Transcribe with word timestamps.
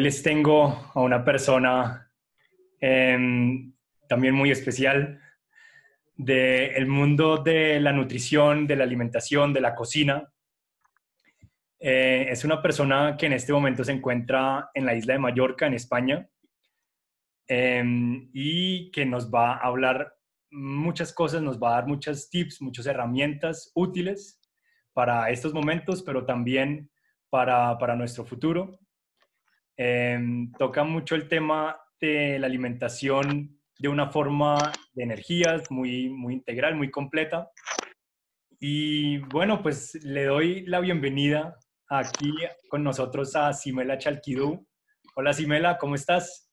Les 0.00 0.22
tengo 0.22 0.90
a 0.94 1.00
una 1.00 1.22
persona 1.22 2.10
em, 2.80 3.70
también 4.08 4.34
muy 4.34 4.50
especial 4.50 5.20
del 6.16 6.86
mundo 6.86 7.36
de 7.36 7.78
la 7.80 7.92
nutrición, 7.92 8.66
de 8.66 8.76
la 8.76 8.84
alimentación, 8.84 9.52
de 9.52 9.60
la 9.60 9.74
cocina. 9.74 10.32
Eh, 11.78 12.28
es 12.30 12.46
una 12.46 12.62
persona 12.62 13.18
que 13.18 13.26
en 13.26 13.34
este 13.34 13.52
momento 13.52 13.84
se 13.84 13.92
encuentra 13.92 14.70
en 14.72 14.86
la 14.86 14.94
isla 14.94 15.12
de 15.12 15.18
Mallorca, 15.18 15.66
en 15.66 15.74
España, 15.74 16.26
em, 17.46 18.30
y 18.32 18.90
que 18.92 19.04
nos 19.04 19.30
va 19.30 19.52
a 19.52 19.66
hablar 19.66 20.14
muchas 20.50 21.12
cosas, 21.12 21.42
nos 21.42 21.62
va 21.62 21.72
a 21.72 21.74
dar 21.74 21.86
muchas 21.86 22.30
tips, 22.30 22.62
muchas 22.62 22.86
herramientas 22.86 23.70
útiles 23.74 24.40
para 24.94 25.28
estos 25.28 25.52
momentos, 25.52 26.02
pero 26.02 26.24
también 26.24 26.90
para, 27.28 27.76
para 27.76 27.96
nuestro 27.96 28.24
futuro. 28.24 28.79
Em, 29.82 30.52
toca 30.58 30.84
mucho 30.84 31.14
el 31.14 31.26
tema 31.26 31.80
de 32.02 32.38
la 32.38 32.48
alimentación 32.48 33.58
de 33.78 33.88
una 33.88 34.10
forma 34.10 34.72
de 34.92 35.04
energías 35.04 35.70
muy, 35.70 36.10
muy 36.10 36.34
integral, 36.34 36.74
muy 36.74 36.90
completa. 36.90 37.50
Y 38.58 39.20
bueno, 39.32 39.62
pues 39.62 39.94
le 40.04 40.24
doy 40.26 40.66
la 40.66 40.80
bienvenida 40.80 41.56
aquí 41.88 42.30
con 42.68 42.84
nosotros 42.84 43.34
a 43.36 43.54
Simela 43.54 43.96
Chalquidú. 43.96 44.68
Hola 45.14 45.32
Simela, 45.32 45.78
¿cómo 45.78 45.94
estás? 45.94 46.52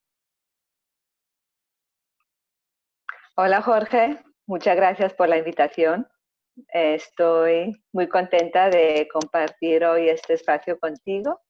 Hola 3.36 3.60
Jorge, 3.60 4.24
muchas 4.46 4.74
gracias 4.74 5.12
por 5.12 5.28
la 5.28 5.36
invitación. 5.36 6.08
Estoy 6.68 7.78
muy 7.92 8.08
contenta 8.08 8.70
de 8.70 9.06
compartir 9.12 9.84
hoy 9.84 10.08
este 10.08 10.32
espacio 10.32 10.78
contigo 10.78 11.42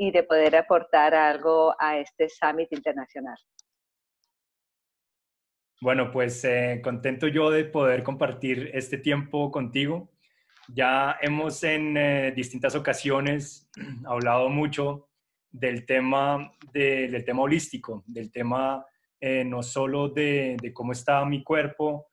y 0.00 0.10
de 0.12 0.22
poder 0.22 0.56
aportar 0.56 1.14
algo 1.14 1.74
a 1.78 1.98
este 1.98 2.26
Summit 2.30 2.72
Internacional. 2.72 3.36
Bueno, 5.78 6.10
pues 6.10 6.42
eh, 6.44 6.80
contento 6.82 7.28
yo 7.28 7.50
de 7.50 7.66
poder 7.66 8.02
compartir 8.02 8.70
este 8.72 8.96
tiempo 8.96 9.50
contigo. 9.50 10.10
Ya 10.68 11.18
hemos 11.20 11.62
en 11.64 11.98
eh, 11.98 12.32
distintas 12.34 12.74
ocasiones 12.74 13.68
hablado 14.06 14.48
mucho 14.48 15.10
del 15.50 15.84
tema, 15.84 16.50
del 16.72 17.22
tema 17.22 17.42
holístico, 17.42 18.02
del 18.06 18.32
tema 18.32 18.86
eh, 19.20 19.44
no 19.44 19.62
solo 19.62 20.08
de, 20.08 20.56
de, 20.62 20.72
cómo 20.72 20.92
está 20.92 21.22
mi 21.26 21.44
cuerpo, 21.44 22.06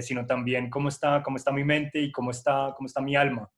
sino 0.00 0.26
también 0.26 0.68
cómo 0.68 0.88
está, 0.88 1.22
cómo 1.22 1.36
está 1.36 1.52
mi 1.52 1.62
mente 1.62 2.00
y 2.00 2.10
cómo 2.10 2.32
está, 2.32 2.74
cómo 2.76 2.88
está 2.88 3.00
mi 3.00 3.14
alma. 3.14 3.48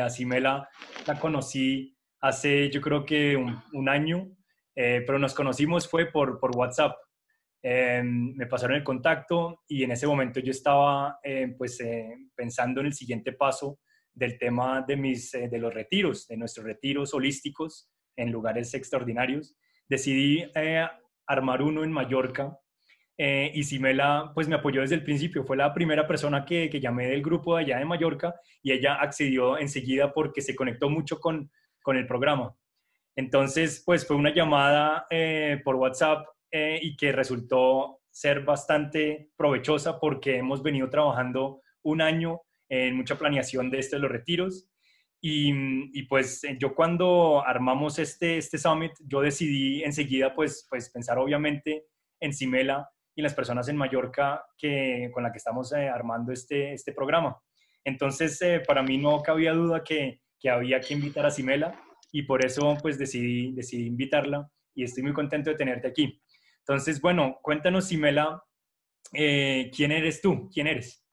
así 0.00 0.24
me 0.24 0.40
la, 0.40 0.68
la 1.04 1.18
conocí 1.18 1.95
hace 2.26 2.70
yo 2.70 2.80
creo 2.80 3.04
que 3.04 3.36
un, 3.36 3.88
año, 3.88 4.28
eh, 4.74 5.02
pero 5.06 5.18
nos 5.18 5.34
conocimos 5.34 5.88
fue 5.88 6.06
por, 6.06 6.38
por 6.38 6.56
WhatsApp. 6.56 6.96
Em, 7.62 8.34
me 8.36 8.46
pasaron 8.46 8.76
el 8.76 8.84
contacto 8.84 9.62
y 9.66 9.82
en 9.82 9.90
ese 9.90 10.06
momento 10.06 10.40
yo 10.40 10.50
estaba 10.50 11.18
eh, 11.22 11.54
pues 11.56 11.80
eh, 11.80 12.14
pensando 12.34 12.80
en 12.80 12.86
el 12.86 12.92
siguiente 12.92 13.32
paso 13.32 13.80
del 14.12 14.38
tema 14.38 14.84
de, 14.86 14.96
mis, 14.96 15.32
de 15.32 15.58
los 15.58 15.74
retiros, 15.74 16.26
de 16.26 16.36
nuestros 16.36 16.64
retiros 16.64 17.12
holísticos 17.12 17.90
en 18.16 18.30
lugares 18.30 18.72
extraordinarios. 18.74 19.56
Decidí 19.88 20.44
armar 21.26 21.62
uno 21.62 21.84
en 21.84 21.92
Mallorca 21.92 22.58
y 23.18 23.62
Simela 23.62 24.32
pues 24.34 24.48
me 24.48 24.56
apoyó 24.56 24.80
desde 24.80 24.94
el 24.94 25.04
principio, 25.04 25.44
fue 25.44 25.56
la 25.56 25.72
primera 25.74 26.06
persona 26.06 26.46
que, 26.46 26.70
que 26.70 26.80
llamé 26.80 27.08
del 27.08 27.22
grupo 27.22 27.56
de 27.56 27.64
allá 27.64 27.78
de 27.78 27.84
Mallorca 27.84 28.34
y 28.62 28.72
ella 28.72 28.94
accedió 28.94 29.58
enseguida 29.58 30.14
porque 30.14 30.40
se 30.40 30.56
conectó 30.56 30.88
mucho 30.88 31.20
con, 31.20 31.50
con 31.86 31.96
el 31.96 32.08
programa. 32.08 32.52
Entonces, 33.14 33.80
pues 33.86 34.04
fue 34.04 34.16
una 34.16 34.34
llamada 34.34 35.06
eh, 35.08 35.60
por 35.64 35.76
WhatsApp 35.76 36.26
eh, 36.50 36.80
y 36.82 36.96
que 36.96 37.12
resultó 37.12 38.00
ser 38.10 38.40
bastante 38.40 39.30
provechosa 39.36 40.00
porque 40.00 40.38
hemos 40.38 40.64
venido 40.64 40.90
trabajando 40.90 41.62
un 41.82 42.02
año 42.02 42.40
en 42.68 42.96
mucha 42.96 43.16
planeación 43.16 43.70
de 43.70 43.78
estos 43.78 44.00
los 44.00 44.10
retiros. 44.10 44.68
Y, 45.20 46.02
pues 46.08 46.42
yo 46.58 46.74
cuando 46.74 47.40
armamos 47.46 48.00
este, 48.00 48.38
este 48.38 48.58
summit, 48.58 48.92
yo 49.06 49.20
decidí 49.20 49.84
enseguida 49.84 50.34
pues, 50.34 50.66
pues 50.68 50.90
pensar 50.90 51.18
obviamente 51.18 51.86
en 52.18 52.32
Simela 52.32 52.90
y 53.14 53.22
las 53.22 53.34
personas 53.34 53.68
en 53.68 53.76
Mallorca 53.76 54.44
que, 54.58 55.08
con 55.14 55.22
la 55.22 55.30
que 55.30 55.38
estamos 55.38 55.72
eh, 55.72 55.88
armando 55.88 56.32
este, 56.32 56.72
este 56.72 56.92
programa. 56.92 57.40
Entonces, 57.84 58.40
para 58.66 58.82
mí 58.82 58.98
no 58.98 59.22
cabía 59.22 59.52
duda 59.52 59.84
que, 59.84 60.20
que 60.38 60.50
había 60.50 60.80
que 60.80 60.94
invitar 60.94 61.26
a 61.26 61.30
Simela 61.30 61.80
y 62.12 62.22
por 62.22 62.44
eso 62.44 62.76
pues 62.80 62.98
decidí, 62.98 63.52
decidí 63.52 63.86
invitarla 63.86 64.50
y 64.74 64.84
estoy 64.84 65.02
muy 65.02 65.12
contento 65.12 65.50
de 65.50 65.56
tenerte 65.56 65.88
aquí. 65.88 66.22
Entonces, 66.60 67.00
bueno, 67.00 67.38
cuéntanos, 67.42 67.88
Simela, 67.88 68.42
eh, 69.12 69.70
¿quién 69.74 69.92
eres 69.92 70.20
tú? 70.20 70.48
¿Quién 70.52 70.66
eres? 70.66 71.04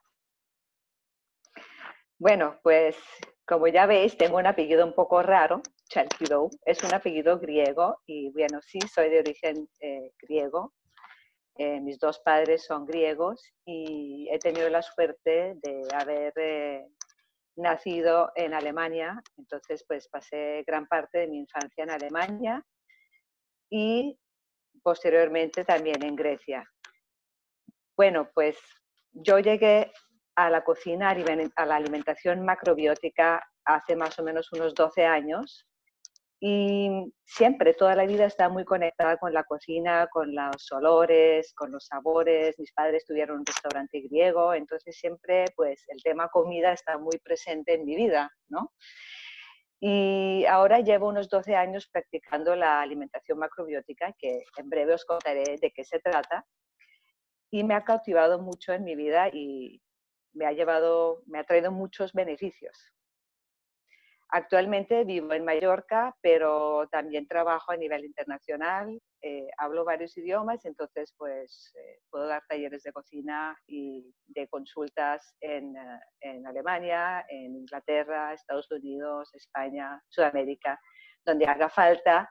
Bueno, 2.17 2.59
pues 2.63 2.97
como 3.45 3.67
ya 3.67 3.85
veis, 3.85 4.17
tengo 4.17 4.37
un 4.37 4.47
apellido 4.47 4.85
un 4.85 4.93
poco 4.93 5.21
raro, 5.21 5.61
Chalkidou, 5.89 6.49
es 6.65 6.83
un 6.83 6.93
apellido 6.93 7.39
griego 7.39 7.99
y 8.05 8.31
bueno, 8.31 8.59
sí, 8.61 8.79
soy 8.93 9.09
de 9.09 9.19
origen 9.19 9.67
eh, 9.81 10.11
griego. 10.21 10.73
Eh, 11.57 11.79
mis 11.81 11.99
dos 11.99 12.19
padres 12.19 12.65
son 12.65 12.85
griegos 12.85 13.53
y 13.63 14.27
he 14.31 14.39
tenido 14.39 14.69
la 14.69 14.81
suerte 14.81 15.53
de 15.61 15.83
haber 15.93 16.33
nacido 17.55 18.31
en 18.35 18.53
Alemania, 18.53 19.21
entonces 19.37 19.83
pues 19.87 20.07
pasé 20.07 20.63
gran 20.65 20.87
parte 20.87 21.19
de 21.19 21.27
mi 21.27 21.37
infancia 21.37 21.83
en 21.83 21.91
Alemania 21.91 22.65
y 23.69 24.17
posteriormente 24.81 25.63
también 25.63 26.03
en 26.03 26.15
Grecia. 26.15 26.67
Bueno, 27.95 28.29
pues 28.33 28.57
yo 29.11 29.39
llegué 29.39 29.91
a 30.35 30.49
la 30.49 30.63
cocina, 30.63 31.15
a 31.55 31.65
la 31.65 31.75
alimentación 31.75 32.43
macrobiótica 32.43 33.41
hace 33.65 33.95
más 33.95 34.17
o 34.19 34.23
menos 34.23 34.51
unos 34.51 34.73
12 34.73 35.05
años 35.05 35.67
y 36.45 36.89
siempre, 37.23 37.73
toda 37.73 37.95
la 37.95 38.05
vida 38.05 38.25
está 38.25 38.49
muy 38.49 38.65
conectada 38.65 39.15
con 39.15 39.33
la 39.33 39.45
cocina, 39.45 40.07
con 40.11 40.35
los 40.35 40.69
olores, 40.73 41.53
con 41.53 41.71
los 41.71 41.85
sabores. 41.85 42.59
Mis 42.59 42.73
padres 42.73 43.05
tuvieron 43.05 43.39
un 43.39 43.45
restaurante 43.45 44.01
griego, 44.01 44.53
entonces 44.53 44.97
siempre 44.97 45.45
pues 45.55 45.85
el 45.87 46.03
tema 46.03 46.27
comida 46.27 46.73
está 46.73 46.97
muy 46.97 47.17
presente 47.19 47.75
en 47.75 47.85
mi 47.85 47.95
vida, 47.95 48.29
¿no? 48.49 48.73
Y 49.79 50.43
ahora 50.49 50.81
llevo 50.81 51.07
unos 51.07 51.29
12 51.29 51.55
años 51.55 51.87
practicando 51.87 52.57
la 52.57 52.81
alimentación 52.81 53.39
macrobiótica, 53.39 54.13
que 54.19 54.43
en 54.57 54.69
breve 54.69 54.95
os 54.95 55.05
contaré 55.05 55.55
de 55.61 55.71
qué 55.71 55.85
se 55.85 55.99
trata. 55.99 56.45
Y 57.51 57.63
me 57.63 57.73
ha 57.73 57.85
cautivado 57.85 58.41
mucho 58.41 58.73
en 58.73 58.83
mi 58.83 58.97
vida 58.97 59.29
y 59.31 59.81
me 60.33 60.45
ha 60.45 60.51
llevado, 60.51 61.23
me 61.25 61.39
ha 61.39 61.45
traído 61.45 61.71
muchos 61.71 62.11
beneficios. 62.11 62.93
Actualmente 64.35 65.03
vivo 65.03 65.31
en 65.33 65.45
Mallorca, 65.45 66.15
pero 66.19 66.87
también 66.91 67.27
trabajo 67.27 67.71
a 67.71 67.77
nivel 67.77 68.03
internacional, 68.03 68.99
eh, 69.21 69.47
hablo 69.59 69.85
varios 69.85 70.17
idiomas, 70.17 70.65
entonces 70.65 71.13
pues 71.19 71.71
eh, 71.75 71.99
puedo 72.09 72.25
dar 72.25 72.41
talleres 72.49 72.81
de 72.81 72.91
cocina 72.91 73.55
y 73.67 74.11
de 74.25 74.47
consultas 74.47 75.35
en, 75.39 75.77
eh, 75.77 75.99
en, 76.21 76.47
Alemania, 76.47 77.23
en 77.29 77.57
Inglaterra, 77.57 78.33
Estados 78.33 78.71
Unidos, 78.71 79.29
España, 79.35 80.01
Sudamérica, 80.09 80.79
donde 81.23 81.45
haga 81.45 81.69
falta 81.69 82.27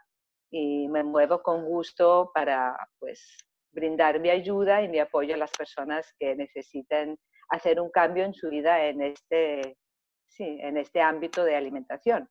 y 0.51 0.89
me 0.89 1.05
muevo 1.05 1.41
con 1.41 1.65
gusto 1.65 2.33
para 2.35 2.77
pues 2.99 3.25
brindar 3.71 4.19
mi 4.19 4.31
ayuda 4.31 4.83
y 4.83 4.89
mi 4.89 4.99
apoyo 4.99 5.37
a 5.37 5.39
las 5.39 5.53
personas 5.53 6.13
que 6.19 6.35
necesiten 6.35 7.17
hacer 7.51 7.81
un 7.81 7.93
cambio 7.93 8.25
en 8.25 8.35
su 8.35 8.51
vida 8.51 8.87
en 8.87 9.03
este 9.03 9.77
sí, 10.37 10.59
en 10.61 10.77
este 10.77 11.01
ámbito 11.01 11.45
de 11.45 11.57
alimentación. 11.57 12.29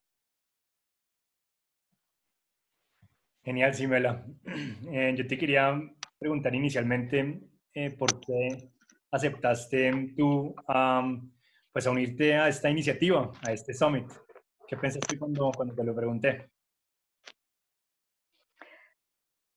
Genial, 3.44 3.74
Simela. 3.74 4.26
Eh, 4.94 5.14
yo 5.16 5.26
te 5.26 5.38
quería 5.38 5.80
preguntar 6.20 6.54
inicialmente 6.54 7.40
eh, 7.74 7.92
por 7.92 8.20
qué 8.20 8.70
aceptaste 9.10 10.14
tú 10.18 10.54
pues 11.72 11.88
a 11.88 11.92
unirte 11.92 12.36
a 12.36 12.50
esta 12.50 12.70
iniciativa, 12.70 13.32
a 13.48 13.54
este 13.54 13.74
summit. 13.74 14.06
¿Qué 14.68 14.76
pensaste 14.76 15.18
cuando, 15.18 15.50
cuando 15.56 15.74
te 15.74 15.84
lo 15.84 15.96
pregunté? 15.96 16.52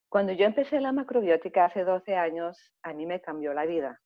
Cuando 0.08 0.32
yo 0.32 0.46
empecé 0.46 0.80
la 0.80 0.92
macrobiótica 0.92 1.64
hace 1.64 1.82
12 1.82 2.14
años, 2.14 2.72
a 2.82 2.92
mí 2.92 3.04
me 3.06 3.20
cambió 3.20 3.52
la 3.52 3.66
vida 3.66 4.00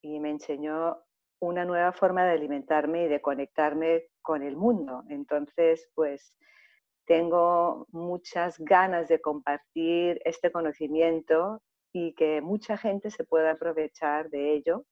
y 0.00 0.18
me 0.18 0.30
enseñó 0.30 1.05
una 1.40 1.64
nueva 1.64 1.92
forma 1.92 2.24
de 2.24 2.32
alimentarme 2.32 3.04
y 3.04 3.08
de 3.08 3.20
conectarme 3.20 4.04
con 4.22 4.42
el 4.42 4.56
mundo. 4.56 5.04
Entonces, 5.08 5.88
pues 5.94 6.34
tengo 7.06 7.86
muchas 7.92 8.58
ganas 8.58 9.08
de 9.08 9.20
compartir 9.20 10.20
este 10.24 10.50
conocimiento 10.50 11.62
y 11.92 12.14
que 12.14 12.40
mucha 12.40 12.76
gente 12.76 13.10
se 13.10 13.24
pueda 13.24 13.52
aprovechar 13.52 14.28
de 14.28 14.54
ello 14.54 14.84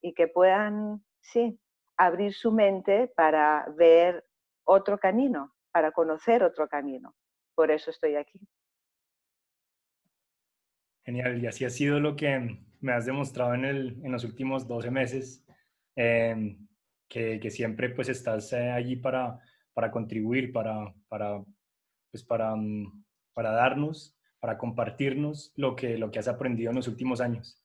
y 0.00 0.14
que 0.14 0.28
puedan, 0.28 1.04
sí, 1.20 1.58
abrir 1.96 2.32
su 2.32 2.50
mente 2.50 3.12
para 3.14 3.66
ver 3.76 4.24
otro 4.64 4.98
camino, 4.98 5.54
para 5.72 5.92
conocer 5.92 6.42
otro 6.42 6.68
camino. 6.68 7.14
por 7.54 7.70
eso 7.70 7.90
estoy 7.90 8.16
aquí. 8.16 8.40
Genial, 11.04 11.42
y 11.42 11.46
así 11.46 11.64
ha 11.64 11.70
sido 11.70 12.00
lo 12.00 12.16
que 12.16 12.58
me 12.80 12.92
has 12.92 13.04
demostrado 13.04 13.54
en, 13.54 13.64
en 13.64 14.10
los 14.10 14.24
últimos 14.24 14.66
12 14.66 14.90
meses, 14.90 15.44
em, 15.96 16.66
que, 17.08 17.38
que, 17.40 17.50
siempre 17.50 17.90
pues 17.90 18.08
estás 18.08 18.52
eh, 18.52 18.70
allí 18.70 18.96
para, 18.96 19.38
para 19.74 19.90
contribuir, 19.90 20.52
para, 20.52 20.94
para, 21.08 21.44
pues 22.10 22.24
para, 22.24 22.54
mm, 22.56 23.04
para 23.34 23.52
darnos, 23.52 24.16
para 24.40 24.58
compartirnos 24.58 25.52
lo 25.56 25.76
que, 25.76 25.98
lo 25.98 26.10
que 26.10 26.18
has 26.18 26.28
aprendido 26.28 26.70
en 26.70 26.76
los 26.76 26.88
últimos 26.88 27.20
años. 27.20 27.62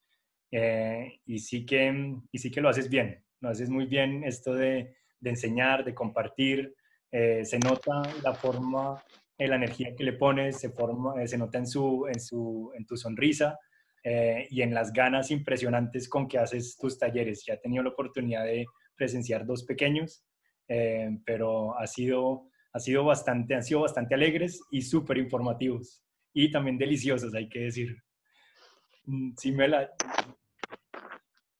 Eh, 0.52 1.22
y, 1.26 1.40
sí 1.40 1.66
que, 1.66 2.16
y 2.32 2.38
sí 2.40 2.52
que 2.52 2.62
lo 2.62 2.70
haces 2.70 2.90
bien, 2.90 3.24
lo 3.42 3.50
haces 3.50 3.70
muy 3.70 3.86
bien 3.86 4.24
esto 4.24 4.54
de, 4.54 4.96
de 5.20 5.30
enseñar, 5.30 5.84
de 5.84 5.94
compartir, 5.94 6.76
eh, 7.12 7.44
se 7.46 7.60
nota 7.60 8.02
la 8.24 8.34
forma, 8.34 9.04
la 9.38 9.56
energía 9.56 9.96
que 9.96 10.04
le 10.04 10.14
pones, 10.14 10.60
se, 10.60 10.70
forma, 10.70 11.26
se 11.28 11.38
nota 11.38 11.58
en, 11.58 11.68
su, 11.68 12.08
en, 12.08 12.20
su, 12.20 12.72
en 12.76 12.86
tu 12.86 12.98
sonrisa 12.98 13.60
y 14.50 14.62
en 14.62 14.74
las 14.74 14.94
ganas 14.94 15.32
impresionantes 15.32 16.08
con 16.08 16.28
que 16.28 16.38
haces 16.38 16.78
tus 16.78 16.98
talleres. 16.98 17.44
Ya 17.46 17.56
he 17.56 17.58
tenido 17.58 17.84
la 17.84 17.90
oportunidad 17.90 18.46
de 18.46 18.66
presenciar 18.96 19.46
dos 19.46 19.64
pequeños 19.64 20.28
eh, 20.68 21.18
pero 21.26 21.78
ha 21.78 21.88
sido, 21.88 22.50
ha 22.74 22.80
sido 22.80 23.06
bastante, 23.06 23.56
han 23.56 23.64
sido 23.64 23.82
bastante 23.82 24.16
alegres 24.16 24.62
y 24.70 24.82
súper 24.82 25.18
informativos 25.18 26.04
y 26.34 26.52
también 26.52 26.78
deliciosos, 26.78 27.34
hay 27.34 27.48
que 27.48 27.60
decir. 27.60 27.96
Mm, 29.06 29.32
sí, 29.38 29.52
Mela, 29.52 29.90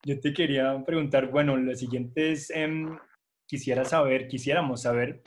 yo 0.04 0.20
te 0.20 0.34
quería 0.34 0.84
preguntar, 0.86 1.32
bueno, 1.32 1.56
lo 1.56 1.74
siguiente 1.76 2.32
es, 2.34 2.50
em, 2.50 2.98
quisiera 3.46 3.86
saber, 3.86 4.28
quisiéramos 4.28 4.82
saber 4.82 5.22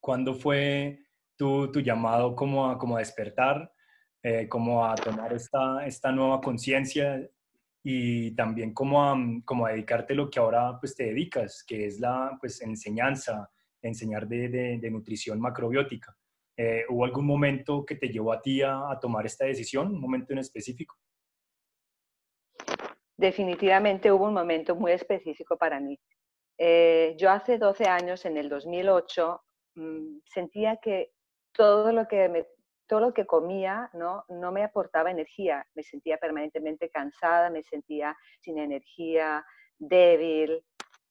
cuándo 0.00 0.34
fue 0.34 0.98
tu, 1.36 1.70
tu 1.70 1.80
llamado 1.80 2.34
como 2.34 2.68
a, 2.68 2.78
como 2.78 2.96
a 2.96 3.00
despertar, 3.00 3.70
eh, 4.26 4.48
como 4.48 4.86
a 4.86 4.94
tomar 4.94 5.34
esta, 5.34 5.84
esta 5.86 6.10
nueva 6.10 6.40
conciencia 6.40 7.28
y 7.82 8.34
también 8.34 8.72
como 8.72 9.04
a, 9.04 9.14
mm, 9.14 9.42
como 9.42 9.66
a 9.66 9.72
dedicarte 9.72 10.14
lo 10.14 10.30
que 10.30 10.40
ahora 10.40 10.78
pues 10.80 10.96
te 10.96 11.04
dedicas, 11.04 11.62
que 11.62 11.84
es 11.84 12.00
la 12.00 12.34
pues 12.40 12.62
enseñanza, 12.62 13.50
enseñar 13.82 14.26
de, 14.26 14.78
de, 14.78 14.90
nutrición 14.90 15.38
macrobiótica. 15.38 16.16
Eh, 16.56 16.86
¿Hubo 16.88 17.04
algún 17.04 17.26
momento 17.26 17.84
que 17.84 17.96
te 17.96 18.08
llevó 18.08 18.32
a 18.32 18.40
ti 18.40 18.62
a, 18.62 18.98
tomar 18.98 19.26
esta 19.26 19.44
decisión, 19.44 19.88
un 19.88 20.00
momento 20.00 20.32
en 20.32 20.38
específico? 20.38 20.96
Definitivamente 23.18 24.10
hubo 24.10 24.24
un 24.24 24.32
momento 24.32 24.74
muy 24.74 24.92
específico 24.92 25.58
para 25.58 25.80
mí. 25.80 26.00
Eh, 26.56 27.14
yo 27.18 27.30
hace 27.30 27.58
12 27.58 27.84
años, 27.84 28.24
en 28.24 28.38
el 28.38 28.48
2008, 28.48 29.42
mm, 29.74 30.20
sentía 30.24 30.78
que 30.78 31.12
todo 31.52 31.92
lo 31.92 32.08
que 32.08 32.30
me 32.30 32.46
todo 32.86 33.00
lo 33.00 33.14
que 33.14 33.26
comía 33.26 33.90
¿no? 33.94 34.24
no 34.28 34.52
me 34.52 34.62
aportaba 34.62 35.10
energía, 35.10 35.66
me 35.74 35.82
sentía 35.82 36.18
permanentemente 36.18 36.90
cansada, 36.90 37.50
me 37.50 37.62
sentía 37.62 38.16
sin 38.40 38.58
energía, 38.58 39.44
débil, 39.78 40.64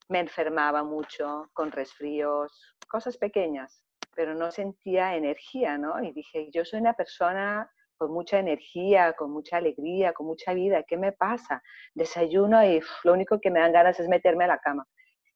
me 0.10 0.20
enfermaba 0.20 0.84
mucho 0.84 1.50
con 1.54 1.72
resfríos, 1.72 2.75
cosas 2.88 3.18
pequeñas, 3.18 3.84
pero 4.16 4.36
no 4.36 4.52
sentía 4.52 5.16
energía, 5.16 5.78
¿no? 5.78 6.02
Y 6.04 6.12
dije, 6.12 6.50
yo 6.52 6.66
soy 6.66 6.80
una 6.80 6.94
persona 6.94 7.70
con 7.98 8.12
mucha 8.12 8.40
energía, 8.40 9.14
con 9.14 9.31
mucha 9.31 9.58
alegría, 9.58 10.14
con 10.14 10.28
mucha 10.28 10.54
vida, 10.54 10.84
¿qué 10.84 10.98
me 10.98 11.12
pasa? 11.12 11.64
Desayuno 11.96 12.64
y 12.64 12.81
lo 13.04 13.14
único 13.14 13.40
que 13.40 13.50
me 13.50 13.60
dan 13.60 13.72
ganas 13.72 14.00
es 14.00 14.08
meterme 14.08 14.44
a 14.44 14.48
la 14.48 14.60
cama. 14.60 14.86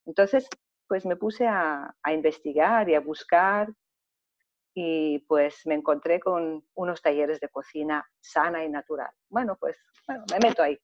Entonces, 0.06 0.48
pues 0.88 1.06
me 1.06 1.16
puse 1.16 1.48
a, 1.48 1.95
a 2.04 2.13
investigar 2.13 2.90
y 2.90 2.95
a 2.95 3.00
buscar 3.00 3.69
y 4.79 5.18
pues 5.27 5.65
me 5.65 5.74
encontré 5.74 6.19
con 6.19 6.63
unos 6.75 7.01
talleres 7.01 7.39
de 7.39 7.50
cocina 7.50 8.07
sana 8.19 8.63
y 8.63 8.69
natural. 8.69 9.09
Bueno, 9.27 9.57
pues 9.59 9.75
bueno, 10.06 10.24
me 10.31 10.38
meto 10.38 10.62
ahí. 10.62 10.77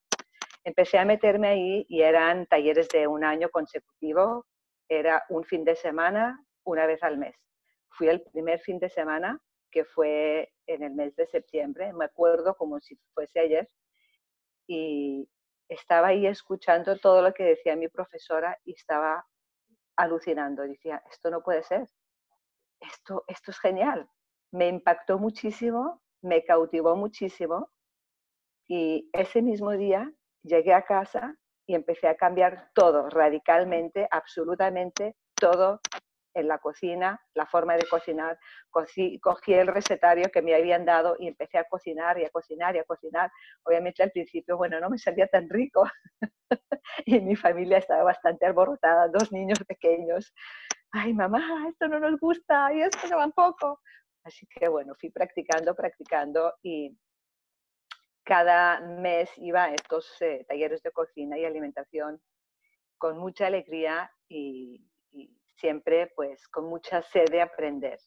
Empecé 0.64 0.98
a 0.98 1.06
meterme 1.06 1.50
ahí 1.50 1.86
y 1.88 2.02
eran 2.02 2.48
talleres 2.48 2.88
de 2.90 3.06
un 3.06 3.24
año 3.24 3.50
consecutivo, 3.50 4.48
era 4.90 5.24
un 5.30 5.44
fin 5.44 5.64
de 5.64 5.76
semana, 5.76 6.44
una 6.64 6.88
vez 6.88 7.04
al 7.04 7.20
mes. 7.20 7.36
Fui 7.90 8.08
el 8.08 8.24
primer 8.24 8.60
fin 8.62 8.80
de 8.80 8.90
semana, 8.90 9.40
que 9.70 9.86
fue 9.86 10.52
en 10.66 10.82
el 10.82 10.96
mes 10.96 11.16
de 11.16 11.28
septiembre, 11.28 11.94
me 11.94 12.06
acuerdo 12.06 12.56
como 12.56 12.80
si 12.80 12.98
fuese 13.14 13.42
ayer, 13.42 13.70
y 14.66 15.30
estaba 15.70 16.08
ahí 16.08 16.26
escuchando 16.26 16.98
todo 16.98 17.22
lo 17.22 17.32
que 17.32 17.44
decía 17.44 17.76
mi 17.76 17.90
profesora 17.90 18.58
y 18.66 18.74
estaba 18.74 19.24
alucinando. 19.96 20.64
Decía, 20.64 21.04
esto 21.12 21.30
no 21.30 21.44
puede 21.44 21.62
ser, 21.62 21.88
esto, 22.84 23.24
esto 23.28 23.52
es 23.52 23.60
genial. 23.60 24.10
Me 24.52 24.68
impactó 24.68 25.18
muchísimo, 25.18 26.02
me 26.22 26.44
cautivó 26.44 26.96
muchísimo 26.96 27.70
y 28.68 29.10
ese 29.14 29.42
mismo 29.42 29.72
día 29.72 30.12
llegué 30.44 30.74
a 30.74 30.86
casa 30.86 31.36
y 31.66 31.76
empecé 31.76 32.08
a 32.08 32.16
cambiar 32.16 32.70
todo 32.74 33.10
radicalmente, 33.10 34.08
absolutamente 34.12 35.16
todo 35.36 35.80
en 36.36 36.48
la 36.48 36.58
cocina, 36.58 37.22
la 37.34 37.46
forma 37.46 37.76
de 37.76 37.88
cocinar. 37.88 38.38
Cogí, 38.70 39.20
el 39.54 39.68
recetario 39.68 40.30
que 40.32 40.42
me 40.42 40.56
habían 40.56 40.86
dado 40.86 41.16
y 41.20 41.28
empecé 41.28 41.58
a 41.58 41.66
cocinar 41.66 42.18
y 42.20 42.26
a 42.26 42.30
cocinar 42.30 42.76
y 42.76 42.80
a 42.80 42.84
cocinar. 42.84 43.32
Obviamente 43.64 44.04
al 44.04 44.12
principio, 44.12 44.58
bueno, 44.58 44.80
no 44.80 44.90
me 44.90 44.98
salía 44.98 45.28
tan 45.28 45.50
rico 45.50 45.84
y 47.06 47.20
mi 47.20 47.36
familia 47.36 47.78
estaba 47.78 48.04
bastante 48.04 48.46
alborotada, 48.46 49.08
dos 49.08 49.32
niños 49.32 49.60
pequeños 49.68 50.34
ay 50.94 51.14
mamá, 51.14 51.68
esto 51.68 51.88
no 51.88 52.00
nos 52.00 52.20
gusta 52.20 52.74
y 52.74 52.82
esto 52.82 53.10
tampoco. 53.10 53.82
Así 54.24 54.48
que 54.48 54.70
bueno, 54.70 54.94
fui 54.96 55.10
practicando, 55.10 55.76
practicando 55.76 56.54
y 56.62 56.96
cada 58.24 58.80
mes 58.80 59.30
iba 59.38 59.66
a 59.66 59.74
estos 59.74 60.22
eh, 60.22 60.46
talleres 60.48 60.82
de 60.82 60.92
cocina 60.92 61.38
y 61.38 61.44
alimentación 61.44 62.22
con 62.98 63.18
mucha 63.18 63.48
alegría 63.48 64.10
y, 64.30 64.88
siempre 65.56 66.12
pues 66.16 66.48
con 66.48 66.66
mucha 66.66 67.02
sed 67.04 67.30
de 67.30 67.42
aprender. 67.42 68.00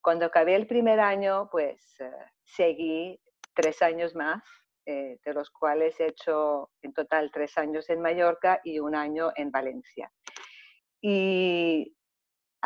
Cuando 0.00 0.24
acabé 0.24 0.54
el 0.54 0.66
primer 0.66 1.00
año, 1.00 1.48
pues 1.50 2.00
eh, 2.00 2.10
seguí 2.42 3.20
tres 3.54 3.82
años 3.82 4.14
más, 4.14 4.42
eh, 4.86 5.18
de 5.22 5.34
los 5.34 5.50
cuales 5.50 5.98
he 6.00 6.06
hecho 6.06 6.70
en 6.82 6.94
total 6.94 7.30
tres 7.32 7.58
años 7.58 7.90
en 7.90 8.00
Mallorca 8.00 8.60
y 8.64 8.78
un 8.78 8.94
año 8.94 9.30
en 9.34 9.50
Valencia. 9.50 10.10
Y 11.02 11.96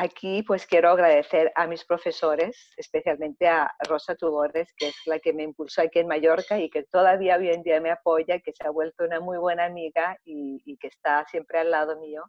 Aquí 0.02 0.42
pues 0.42 0.66
quiero 0.66 0.88
agradecer 0.88 1.52
a 1.56 1.66
mis 1.66 1.84
profesores, 1.84 2.72
especialmente 2.78 3.46
a 3.46 3.70
Rosa 3.86 4.14
Tubores, 4.14 4.72
que 4.74 4.88
es 4.88 4.96
la 5.04 5.18
que 5.18 5.34
me 5.34 5.42
impulsó 5.42 5.82
aquí 5.82 5.98
en 5.98 6.06
Mallorca 6.06 6.58
y 6.58 6.70
que 6.70 6.84
todavía 6.84 7.36
hoy 7.36 7.50
en 7.50 7.62
día 7.62 7.82
me 7.82 7.90
apoya, 7.90 8.40
que 8.40 8.54
se 8.54 8.66
ha 8.66 8.70
vuelto 8.70 9.04
una 9.04 9.20
muy 9.20 9.36
buena 9.36 9.66
amiga 9.66 10.16
y, 10.24 10.78
que 10.78 10.86
está 10.86 11.26
siempre 11.26 11.58
al 11.58 11.70
lado 11.70 12.00
mío, 12.00 12.24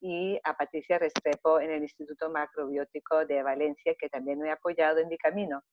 y 0.00 0.38
a 0.44 0.56
Patricia 0.56 1.00
Restrepo 1.00 1.58
en 1.58 1.72
el 1.72 1.82
Instituto 1.82 2.30
Macrobiótico 2.30 3.26
de 3.26 3.42
Valencia, 3.42 3.96
que 3.98 4.08
también 4.08 4.38
me 4.38 4.50
ha 4.50 4.54
apoyado 4.54 5.00
en 5.00 5.08
mi 5.08 5.18
camino. 5.18 5.64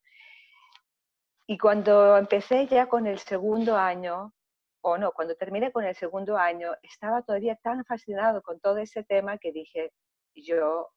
Y 1.45 1.60
cuando 1.60 2.17
empecé 2.17 2.65
ya 2.65 2.88
con 2.88 3.05
el 3.05 3.19
segundo 3.19 3.77
año, 3.77 4.33
o 4.81 4.98
no, 4.98 5.12
cuando 5.12 5.36
terminé 5.36 5.72
con 5.72 5.86
el 5.86 5.93
segundo 5.93 6.36
año, 6.36 6.72
estaba 6.81 7.22
todavía 7.22 7.55
tan 7.57 7.86
fascinado 7.86 8.41
con 8.41 8.60
todo 8.60 8.79
ese 8.79 9.03
tema 9.03 9.38
que 9.38 9.51
dije, 9.51 9.91
yo 10.33 10.89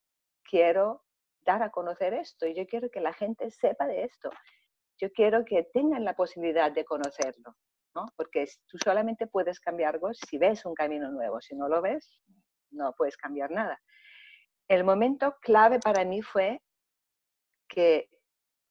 quiero 0.49 1.05
dar 1.45 1.63
a 1.63 1.71
conocer 1.71 2.13
esto 2.15 2.47
yo 2.47 2.67
quiero 2.67 2.91
que 2.91 3.01
la 3.01 3.13
gente 3.13 3.51
sepa 3.51 3.87
de 3.87 4.05
esto. 4.05 4.31
Yo 4.99 5.11
quiero 5.13 5.45
que 5.45 5.63
tengan 5.73 6.05
la 6.05 6.15
posibilidad 6.15 6.73
de 6.73 6.85
conocerlo, 6.85 7.55
¿no? 7.95 8.07
Porque 8.17 8.47
tú 8.67 8.79
solamente 8.79 9.27
puedes 9.27 9.61
cambiar 9.61 9.95
algo 9.95 10.13
si 10.15 10.39
ves 10.39 10.65
un 10.65 10.75
camino 10.75 11.11
nuevo. 11.11 11.41
Si 11.41 11.55
no 11.55 11.69
lo 11.69 11.83
ves, 11.83 12.19
no 12.71 12.95
puedes 12.97 13.17
cambiar 13.17 13.51
nada. 13.51 13.79
El 14.69 14.85
momento 14.85 15.37
clave 15.41 15.79
para 15.81 16.05
mí 16.05 16.23
fue 16.23 16.63
que 17.69 18.09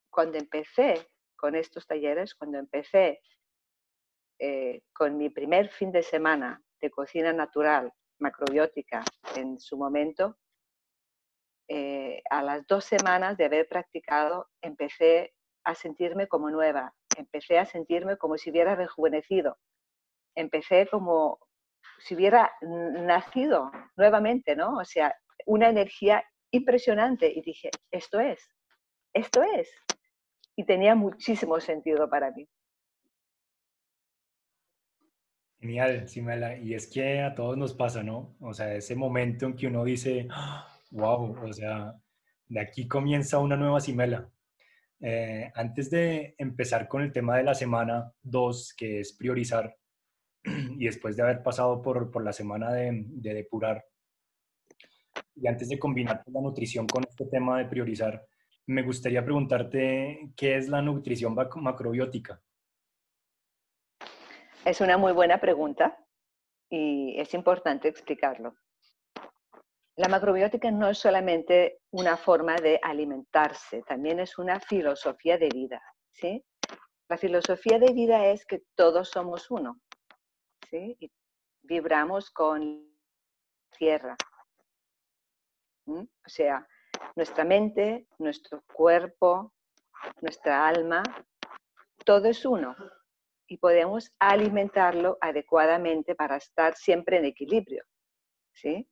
cuando 0.09 0.37
empecé 0.37 1.07
con 1.35 1.55
estos 1.55 1.85
talleres, 1.85 2.33
cuando 2.33 2.57
empecé 2.57 3.21
eh, 4.39 4.81
con 4.93 5.17
mi 5.17 5.29
primer 5.29 5.69
fin 5.69 5.91
de 5.91 6.01
semana 6.01 6.61
de 6.81 6.89
cocina 6.89 7.31
natural, 7.33 7.93
macrobiótica, 8.19 9.03
en 9.35 9.59
su 9.59 9.77
momento, 9.77 10.37
eh, 11.67 12.21
a 12.29 12.43
las 12.43 12.65
dos 12.67 12.85
semanas 12.85 13.37
de 13.37 13.45
haber 13.45 13.67
practicado, 13.67 14.47
empecé 14.61 15.33
a 15.63 15.73
sentirme 15.73 16.27
como 16.27 16.49
nueva, 16.49 16.93
empecé 17.17 17.57
a 17.57 17.65
sentirme 17.65 18.17
como 18.17 18.37
si 18.37 18.51
hubiera 18.51 18.75
rejuvenecido, 18.75 19.57
empecé 20.35 20.87
como 20.87 21.39
si 21.99 22.15
hubiera 22.15 22.51
nacido 22.61 23.71
nuevamente, 23.95 24.55
¿no? 24.55 24.77
O 24.77 24.85
sea, 24.85 25.15
una 25.45 25.69
energía 25.69 26.23
impresionante 26.51 27.31
y 27.33 27.41
dije, 27.41 27.69
esto 27.91 28.19
es, 28.19 28.39
esto 29.13 29.41
es. 29.41 29.69
Y 30.55 30.65
tenía 30.65 30.95
muchísimo 30.95 31.59
sentido 31.59 32.09
para 32.09 32.31
mí. 32.31 32.47
Genial, 35.59 36.07
Simela. 36.07 36.57
Y 36.57 36.75
es 36.75 36.87
que 36.87 37.21
a 37.21 37.33
todos 37.33 37.57
nos 37.57 37.73
pasa, 37.73 38.03
¿no? 38.03 38.35
O 38.39 38.53
sea, 38.53 38.73
ese 38.75 38.95
momento 38.95 39.47
en 39.47 39.55
que 39.55 39.67
uno 39.67 39.83
dice, 39.83 40.27
wow, 40.95 41.35
o 41.43 41.53
sea, 41.53 41.93
de 42.47 42.59
aquí 42.59 42.87
comienza 42.87 43.39
una 43.39 43.57
nueva 43.57 43.79
Simela. 43.79 44.29
Eh, 45.01 45.51
antes 45.53 45.89
de 45.89 46.35
empezar 46.37 46.87
con 46.87 47.01
el 47.01 47.11
tema 47.11 47.37
de 47.37 47.43
la 47.43 47.53
semana 47.53 48.11
2, 48.23 48.73
que 48.77 49.01
es 49.01 49.13
priorizar, 49.13 49.75
y 50.43 50.85
después 50.85 51.17
de 51.17 51.23
haber 51.23 51.43
pasado 51.43 51.81
por, 51.81 52.09
por 52.11 52.23
la 52.23 52.33
semana 52.33 52.71
de, 52.71 53.03
de, 53.07 53.33
depurar, 53.33 53.85
y 55.35 55.47
antes 55.47 55.67
de 55.69 55.77
combinar 55.77 56.23
la 56.27 56.41
nutrición 56.41 56.87
con 56.87 57.03
este 57.07 57.25
tema 57.25 57.57
de 57.57 57.65
priorizar, 57.65 58.25
me 58.67 58.81
gustaría 58.81 59.23
preguntarte 59.23 60.31
qué 60.35 60.55
es 60.55 60.69
la 60.69 60.81
nutrición 60.81 61.35
macrobiótica. 61.35 62.41
Es 64.63 64.81
una 64.81 64.97
muy 64.97 65.11
buena 65.11 65.39
pregunta 65.39 65.99
y 66.69 67.19
es 67.19 67.33
importante 67.33 67.89
explicarlo. 67.89 68.55
La 69.97 70.09
macrobiótica 70.09 70.71
no 70.71 70.89
es 70.89 70.97
solamente 70.97 71.79
una 71.91 72.17
forma 72.17 72.55
de 72.57 72.79
alimentarse, 72.83 73.81
también 73.83 74.19
es 74.19 74.37
una 74.37 74.59
filosofía 74.59 75.37
de 75.37 75.47
vida. 75.47 75.81
¿sí? 76.11 76.43
La 77.07 77.17
filosofía 77.17 77.79
de 77.79 77.93
vida 77.93 78.27
es 78.27 78.45
que 78.45 78.63
todos 78.75 79.09
somos 79.09 79.49
uno. 79.49 79.79
¿sí? 80.69 80.97
Y 80.99 81.09
vibramos 81.61 82.29
con 82.31 82.93
tierra. 83.77 84.17
O 85.87 86.29
sea, 86.29 86.67
nuestra 87.15 87.45
mente, 87.45 88.07
nuestro 88.17 88.63
cuerpo, 88.73 89.53
nuestra 90.19 90.67
alma, 90.67 91.03
todo 92.03 92.27
es 92.27 92.45
uno. 92.45 92.75
Y 93.47 93.57
podemos 93.59 94.11
alimentarlo 94.19 95.17
adecuadamente 95.21 96.15
para 96.15 96.35
estar 96.35 96.75
siempre 96.75 97.17
en 97.17 97.25
equilibrio. 97.25 97.85
¿sí? 98.51 98.89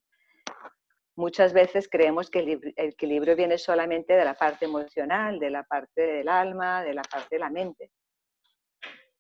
Muchas 1.15 1.53
veces 1.53 1.88
creemos 1.88 2.32
que 2.32 2.39
el 2.39 2.74
equilibrio 2.75 3.36
viene 3.36 3.60
solamente 3.60 4.13
de 4.13 4.25
la 4.25 4.34
parte 4.34 4.65
emocional, 4.65 5.39
de 5.39 5.51
la 5.51 5.63
parte 5.63 6.01
del 6.01 6.27
alma, 6.27 6.84
de 6.84 6.96
la 6.96 7.03
parte 7.03 7.36
de 7.36 7.39
la 7.39 7.51
mente. 7.51 7.91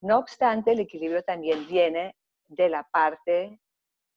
No 0.01 0.17
obstante, 0.17 0.71
el 0.71 0.79
equilibrio 0.79 1.21
también 1.21 1.67
viene 1.67 2.15
de 2.47 2.67
la 2.67 2.83
parte 2.91 3.59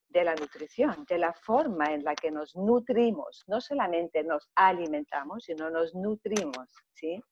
de 0.08 0.24
la 0.24 0.34
nutrición, 0.34 1.04
de 1.06 1.18
la 1.18 1.34
forma 1.34 1.92
en 1.92 2.02
la 2.02 2.14
que 2.14 2.30
nos 2.30 2.56
nutrimos. 2.56 3.44
No 3.46 3.60
solamente 3.60 4.24
nos 4.24 4.48
alimentamos, 4.54 5.44
sino 5.44 5.68
nos 5.68 5.94
nutrimos. 5.94 6.74
¿sí? 6.94 7.22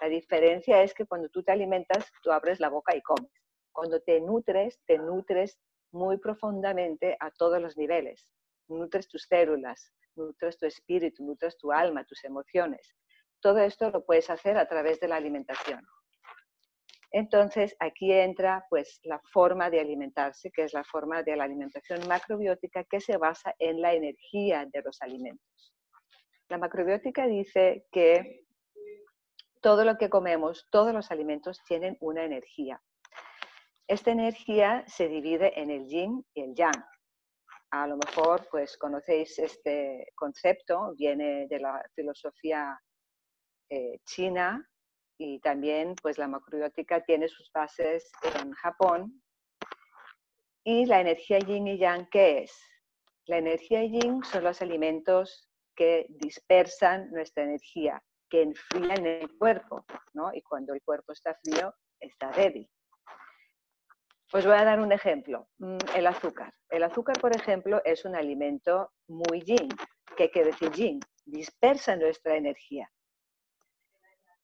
La 0.00 0.08
diferencia 0.08 0.84
es 0.84 0.94
que 0.94 1.04
cuando 1.04 1.28
tú 1.30 1.42
te 1.42 1.50
alimentas, 1.50 2.12
tú 2.22 2.30
abres 2.30 2.60
la 2.60 2.68
boca 2.68 2.94
y 2.94 3.02
comes. 3.02 3.32
Cuando 3.72 4.00
te 4.00 4.20
nutres, 4.20 4.78
te 4.86 4.98
nutres 4.98 5.58
muy 5.90 6.18
profundamente 6.18 7.16
a 7.18 7.32
todos 7.32 7.60
los 7.60 7.76
niveles 7.76 8.32
nutres 8.70 9.08
tus 9.08 9.22
células, 9.22 9.92
nutres 10.16 10.58
tu 10.58 10.66
espíritu, 10.66 11.24
nutres 11.24 11.56
tu 11.58 11.72
alma, 11.72 12.04
tus 12.04 12.24
emociones. 12.24 12.94
Todo 13.40 13.58
esto 13.58 13.90
lo 13.90 14.04
puedes 14.04 14.30
hacer 14.30 14.58
a 14.58 14.68
través 14.68 15.00
de 15.00 15.08
la 15.08 15.16
alimentación. 15.16 15.86
Entonces, 17.12 17.74
aquí 17.80 18.12
entra 18.12 18.64
pues 18.70 19.00
la 19.02 19.20
forma 19.32 19.68
de 19.68 19.80
alimentarse, 19.80 20.50
que 20.52 20.62
es 20.64 20.72
la 20.72 20.84
forma 20.84 21.22
de 21.22 21.36
la 21.36 21.44
alimentación 21.44 22.06
macrobiótica 22.06 22.84
que 22.84 23.00
se 23.00 23.16
basa 23.16 23.54
en 23.58 23.80
la 23.80 23.94
energía 23.94 24.66
de 24.72 24.82
los 24.82 25.02
alimentos. 25.02 25.74
La 26.48 26.58
macrobiótica 26.58 27.26
dice 27.26 27.86
que 27.90 28.44
todo 29.60 29.84
lo 29.84 29.98
que 29.98 30.08
comemos, 30.08 30.68
todos 30.70 30.92
los 30.92 31.10
alimentos 31.10 31.60
tienen 31.66 31.96
una 32.00 32.24
energía. 32.24 32.80
Esta 33.88 34.12
energía 34.12 34.84
se 34.86 35.08
divide 35.08 35.60
en 35.60 35.70
el 35.70 35.88
yin 35.88 36.24
y 36.32 36.42
el 36.42 36.54
yang 36.54 36.84
a 37.70 37.86
lo 37.86 37.96
mejor 37.96 38.48
pues 38.50 38.76
conocéis 38.76 39.38
este 39.38 40.08
concepto, 40.14 40.94
viene 40.96 41.46
de 41.48 41.60
la 41.60 41.82
filosofía 41.94 42.78
eh, 43.68 43.98
china 44.04 44.68
y 45.18 45.38
también 45.40 45.94
pues 46.02 46.18
la 46.18 46.26
macrobiótica 46.26 47.02
tiene 47.04 47.28
sus 47.28 47.50
bases 47.52 48.10
en 48.34 48.52
Japón. 48.52 49.22
Y 50.64 50.86
la 50.86 51.00
energía 51.00 51.38
yin 51.38 51.68
y 51.68 51.78
yang, 51.78 52.08
¿qué 52.10 52.42
es? 52.42 52.52
La 53.26 53.38
energía 53.38 53.82
yin 53.84 54.22
son 54.24 54.44
los 54.44 54.60
alimentos 54.60 55.48
que 55.74 56.06
dispersan 56.08 57.10
nuestra 57.10 57.44
energía, 57.44 58.02
que 58.28 58.42
enfrían 58.42 59.06
el 59.06 59.38
cuerpo, 59.38 59.84
¿no? 60.12 60.30
Y 60.34 60.42
cuando 60.42 60.74
el 60.74 60.82
cuerpo 60.82 61.12
está 61.12 61.34
frío, 61.42 61.72
está 62.00 62.30
débil. 62.32 62.68
Pues 64.30 64.46
voy 64.46 64.54
a 64.54 64.64
dar 64.64 64.80
un 64.80 64.92
ejemplo. 64.92 65.48
Mm, 65.58 65.78
el 65.96 66.06
azúcar. 66.06 66.54
El 66.68 66.84
azúcar, 66.84 67.18
por 67.20 67.34
ejemplo, 67.34 67.82
es 67.84 68.04
un 68.04 68.14
alimento 68.14 68.92
muy 69.08 69.42
yin. 69.42 69.68
¿Qué 70.16 70.30
quiere 70.30 70.52
decir 70.52 70.70
yin? 70.70 71.00
Dispersa 71.24 71.96
nuestra 71.96 72.36
energía. 72.36 72.88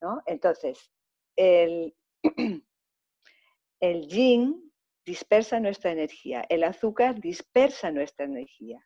¿no? 0.01 0.23
Entonces, 0.27 0.91
el, 1.37 1.95
el 3.81 4.09
yin 4.09 4.73
dispersa 5.05 5.61
nuestra 5.61 5.93
energía. 5.93 6.45
El 6.49 6.65
azúcar 6.65 7.21
dispersa 7.21 7.93
nuestra 7.93 8.27
energía. 8.27 8.85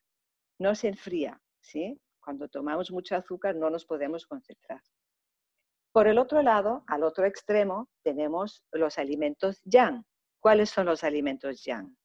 No 0.59 0.75
se 0.75 0.89
enfría. 0.89 1.41
¿sí? 1.63 1.99
Cuando 2.21 2.49
tomamos 2.49 2.91
mucho 2.91 3.17
azúcar 3.17 3.57
no 3.57 3.71
nos 3.71 3.87
podemos 3.87 4.27
concentrar. 4.27 4.83
Por 5.93 6.07
el 6.07 6.19
otro 6.19 6.43
lado, 6.43 6.85
al 6.87 7.03
otro 7.03 7.25
extremo, 7.25 7.89
tenemos 8.05 8.63
los 8.71 8.99
alimentos 8.99 9.61
yang, 9.65 10.05
¿Cuáles 10.41 10.71
son 10.71 10.87
los 10.87 11.05
alimentos 11.05 11.63
yang? 11.65 11.97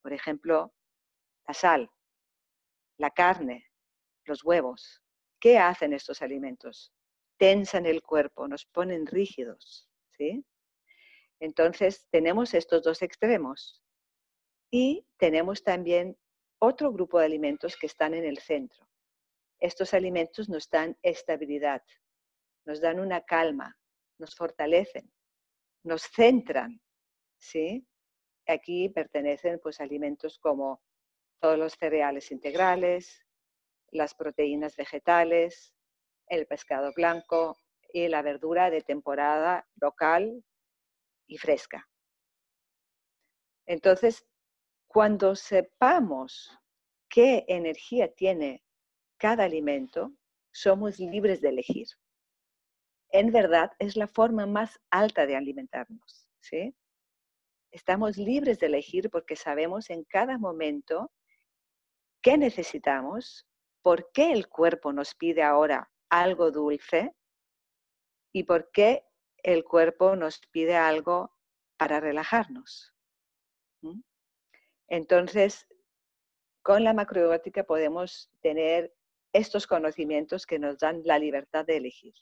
Por 0.00 0.12
ejemplo, 0.12 0.72
la 1.46 1.54
sal, 1.54 1.90
la 2.96 3.10
carne, 3.10 3.66
los 4.24 4.44
huevos. 4.44 5.02
¿Qué 5.40 5.58
hacen 5.58 5.92
estos 5.92 6.22
alimentos? 6.22 6.92
Tensan 7.36 7.86
el 7.86 8.02
cuerpo, 8.02 8.46
nos 8.46 8.64
ponen 8.66 9.06
rígidos. 9.06 9.88
¿sí? 10.16 10.44
Entonces, 11.40 12.06
tenemos 12.10 12.54
estos 12.54 12.82
dos 12.82 13.02
extremos. 13.02 13.82
Y 14.70 15.04
tenemos 15.18 15.64
también 15.64 16.16
otro 16.60 16.92
grupo 16.92 17.18
de 17.18 17.24
alimentos 17.24 17.76
que 17.76 17.86
están 17.86 18.14
en 18.14 18.24
el 18.24 18.38
centro. 18.38 18.86
Estos 19.58 19.94
alimentos 19.94 20.48
nos 20.48 20.70
dan 20.70 20.96
estabilidad, 21.02 21.82
nos 22.66 22.80
dan 22.80 23.00
una 23.00 23.22
calma, 23.22 23.76
nos 24.18 24.34
fortalecen, 24.36 25.10
nos 25.82 26.02
centran, 26.02 26.80
¿sí? 27.40 27.86
Aquí 28.46 28.88
pertenecen 28.88 29.58
pues, 29.60 29.80
alimentos 29.80 30.38
como 30.38 30.80
todos 31.40 31.58
los 31.58 31.72
cereales 31.74 32.30
integrales, 32.30 33.26
las 33.90 34.14
proteínas 34.14 34.76
vegetales, 34.76 35.74
el 36.28 36.46
pescado 36.46 36.92
blanco 36.94 37.56
y 37.92 38.06
la 38.08 38.22
verdura 38.22 38.70
de 38.70 38.82
temporada 38.82 39.66
local 39.80 40.44
y 41.26 41.38
fresca. 41.38 41.88
Entonces, 43.66 44.26
cuando 44.86 45.34
sepamos 45.34 46.50
qué 47.08 47.44
energía 47.48 48.12
tiene 48.12 48.64
cada 49.16 49.44
alimento, 49.44 50.12
somos 50.52 50.98
libres 50.98 51.40
de 51.40 51.50
elegir. 51.50 51.88
En 53.10 53.32
verdad, 53.32 53.72
es 53.78 53.96
la 53.96 54.06
forma 54.06 54.46
más 54.46 54.80
alta 54.90 55.26
de 55.26 55.36
alimentarnos. 55.36 56.28
¿sí? 56.40 56.74
Estamos 57.70 58.16
libres 58.16 58.58
de 58.58 58.66
elegir 58.66 59.10
porque 59.10 59.36
sabemos 59.36 59.90
en 59.90 60.04
cada 60.04 60.38
momento 60.38 61.12
qué 62.20 62.36
necesitamos, 62.36 63.46
por 63.82 64.10
qué 64.12 64.32
el 64.32 64.48
cuerpo 64.48 64.92
nos 64.92 65.14
pide 65.14 65.42
ahora 65.42 65.90
algo 66.08 66.50
dulce 66.50 67.14
y 68.32 68.42
por 68.44 68.70
qué 68.72 69.04
el 69.42 69.64
cuerpo 69.64 70.16
nos 70.16 70.40
pide 70.50 70.76
algo 70.76 71.34
para 71.76 72.00
relajarnos. 72.00 72.94
Entonces, 74.88 75.66
con 76.62 76.84
la 76.84 76.92
macrobiótica 76.92 77.64
podemos 77.64 78.30
tener 78.40 78.92
estos 79.32 79.66
conocimientos 79.66 80.44
que 80.44 80.58
nos 80.58 80.78
dan 80.78 81.02
la 81.04 81.18
libertad 81.18 81.64
de 81.64 81.76
elegir. 81.76 82.14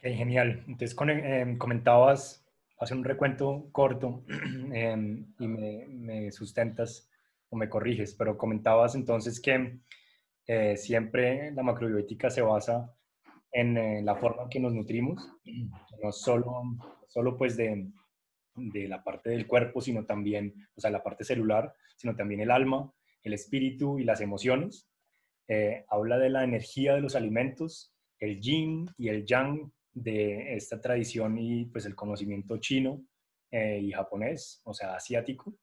genial. 0.00 0.64
Entonces, 0.66 0.96
em, 1.00 1.58
comentabas 1.58 2.47
hacer 2.78 2.96
un 2.96 3.04
recuento 3.04 3.68
corto 3.72 4.24
em, 4.72 5.34
y 5.38 5.46
me, 5.46 6.30
sustentas 6.32 7.10
o 7.50 7.56
me 7.56 7.68
corriges, 7.68 8.14
pero 8.14 8.36
comentabas 8.36 8.94
entonces 8.94 9.40
que 9.40 9.80
eh, 10.46 10.76
siempre 10.76 11.52
la 11.52 11.62
macrobiótica 11.62 12.30
se 12.30 12.42
basa 12.42 12.94
en 13.52 13.76
eh, 13.76 14.02
la 14.02 14.16
forma 14.16 14.44
en 14.44 14.48
que 14.48 14.60
nos 14.60 14.72
nutrimos, 14.72 15.28
no 16.02 16.12
solo, 16.12 16.62
solo 17.08 17.36
pues 17.36 17.56
de, 17.56 17.90
de, 18.54 18.88
la 18.88 19.02
parte 19.02 19.30
del 19.30 19.46
cuerpo, 19.46 19.80
sino 19.80 20.04
también, 20.04 20.54
o 20.74 20.80
sea, 20.80 20.90
la 20.90 21.02
parte 21.02 21.24
celular, 21.24 21.74
sino 21.96 22.14
también 22.14 22.40
el 22.40 22.50
alma, 22.50 22.92
el 23.22 23.32
espíritu 23.32 23.98
y 23.98 24.04
las 24.04 24.20
emociones. 24.20 24.88
Eh, 25.48 25.84
habla 25.88 26.18
de 26.18 26.28
la 26.28 26.44
energía 26.44 26.94
de 26.94 27.00
los 27.00 27.16
alimentos, 27.16 27.94
el 28.18 28.40
yin 28.40 28.90
y 28.98 29.08
el 29.08 29.24
yang 29.24 29.72
de 30.02 30.54
esta 30.54 30.80
tradición 30.80 31.38
y 31.38 31.66
pues 31.66 31.86
el 31.86 31.94
conocimiento 31.94 32.58
chino 32.58 33.04
eh, 33.50 33.80
y 33.82 33.92
japonés, 33.92 34.60
o 34.64 34.74
sea, 34.74 34.94
asiático. 34.94 35.54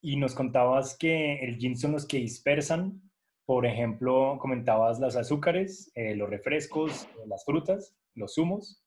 Y 0.00 0.16
nos 0.16 0.34
contabas 0.34 0.96
que 0.98 1.40
el 1.40 1.58
yin 1.58 1.76
son 1.76 1.92
los 1.92 2.06
que 2.06 2.18
dispersan 2.18 3.00
Por 3.46 3.66
ejemplo, 3.66 4.38
comentabas 4.40 5.00
los 5.00 5.16
azúcares, 5.16 5.90
eh, 5.94 6.14
los 6.14 6.30
refrescos, 6.30 7.08
las 7.26 7.44
frutas, 7.44 7.96
los 8.14 8.34
zumos, 8.34 8.82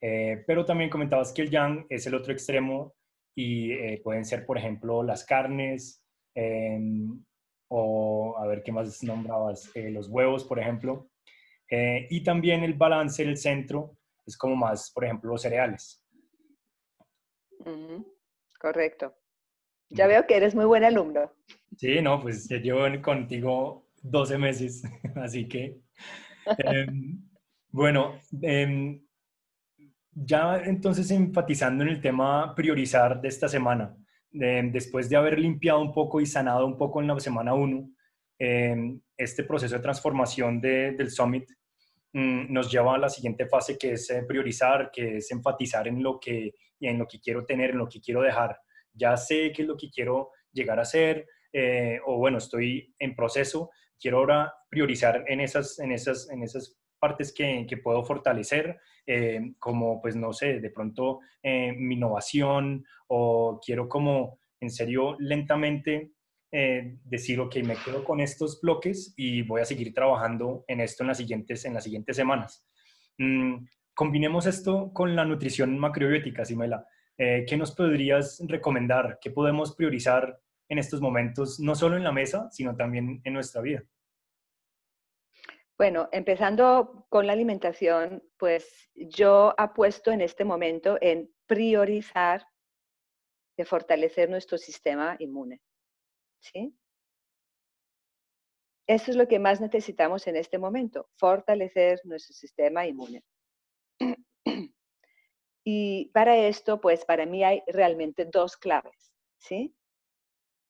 pero 0.00 0.64
también 0.64 0.90
comentabas 0.90 1.32
que 1.32 1.42
el 1.42 1.50
yang 1.50 1.84
es 1.88 2.06
el 2.06 2.14
otro 2.14 2.32
extremo 2.32 2.94
y 3.34 3.96
pueden 3.98 4.24
ser, 4.24 4.46
por 4.46 4.56
ejemplo, 4.56 5.02
las 5.02 5.24
carnes, 5.24 6.04
o 7.68 8.36
a 8.38 8.46
ver 8.46 8.62
qué 8.62 8.70
más 8.70 9.02
nombrabas, 9.02 9.72
los 9.74 10.08
huevos, 10.08 10.44
por 10.44 10.60
ejemplo. 10.60 11.10
y 11.68 12.22
también 12.22 12.62
el 12.62 12.74
balance 12.74 13.24
el 13.24 13.36
centro 13.36 13.97
es 14.28 14.36
como 14.36 14.54
más, 14.56 14.90
por 14.92 15.04
ejemplo, 15.04 15.30
los 15.30 15.42
cereales. 15.42 16.04
Correcto. 18.60 19.14
Ya 19.90 20.06
veo 20.06 20.26
que 20.26 20.36
eres 20.36 20.54
muy 20.54 20.66
buen 20.66 20.84
alumno. 20.84 21.32
Sí, 21.76 22.00
no, 22.02 22.20
pues 22.20 22.48
ya 22.48 22.58
llevo 22.58 22.80
contigo 23.02 23.88
12 24.02 24.38
meses, 24.38 24.82
así 25.16 25.48
que... 25.48 25.80
Em, 26.58 27.22
bueno, 27.70 28.18
em, 28.40 29.02
ya 30.12 30.62
entonces 30.64 31.10
enfatizando 31.10 31.84
en 31.84 31.90
el 31.90 32.00
tema 32.00 32.54
priorizar 32.54 33.20
de 33.20 33.28
esta 33.28 33.48
semana, 33.48 33.94
em, 34.32 34.72
después 34.72 35.08
de 35.08 35.16
haber 35.16 35.38
limpiado 35.38 35.80
un 35.80 35.92
poco 35.92 36.20
y 36.20 36.26
sanado 36.26 36.66
un 36.66 36.76
poco 36.76 37.00
en 37.00 37.08
la 37.08 37.20
semana 37.20 37.54
1, 37.54 37.90
este 39.16 39.42
proceso 39.42 39.74
de 39.76 39.82
transformación 39.82 40.60
del 40.60 41.10
Summit 41.10 41.50
mm, 41.50 41.57
nos 42.12 42.70
lleva 42.70 42.94
a 42.94 42.98
la 42.98 43.08
siguiente 43.08 43.46
fase 43.46 43.76
que 43.76 43.92
es 43.92 44.10
eh, 44.10 44.24
priorizar, 44.26 44.90
que 44.90 45.18
es 45.18 45.30
enfatizar 45.30 45.86
en 45.88 46.02
lo 46.02 46.18
que, 46.18 46.54
en 46.80 46.98
lo 46.98 47.06
que 47.06 47.20
quiero 47.20 47.44
tener, 47.44 47.70
en 47.70 47.78
lo 47.78 47.88
que 47.88 48.00
quiero 48.00 48.22
dejar. 48.22 48.58
Ya 48.92 49.16
sé 49.16 49.52
qué 49.54 49.62
es 49.62 49.68
lo 49.68 49.76
que 49.76 49.90
quiero 49.90 50.30
llegar 50.52 50.80
a 50.80 50.84
ser, 50.84 51.26
eh, 51.52 52.00
o 52.06 52.16
bueno, 52.18 52.38
estoy 52.38 52.94
en 52.98 53.14
proceso, 53.14 53.70
quiero 54.00 54.18
ahora 54.18 54.52
priorizar 54.68 55.24
en 55.26 55.40
esas, 55.40 55.78
en 55.78 55.92
esas, 55.92 56.30
en 56.30 56.42
esas 56.42 56.78
partes 56.98 57.32
que, 57.32 57.66
que 57.68 57.76
puedo 57.78 58.04
fortalecer, 58.04 58.78
eh, 59.06 59.40
como 59.58 60.00
pues 60.00 60.16
no 60.16 60.32
sé, 60.32 60.60
de 60.60 60.70
pronto 60.70 61.20
eh, 61.42 61.72
mi 61.72 61.94
innovación, 61.94 62.84
o 63.08 63.60
quiero 63.64 63.88
como 63.88 64.40
en 64.60 64.70
serio 64.70 65.16
lentamente 65.18 66.12
decir, 66.50 67.40
ok, 67.40 67.56
me 67.64 67.76
quedo 67.76 68.02
con 68.04 68.20
estos 68.20 68.60
bloques 68.60 69.12
y 69.16 69.42
voy 69.42 69.60
a 69.60 69.66
seguir 69.66 69.92
trabajando 69.92 70.64
en 70.66 70.80
esto 70.80 71.02
en 71.02 71.08
las 71.08 71.18
siguientes, 71.18 71.64
en 71.64 71.74
las 71.74 71.84
siguientes 71.84 72.16
semanas. 72.16 72.66
Mm, 73.18 73.66
combinemos 73.94 74.46
esto 74.46 74.92
con 74.92 75.14
la 75.14 75.24
nutrición 75.24 75.78
macrobiótica, 75.78 76.44
Simela. 76.44 76.86
Eh, 77.18 77.44
¿qué 77.48 77.56
nos 77.56 77.74
podrías 77.74 78.40
recomendar? 78.46 79.18
¿Qué 79.20 79.32
podemos 79.32 79.74
priorizar 79.74 80.40
en 80.68 80.78
estos 80.78 81.00
momentos, 81.00 81.58
no 81.58 81.74
solo 81.74 81.96
en 81.96 82.04
la 82.04 82.12
mesa, 82.12 82.48
sino 82.50 82.76
también 82.76 83.20
en 83.24 83.32
nuestra 83.32 83.60
vida? 83.60 83.82
Bueno, 85.76 86.08
empezando 86.12 87.06
con 87.08 87.26
la 87.26 87.32
alimentación, 87.32 88.22
pues 88.36 88.88
yo 88.94 89.52
apuesto 89.58 90.12
en 90.12 90.20
este 90.20 90.44
momento 90.44 90.96
en 91.00 91.28
priorizar 91.46 92.46
de 93.56 93.64
fortalecer 93.64 94.30
nuestro 94.30 94.56
sistema 94.56 95.16
inmune. 95.18 95.60
¿Sí? 96.40 96.74
Eso 98.86 99.10
es 99.10 99.16
lo 99.16 99.28
que 99.28 99.38
más 99.38 99.60
necesitamos 99.60 100.26
en 100.26 100.36
este 100.36 100.56
momento, 100.58 101.08
fortalecer 101.16 102.00
nuestro 102.04 102.34
sistema 102.34 102.86
inmune. 102.86 103.22
Y 105.70 106.06
para 106.14 106.34
esto, 106.38 106.80
pues 106.80 107.04
para 107.04 107.26
mí 107.26 107.44
hay 107.44 107.62
realmente 107.66 108.24
dos 108.24 108.56
claves, 108.56 109.12
¿sí? 109.36 109.76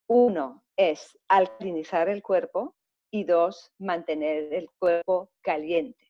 Uno 0.09 0.65
es 0.77 1.17
alcalinizar 1.29 2.09
el 2.09 2.21
cuerpo 2.21 2.75
y 3.13 3.23
dos, 3.23 3.73
mantener 3.79 4.53
el 4.53 4.69
cuerpo 4.81 5.31
caliente. 5.41 6.05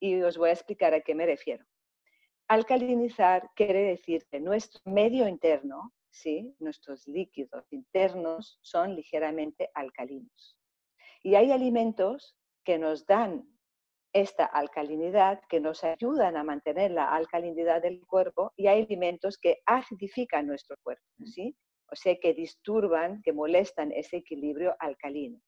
Y 0.00 0.22
os 0.22 0.38
voy 0.38 0.50
a 0.50 0.52
explicar 0.52 0.94
a 0.94 1.00
qué 1.00 1.16
me 1.16 1.26
refiero. 1.26 1.64
Alcalinizar 2.46 3.50
quiere 3.56 3.82
decir 3.82 4.24
que 4.30 4.38
nuestro 4.38 4.80
medio 4.84 5.26
interno, 5.26 5.92
¿sí? 6.12 6.54
nuestros 6.60 7.08
líquidos 7.08 7.64
internos 7.72 8.58
son 8.62 8.94
ligeramente 8.94 9.70
alcalinos. 9.74 10.58
Y 11.22 11.34
hay 11.34 11.50
alimentos 11.50 12.36
que 12.64 12.78
nos 12.78 13.06
dan 13.06 13.48
esta 14.12 14.44
alcalinidad 14.44 15.40
que 15.48 15.60
nos 15.60 15.82
ayudan 15.84 16.36
a 16.36 16.44
mantener 16.44 16.90
la 16.90 17.14
alcalinidad 17.14 17.80
del 17.80 18.06
cuerpo 18.06 18.52
y 18.56 18.66
hay 18.66 18.82
alimentos 18.82 19.38
que 19.38 19.62
acidifican 19.64 20.46
nuestro 20.46 20.76
cuerpo, 20.82 21.04
mm. 21.18 21.26
¿sí? 21.26 21.56
O 21.90 21.96
sea, 21.96 22.14
que 22.16 22.34
disturban, 22.34 23.22
que 23.22 23.32
molestan 23.32 23.90
ese 23.92 24.18
equilibrio 24.18 24.76
alcalino. 24.78 25.40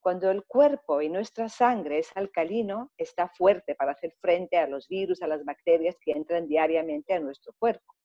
Cuando 0.00 0.30
el 0.30 0.44
cuerpo 0.44 1.02
y 1.02 1.08
nuestra 1.08 1.48
sangre 1.48 1.98
es 1.98 2.10
alcalino, 2.14 2.92
está 2.96 3.28
fuerte 3.28 3.74
para 3.74 3.92
hacer 3.92 4.14
frente 4.20 4.56
a 4.56 4.68
los 4.68 4.88
virus, 4.88 5.20
a 5.22 5.26
las 5.26 5.44
bacterias 5.44 5.96
que 6.00 6.12
entran 6.12 6.46
diariamente 6.46 7.12
a 7.14 7.20
nuestro 7.20 7.52
cuerpo. 7.58 7.95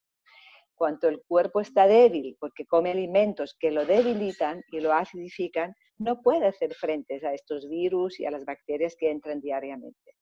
Cuando 0.82 1.10
el 1.10 1.22
cuerpo 1.22 1.62
está 1.62 1.86
débil 1.86 2.36
porque 2.40 2.66
come 2.66 2.90
alimentos 2.90 3.56
que 3.60 3.70
lo 3.70 3.86
debilitan 3.86 4.64
y 4.72 4.80
lo 4.80 4.94
acidifican, 4.94 5.76
no 6.00 6.24
puede 6.24 6.48
hacer 6.48 6.74
frente 6.74 7.22
a 7.24 7.36
estos 7.36 7.70
virus 7.70 8.20
y 8.20 8.26
a 8.26 8.32
las 8.32 8.46
bacterias 8.46 8.96
que 8.98 9.12
entran 9.12 9.42
diariamente. 9.42 10.18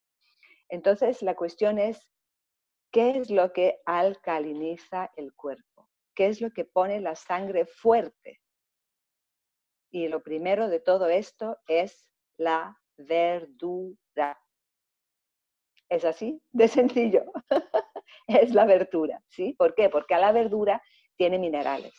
Entonces, 0.67 1.21
la 1.21 1.37
cuestión 1.37 1.79
es, 1.79 2.05
¿qué 2.91 3.11
es 3.11 3.29
lo 3.29 3.53
que 3.53 3.79
alcaliniza 3.85 5.09
el 5.15 5.33
cuerpo? 5.33 5.89
¿Qué 6.13 6.27
es 6.27 6.41
lo 6.41 6.51
que 6.51 6.65
pone 6.65 6.99
la 6.99 7.15
sangre 7.15 7.65
fuerte? 7.65 8.41
Y 9.91 10.09
lo 10.09 10.21
primero 10.21 10.67
de 10.67 10.81
todo 10.81 11.07
esto 11.07 11.55
es 11.69 12.11
la 12.35 12.77
verdura. 12.97 14.37
Es 15.87 16.03
así 16.03 16.41
de 16.51 16.67
sencillo. 16.67 17.31
es 18.27 18.53
la 18.53 18.65
verdura, 18.65 19.21
¿sí? 19.27 19.53
¿Por 19.53 19.75
qué? 19.75 19.89
Porque 19.89 20.15
a 20.15 20.19
la 20.19 20.31
verdura 20.31 20.81
tiene 21.17 21.39
minerales. 21.39 21.93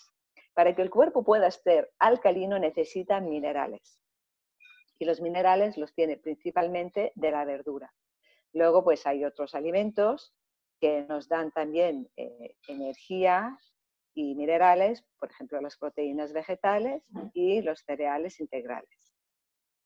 Para 0.55 0.75
que 0.75 0.83
el 0.83 0.91
cuerpo 0.91 1.25
pueda 1.25 1.51
ser 1.51 1.91
alcalino 1.99 2.59
necesita 2.59 3.21
minerales. 3.21 4.01
Y 4.99 5.05
los 5.05 5.21
minerales 5.21 5.77
los 5.77 5.95
tiene 5.95 6.19
principalmente 6.19 7.13
de 7.15 7.31
la 7.31 7.45
verdura. 7.45 7.93
Luego, 8.53 8.85
pues 8.85 9.07
hay 9.07 9.25
otros 9.25 9.55
alimentos 9.55 10.35
que 10.81 11.03
nos 11.09 11.29
dan 11.29 11.53
también 11.53 12.11
eh, 12.17 12.57
energía 12.69 13.59
y 14.15 14.35
minerales, 14.35 15.05
por 15.19 15.31
ejemplo, 15.31 15.61
las 15.61 15.77
proteínas 15.77 16.33
vegetales 16.33 17.03
y 17.33 17.63
los 17.63 17.81
cereales 17.81 18.41
integrales. 18.41 18.99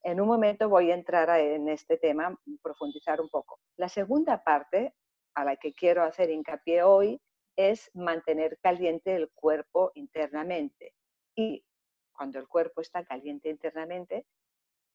En 0.03 0.21
un 0.21 0.29
momento 0.29 0.69
voy 0.69 0.91
a 0.91 0.95
entrar 0.95 1.29
en 1.41 1.69
este 1.69 1.97
tema, 1.97 2.39
profundizar 2.63 3.21
un 3.21 3.29
poco. 3.29 3.61
La 3.77 3.89
segunda 3.89 4.43
parte 4.43 4.95
a 5.35 5.45
la 5.45 5.57
que 5.57 5.73
quiero 5.73 6.03
hacer 6.03 6.31
hincapié 6.31 6.83
hoy 6.83 7.21
es 7.57 7.91
mantener 7.95 8.59
caliente 8.61 9.15
el 9.15 9.31
cuerpo 9.31 9.93
internamente. 9.95 10.95
Y 11.35 11.65
cuando 12.13 12.39
el 12.39 12.49
cuerpo 12.49 12.81
está 12.81 13.05
caliente 13.05 13.49
internamente, 13.49 14.27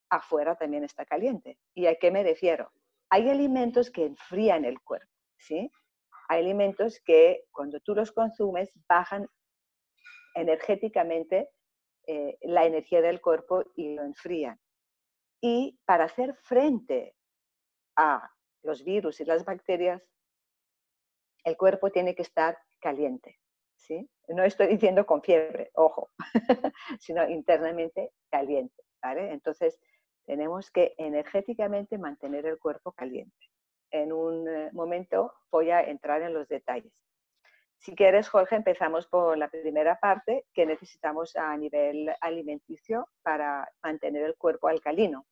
afuera 0.09 0.55
también 0.55 0.83
está 0.83 1.05
caliente. 1.05 1.57
¿Y 1.73 1.87
a 1.87 1.95
qué 1.95 2.11
me 2.11 2.23
refiero? 2.23 2.71
Hay 3.09 3.29
alimentos 3.29 3.91
que 3.91 4.05
enfrían 4.05 4.65
el 4.65 4.79
cuerpo, 4.81 5.11
¿sí? 5.37 5.71
Hay 6.27 6.41
alimentos 6.41 7.01
que 7.03 7.45
cuando 7.51 7.79
tú 7.79 7.95
los 7.95 8.11
consumes 8.11 8.71
bajan 8.87 9.27
energéticamente 10.35 11.49
eh, 12.07 12.37
la 12.41 12.65
energía 12.65 13.01
del 13.01 13.21
cuerpo 13.21 13.63
y 13.75 13.95
lo 13.95 14.03
enfrían. 14.03 14.59
Y 15.41 15.79
para 15.85 16.05
hacer 16.05 16.35
frente 16.35 17.15
a 17.95 18.29
los 18.63 18.83
virus 18.83 19.19
y 19.21 19.25
las 19.25 19.45
bacterias, 19.45 20.03
el 21.43 21.57
cuerpo 21.57 21.91
tiene 21.91 22.15
que 22.15 22.21
estar 22.21 22.57
caliente. 22.79 23.39
¿sí? 23.75 24.09
No 24.27 24.43
estoy 24.43 24.67
diciendo 24.67 25.05
con 25.05 25.21
fiebre, 25.21 25.71
ojo, 25.73 26.11
sino 26.99 27.27
internamente 27.29 28.11
caliente. 28.29 28.83
¿vale? 29.01 29.31
Entonces, 29.31 29.79
tenemos 30.25 30.69
que 30.71 30.93
energéticamente 30.97 31.97
mantener 31.97 32.45
el 32.45 32.59
cuerpo 32.59 32.91
caliente. 32.91 33.35
En 33.91 34.13
un 34.13 34.47
eh, 34.47 34.69
momento 34.73 35.33
voy 35.51 35.71
a 35.71 35.81
entrar 35.81 36.21
en 36.21 36.33
los 36.33 36.47
detalles. 36.47 36.93
Si 37.79 37.95
quieres, 37.95 38.27
Jorge, 38.27 38.57
empezamos 38.57 39.07
por 39.07 39.37
la 39.37 39.49
primera 39.49 39.99
parte 39.99 40.45
que 40.53 40.65
necesitamos 40.65 41.35
a 41.37 41.55
nivel 41.57 42.13
alimenticio 42.19 43.07
para 43.23 43.67
mantener 43.81 44.23
el 44.23 44.35
cuerpo 44.35 44.67
alcalino. 44.67 45.25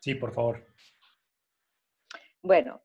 Sí, 0.00 0.14
por 0.14 0.32
favor. 0.32 0.62
Bueno, 2.42 2.82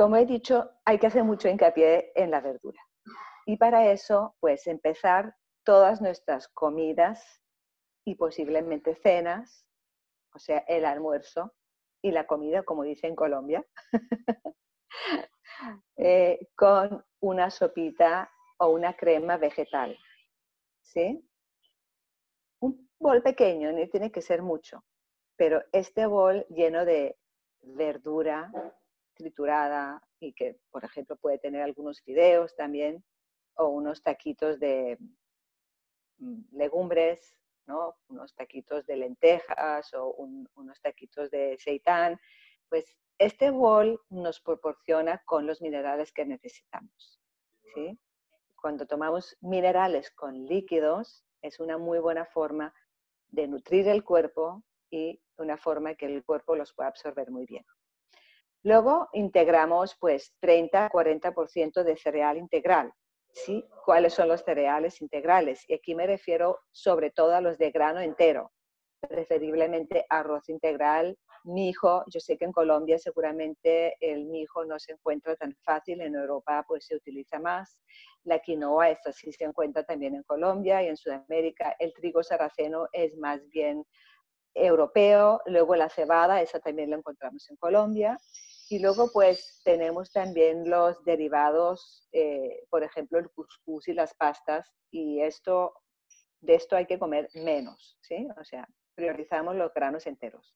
como 0.00 0.16
he 0.16 0.24
dicho, 0.24 0.70
hay 0.86 0.98
que 0.98 1.08
hacer 1.08 1.24
mucho 1.24 1.46
hincapié 1.46 2.10
en 2.14 2.30
la 2.30 2.40
verdura. 2.40 2.80
Y 3.44 3.58
para 3.58 3.92
eso, 3.92 4.34
pues 4.40 4.66
empezar 4.66 5.36
todas 5.62 6.00
nuestras 6.00 6.48
comidas 6.48 7.42
y 8.06 8.14
posiblemente 8.14 8.94
cenas, 8.94 9.66
o 10.32 10.38
sea, 10.38 10.64
el 10.68 10.86
almuerzo 10.86 11.52
y 12.00 12.12
la 12.12 12.26
comida, 12.26 12.62
como 12.62 12.84
dice 12.84 13.08
en 13.08 13.14
Colombia, 13.14 13.62
eh, 15.98 16.48
con 16.56 17.04
una 17.20 17.50
sopita 17.50 18.32
o 18.56 18.68
una 18.68 18.96
crema 18.96 19.36
vegetal. 19.36 19.98
¿Sí? 20.80 21.22
bol 22.98 23.22
pequeño, 23.22 23.70
no 23.70 23.86
tiene 23.90 24.10
que 24.10 24.22
ser 24.22 24.40
mucho, 24.40 24.82
pero 25.36 25.62
este 25.72 26.06
bol 26.06 26.46
lleno 26.48 26.86
de 26.86 27.18
verdura 27.60 28.50
y 30.20 30.32
que, 30.32 30.58
por 30.70 30.84
ejemplo, 30.84 31.16
puede 31.16 31.38
tener 31.38 31.62
algunos 31.62 32.00
fideos 32.00 32.54
también 32.56 33.04
o 33.54 33.68
unos 33.68 34.02
taquitos 34.02 34.58
de 34.58 34.98
mm, 36.18 36.56
legumbres, 36.56 37.36
¿no? 37.66 37.96
unos 38.08 38.34
taquitos 38.34 38.86
de 38.86 38.96
lentejas 38.96 39.92
o 39.94 40.14
unos 40.54 40.80
taquitos 40.80 41.30
de 41.30 41.56
seitán, 41.58 42.18
pues 42.68 42.96
este 43.18 43.50
bol 43.50 44.00
nos 44.08 44.40
proporciona 44.40 45.22
con 45.26 45.46
los 45.46 45.60
minerales 45.60 46.12
que 46.12 46.24
necesitamos. 46.24 47.20
¿sí? 47.74 47.98
Cuando 48.60 48.86
tomamos 48.86 49.36
minerales 49.40 50.10
con 50.10 50.46
líquidos, 50.46 51.24
es 51.42 51.60
una 51.60 51.78
muy 51.78 51.98
buena 51.98 52.24
forma 52.26 52.74
de 53.28 53.46
nutrir 53.46 53.88
el 53.88 54.04
cuerpo 54.04 54.62
y 54.90 55.20
una 55.36 55.56
forma 55.56 55.94
que 55.94 56.06
el 56.06 56.24
cuerpo 56.24 56.56
los 56.56 56.72
pueda 56.74 56.88
absorber 56.88 57.30
muy 57.30 57.46
bien. 57.46 57.64
Luego 58.62 59.08
integramos 59.12 59.96
pues 59.98 60.34
30-40% 60.42 61.82
de 61.82 61.96
cereal 61.96 62.36
integral. 62.36 62.92
¿sí? 63.32 63.64
¿Cuáles 63.84 64.14
son 64.14 64.28
los 64.28 64.42
cereales 64.42 65.00
integrales? 65.00 65.64
Y 65.68 65.74
aquí 65.74 65.94
me 65.94 66.06
refiero 66.06 66.58
sobre 66.70 67.10
todo 67.10 67.34
a 67.34 67.40
los 67.40 67.58
de 67.58 67.70
grano 67.70 68.00
entero, 68.00 68.52
preferiblemente 69.00 70.04
arroz 70.08 70.48
integral, 70.48 71.16
mijo. 71.44 72.04
Yo 72.08 72.20
sé 72.20 72.36
que 72.36 72.44
en 72.44 72.52
Colombia 72.52 72.98
seguramente 72.98 73.96
el 74.00 74.26
mijo 74.26 74.64
no 74.64 74.78
se 74.78 74.92
encuentra 74.92 75.36
tan 75.36 75.54
fácil, 75.62 76.00
en 76.00 76.14
Europa 76.14 76.64
pues 76.66 76.86
se 76.86 76.96
utiliza 76.96 77.38
más. 77.38 77.78
La 78.24 78.40
quinoa, 78.40 78.90
esta 78.90 79.12
sí 79.12 79.32
se 79.32 79.44
encuentra 79.44 79.84
también 79.84 80.14
en 80.14 80.22
Colombia 80.24 80.82
y 80.82 80.88
en 80.88 80.96
Sudamérica. 80.96 81.74
El 81.78 81.94
trigo 81.94 82.22
sarraceno 82.22 82.88
es 82.92 83.16
más 83.16 83.40
bien 83.48 83.84
europeo. 84.54 85.40
Luego 85.46 85.76
la 85.76 85.88
cebada, 85.88 86.42
esa 86.42 86.60
también 86.60 86.90
la 86.90 86.96
encontramos 86.96 87.48
en 87.50 87.56
Colombia. 87.56 88.18
Y 88.70 88.78
luego 88.78 89.10
pues 89.12 89.60
tenemos 89.64 90.12
también 90.12 90.70
los 90.70 91.02
derivados, 91.02 92.06
eh, 92.12 92.64
por 92.70 92.84
ejemplo 92.84 93.18
el 93.18 93.28
cuscús 93.30 93.88
y 93.88 93.92
las 93.92 94.14
pastas, 94.14 94.72
y 94.92 95.20
esto, 95.22 95.74
de 96.40 96.54
esto 96.54 96.76
hay 96.76 96.86
que 96.86 97.00
comer 97.00 97.28
menos, 97.34 97.98
¿sí? 98.00 98.28
O 98.40 98.44
sea, 98.44 98.68
priorizamos 98.94 99.56
los 99.56 99.74
granos 99.74 100.06
enteros. 100.06 100.54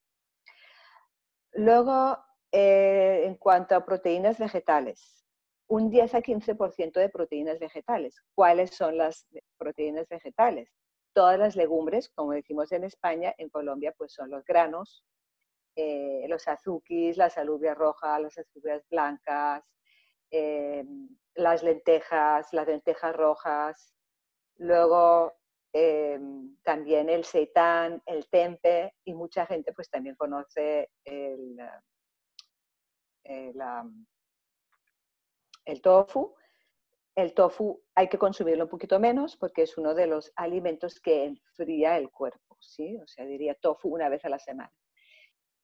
Luego, 1.51 2.17
eh, 2.53 3.23
en 3.25 3.35
cuanto 3.35 3.75
a 3.75 3.85
proteínas 3.85 4.39
vegetales, 4.39 5.25
un 5.67 5.89
10 5.89 6.15
a 6.15 6.21
15% 6.21 6.93
de 6.93 7.09
proteínas 7.09 7.59
vegetales. 7.59 8.21
¿Cuáles 8.33 8.71
son 8.71 8.97
las 8.97 9.27
proteínas 9.57 10.07
vegetales? 10.07 10.69
Todas 11.13 11.37
las 11.37 11.57
legumbres, 11.57 12.09
como 12.15 12.31
decimos 12.31 12.71
en 12.71 12.85
España, 12.85 13.33
en 13.37 13.49
Colombia 13.49 13.93
pues 13.97 14.13
son 14.13 14.29
los 14.29 14.45
granos, 14.45 15.03
eh, 15.75 16.25
los 16.29 16.47
azuquis, 16.47 17.17
las 17.17 17.37
alubias 17.37 17.77
rojas, 17.77 18.21
las 18.21 18.37
alubias 18.37 18.87
blancas, 18.89 19.63
eh, 20.31 20.85
las 21.35 21.63
lentejas, 21.63 22.53
las 22.53 22.67
lentejas 22.67 23.15
rojas, 23.15 23.93
luego 24.57 25.33
eh, 25.73 26.19
también 26.63 27.09
el 27.09 27.25
seitán, 27.25 28.01
el 28.05 28.27
tempe 28.29 28.93
y 29.03 29.13
mucha 29.13 29.45
gente 29.45 29.73
pues 29.73 29.89
también 29.89 30.15
conoce 30.15 30.91
el, 31.03 31.57
el 35.65 35.81
tofu. 35.81 36.35
El 37.15 37.33
tofu 37.33 37.81
hay 37.95 38.09
que 38.09 38.17
consumirlo 38.17 38.65
un 38.65 38.69
poquito 38.69 38.99
menos 38.99 39.37
porque 39.37 39.63
es 39.63 39.77
uno 39.77 39.93
de 39.93 40.07
los 40.07 40.31
alimentos 40.35 40.99
que 40.99 41.25
enfría 41.25 41.97
el 41.97 42.11
cuerpo, 42.11 42.57
¿sí? 42.59 42.97
O 43.01 43.07
sea, 43.07 43.25
diría 43.25 43.55
tofu 43.55 43.89
una 43.93 44.09
vez 44.09 44.23
a 44.25 44.29
la 44.29 44.39
semana. 44.39 44.71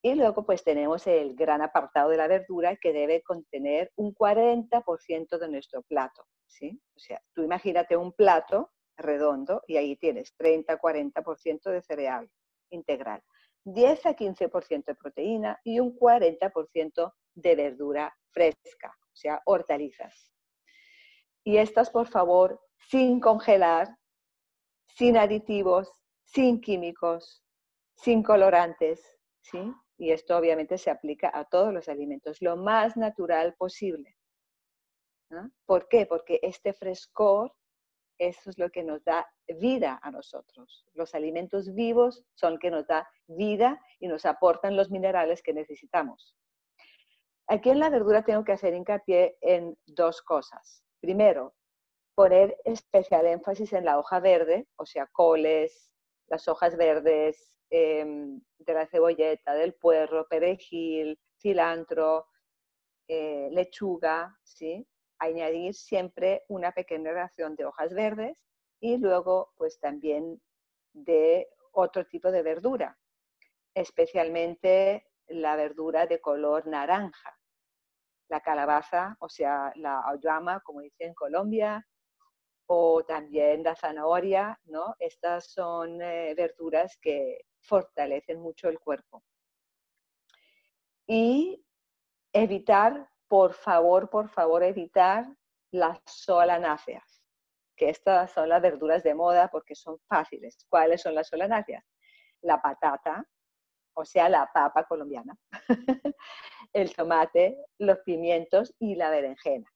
Y 0.04 0.14
luego 0.16 0.44
pues 0.44 0.64
tenemos 0.64 1.06
el 1.06 1.36
gran 1.36 1.62
apartado 1.62 2.10
de 2.10 2.16
la 2.16 2.26
verdura 2.26 2.76
que 2.76 2.92
debe 2.92 3.22
contener 3.22 3.92
un 3.94 4.12
40% 4.12 5.38
de 5.38 5.48
nuestro 5.48 5.82
plato, 5.82 6.26
¿sí? 6.46 6.80
O 6.96 6.98
sea, 6.98 7.22
tú 7.32 7.42
imagínate 7.44 7.96
un 7.96 8.12
plato 8.12 8.72
redondo 8.96 9.62
y 9.68 9.76
ahí 9.76 9.96
tienes 9.96 10.34
30-40% 10.38 11.70
de 11.70 11.82
cereal 11.82 12.28
integral, 12.70 13.22
10 13.64 14.06
a 14.06 14.16
15% 14.16 14.84
de 14.86 14.94
proteína 14.96 15.60
y 15.62 15.78
un 15.78 15.96
40% 15.96 17.14
de 17.34 17.54
verdura 17.54 18.12
fresca, 18.32 18.88
o 18.88 19.14
sea, 19.14 19.40
hortalizas. 19.44 20.32
Y 21.44 21.58
estas, 21.58 21.90
por 21.90 22.08
favor, 22.08 22.60
sin 22.88 23.20
congelar, 23.20 23.96
sin 24.86 25.16
aditivos, 25.16 25.90
sin 26.24 26.60
químicos, 26.60 27.44
sin 27.94 28.22
colorantes, 28.22 29.18
¿sí? 29.40 29.72
Y 29.98 30.10
esto 30.10 30.36
obviamente 30.36 30.78
se 30.78 30.90
aplica 30.90 31.30
a 31.32 31.44
todos 31.44 31.72
los 31.72 31.88
alimentos, 31.88 32.40
lo 32.40 32.56
más 32.56 32.96
natural 32.96 33.54
posible. 33.54 34.16
¿Por 35.66 35.88
qué? 35.88 36.06
Porque 36.06 36.40
este 36.42 36.72
frescor, 36.72 37.54
eso 38.18 38.50
es 38.50 38.58
lo 38.58 38.70
que 38.70 38.82
nos 38.82 39.02
da 39.04 39.26
vida 39.60 39.98
a 40.02 40.10
nosotros. 40.10 40.86
Los 40.94 41.14
alimentos 41.14 41.74
vivos 41.74 42.24
son 42.34 42.52
los 42.52 42.60
que 42.60 42.70
nos 42.70 42.86
da 42.86 43.08
vida 43.26 43.80
y 43.98 44.08
nos 44.08 44.26
aportan 44.26 44.76
los 44.76 44.90
minerales 44.90 45.42
que 45.42 45.54
necesitamos. 45.54 46.36
Aquí 47.48 47.70
en 47.70 47.80
la 47.80 47.90
verdura 47.90 48.24
tengo 48.24 48.44
que 48.44 48.52
hacer 48.52 48.74
hincapié 48.74 49.36
en 49.40 49.76
dos 49.86 50.22
cosas. 50.22 50.84
Primero, 51.00 51.54
poner 52.14 52.56
especial 52.64 53.26
énfasis 53.26 53.72
en 53.72 53.84
la 53.84 53.98
hoja 53.98 54.20
verde, 54.20 54.68
o 54.76 54.86
sea, 54.86 55.06
coles, 55.08 55.91
las 56.32 56.48
hojas 56.48 56.76
verdes, 56.76 57.52
Em, 57.74 58.38
de 58.58 58.74
la 58.74 58.86
cebolleta, 58.86 59.54
del 59.54 59.72
puerro, 59.72 60.28
perejil, 60.28 61.18
cilantro, 61.38 62.26
eh, 63.08 63.48
lechuga, 63.50 64.38
¿sí? 64.44 64.86
Añadir 65.18 65.72
siempre 65.72 66.44
una 66.48 66.72
pequeña 66.72 67.12
ración 67.12 67.56
de 67.56 67.64
hojas 67.64 67.94
verdes 67.94 68.36
y 68.78 68.98
luego 68.98 69.54
pues 69.56 69.80
también 69.80 70.38
de 70.92 71.48
otro 71.72 72.04
tipo 72.04 72.30
de 72.30 72.42
verdura, 72.42 72.98
especialmente 73.74 75.06
la 75.28 75.56
verdura 75.56 76.06
de 76.06 76.20
color 76.20 76.66
naranja, 76.66 77.38
la 78.28 78.42
calabaza, 78.42 79.16
o 79.20 79.30
sea, 79.30 79.72
la 79.76 79.98
auyama, 80.00 80.60
como 80.60 80.82
dice 80.82 81.04
en 81.06 81.14
Colombia, 81.14 81.88
o 82.66 83.04
también 83.04 83.62
la 83.62 83.74
zanahoria, 83.74 84.58
¿no? 84.64 84.94
Estas 84.98 85.52
son 85.52 86.00
eh, 86.00 86.34
verduras 86.34 86.96
que 87.00 87.46
fortalecen 87.60 88.40
mucho 88.40 88.68
el 88.68 88.78
cuerpo. 88.78 89.22
Y 91.06 91.64
evitar, 92.32 93.08
por 93.28 93.54
favor, 93.54 94.08
por 94.08 94.28
favor, 94.28 94.62
evitar 94.62 95.26
las 95.70 96.00
solanáceas, 96.06 97.22
que 97.76 97.90
estas 97.90 98.30
son 98.32 98.48
las 98.48 98.62
verduras 98.62 99.02
de 99.02 99.14
moda 99.14 99.48
porque 99.48 99.74
son 99.74 99.98
fáciles. 100.08 100.66
¿Cuáles 100.68 101.02
son 101.02 101.14
las 101.14 101.28
solanáceas? 101.28 101.84
La 102.42 102.60
patata, 102.60 103.26
o 103.94 104.04
sea, 104.04 104.28
la 104.28 104.50
papa 104.52 104.84
colombiana, 104.84 105.36
el 106.72 106.94
tomate, 106.94 107.58
los 107.78 107.98
pimientos 108.00 108.74
y 108.78 108.94
la 108.94 109.10
berenjena. 109.10 109.70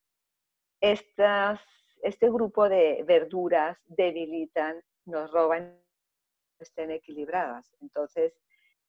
Estas, 0.81 1.61
este 2.03 2.29
grupo 2.29 2.69
de 2.69 3.05
verduras 3.07 3.79
debilitan, 3.87 4.83
nos 5.05 5.31
roban 5.31 5.79
estén 6.59 6.91
equilibradas. 6.91 7.75
Entonces, 7.81 8.35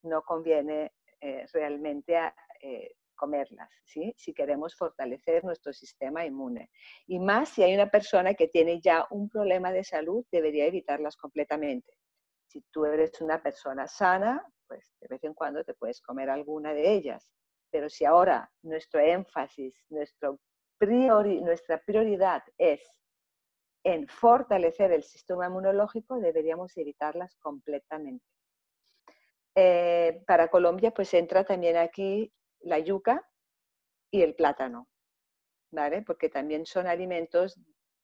no 0.02 0.22
conviene 0.22 0.92
eh, 1.20 1.46
realmente 1.52 2.16
eh, 2.62 2.94
comerlas, 3.14 3.68
si 3.84 4.32
queremos 4.32 4.76
fortalecer 4.76 5.44
nuestro 5.44 5.72
sistema 5.72 6.24
inmune. 6.24 6.70
Y 7.06 7.18
más 7.18 7.48
si 7.48 7.64
hay 7.64 7.74
una 7.74 7.90
persona 7.90 8.34
que 8.34 8.46
tiene 8.46 8.80
ya 8.80 9.06
un 9.10 9.28
problema 9.28 9.72
de 9.72 9.82
salud, 9.82 10.24
debería 10.30 10.66
evitarlas 10.66 11.16
completamente. 11.16 11.92
Si 12.46 12.62
tú 12.70 12.84
eres 12.84 13.20
una 13.20 13.42
persona 13.42 13.88
sana, 13.88 14.46
pues 14.68 14.94
de 15.00 15.08
vez 15.08 15.24
en 15.24 15.34
cuando 15.34 15.64
te 15.64 15.74
puedes 15.74 16.00
comer 16.00 16.30
alguna 16.30 16.72
de 16.72 16.92
ellas. 16.92 17.28
Pero 17.70 17.90
si 17.90 18.04
ahora 18.04 18.50
nuestro 18.62 19.00
énfasis, 19.00 19.84
nuestro 19.90 20.38
nuestra 20.80 21.82
prioridad 21.82 22.42
es 22.56 22.80
en 23.84 24.06
fortalecer 24.08 24.92
el 24.92 25.02
sistema 25.02 25.46
inmunológico, 25.46 26.18
deberíamos 26.20 26.76
evitarlas 26.76 27.36
completamente. 27.36 28.24
Eh, 29.54 30.22
para 30.26 30.48
Colombia, 30.48 30.90
pues 30.92 31.12
entra 31.14 31.44
también 31.44 31.76
aquí 31.76 32.32
la 32.60 32.78
yuca 32.78 33.26
y 34.10 34.22
el 34.22 34.34
plátano, 34.34 34.88
¿vale? 35.72 36.02
Porque 36.02 36.28
también 36.28 36.66
son 36.66 36.86
alimentos 36.86 37.58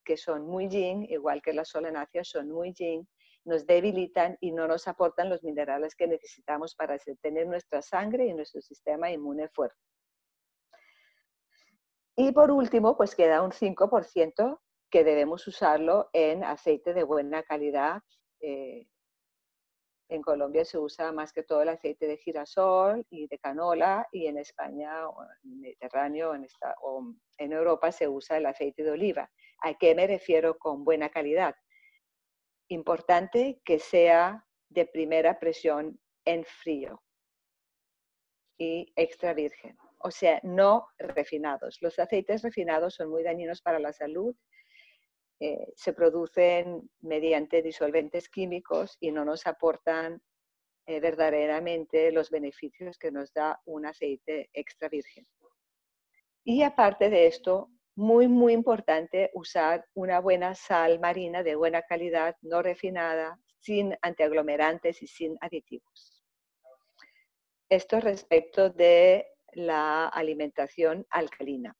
que 0.05 0.17
son 0.17 0.47
muy 0.47 0.69
yin, 0.69 1.05
igual 1.05 1.43
que 1.43 1.53
las 1.53 1.69
solanáceas 1.69 2.29
son 2.29 2.51
muy 2.51 2.73
yin, 2.73 3.09
nos 3.45 3.67
debilitan 3.67 4.37
y 4.41 4.53
no 4.53 4.67
nos 4.67 4.89
aportan 4.89 5.29
los 5.29 5.43
minerales 5.43 5.95
que 5.95 6.07
necesitamos 6.07 6.75
para 6.75 6.99
tener 7.21 7.47
nuestra 7.47 7.83
sangre 7.83 8.27
y 8.27 8.35
nuestro 8.35 8.61
sistema 8.61 9.11
inmune 9.11 9.49
fuerte. 9.49 9.77
Y 12.17 12.33
por 12.33 12.51
último, 12.51 12.97
pues 12.97 13.15
queda 13.15 13.43
un 13.43 13.51
5% 13.51 14.61
que 14.91 15.03
debemos 15.03 15.47
usarlo 15.49 16.09
en 16.13 16.45
aceite 16.45 16.95
de 16.95 17.03
buena 17.03 17.43
calidad, 17.43 18.03
eh, 18.41 18.87
En 20.09 20.23
Colombia 20.23 20.65
se 20.65 20.79
usa 20.79 21.11
más 21.13 21.33
que 21.33 21.43
todo 21.43 21.63
el 21.63 21.71
aceite 21.71 22.07
de 22.07 22.19
girasol 22.19 23.05
y 23.11 23.27
de 23.27 23.39
canola 23.39 24.07
y 24.13 24.27
en 24.27 24.39
España 24.39 25.01
en 25.45 25.51
el 25.51 25.59
Mediterráneo 25.61 26.35
en 26.35 26.47
o 26.83 27.15
en 27.39 27.53
Europa 27.53 27.91
se 27.91 28.07
usa 28.07 28.37
el 28.37 28.47
aceite 28.47 28.85
de 28.85 28.93
oliva. 28.93 29.31
¿A 29.63 29.75
qué 29.75 29.95
me 29.95 30.07
refiero 30.07 30.59
con 30.59 30.85
buena 30.85 31.09
calidad? 31.09 31.57
Importante 32.69 33.61
que 33.65 33.79
sea 33.79 34.47
de 34.69 34.87
primera 34.87 35.41
presión 35.41 35.99
en 36.25 36.45
frío 36.45 37.03
y 38.59 38.93
extra 38.95 39.35
virgen, 39.35 39.77
o 40.05 40.11
sea, 40.11 40.39
no 40.43 40.87
refinados. 40.99 41.79
Los 41.81 41.99
aceites 41.99 42.43
refinados 42.43 42.95
son 42.95 43.11
muy 43.11 43.23
dañinos 43.23 43.63
para 43.63 43.79
la 43.79 43.93
salud 43.93 44.37
eh, 45.41 45.73
se 45.75 45.93
producen 45.93 46.89
mediante 47.01 47.61
disolventes 47.61 48.29
químicos 48.29 48.97
y 49.01 49.11
no 49.11 49.25
nos 49.25 49.47
aportan 49.47 50.23
eh, 50.87 51.01
verdaderamente 51.01 52.13
los 52.13 52.31
beneficios 52.31 52.99
que 52.99 53.11
nos 53.11 53.33
da 53.33 53.61
un 53.65 53.85
aceite 53.85 54.49
extra 54.53 54.89
virgen. 54.89 55.27
Y 56.45 56.63
aparte 56.63 57.11
de 57.11 57.27
esto, 57.27 57.71
muy, 57.97 58.29
muy 58.29 58.53
importante 58.53 59.31
usar 59.35 59.85
una 59.95 60.21
buena 60.21 60.55
sal 60.55 61.01
marina 61.01 61.43
de 61.43 61.57
buena 61.57 61.83
calidad, 61.83 62.37
no 62.43 62.63
refinada, 62.63 63.39
sin 63.59 63.97
antiaglomerantes 64.03 65.03
y 65.03 65.07
sin 65.07 65.37
aditivos. 65.41 66.23
Esto 67.69 67.99
respecto 67.99 68.71
de 68.71 69.27
la 69.55 70.07
alimentación 70.09 71.07
alcalina. 71.11 71.77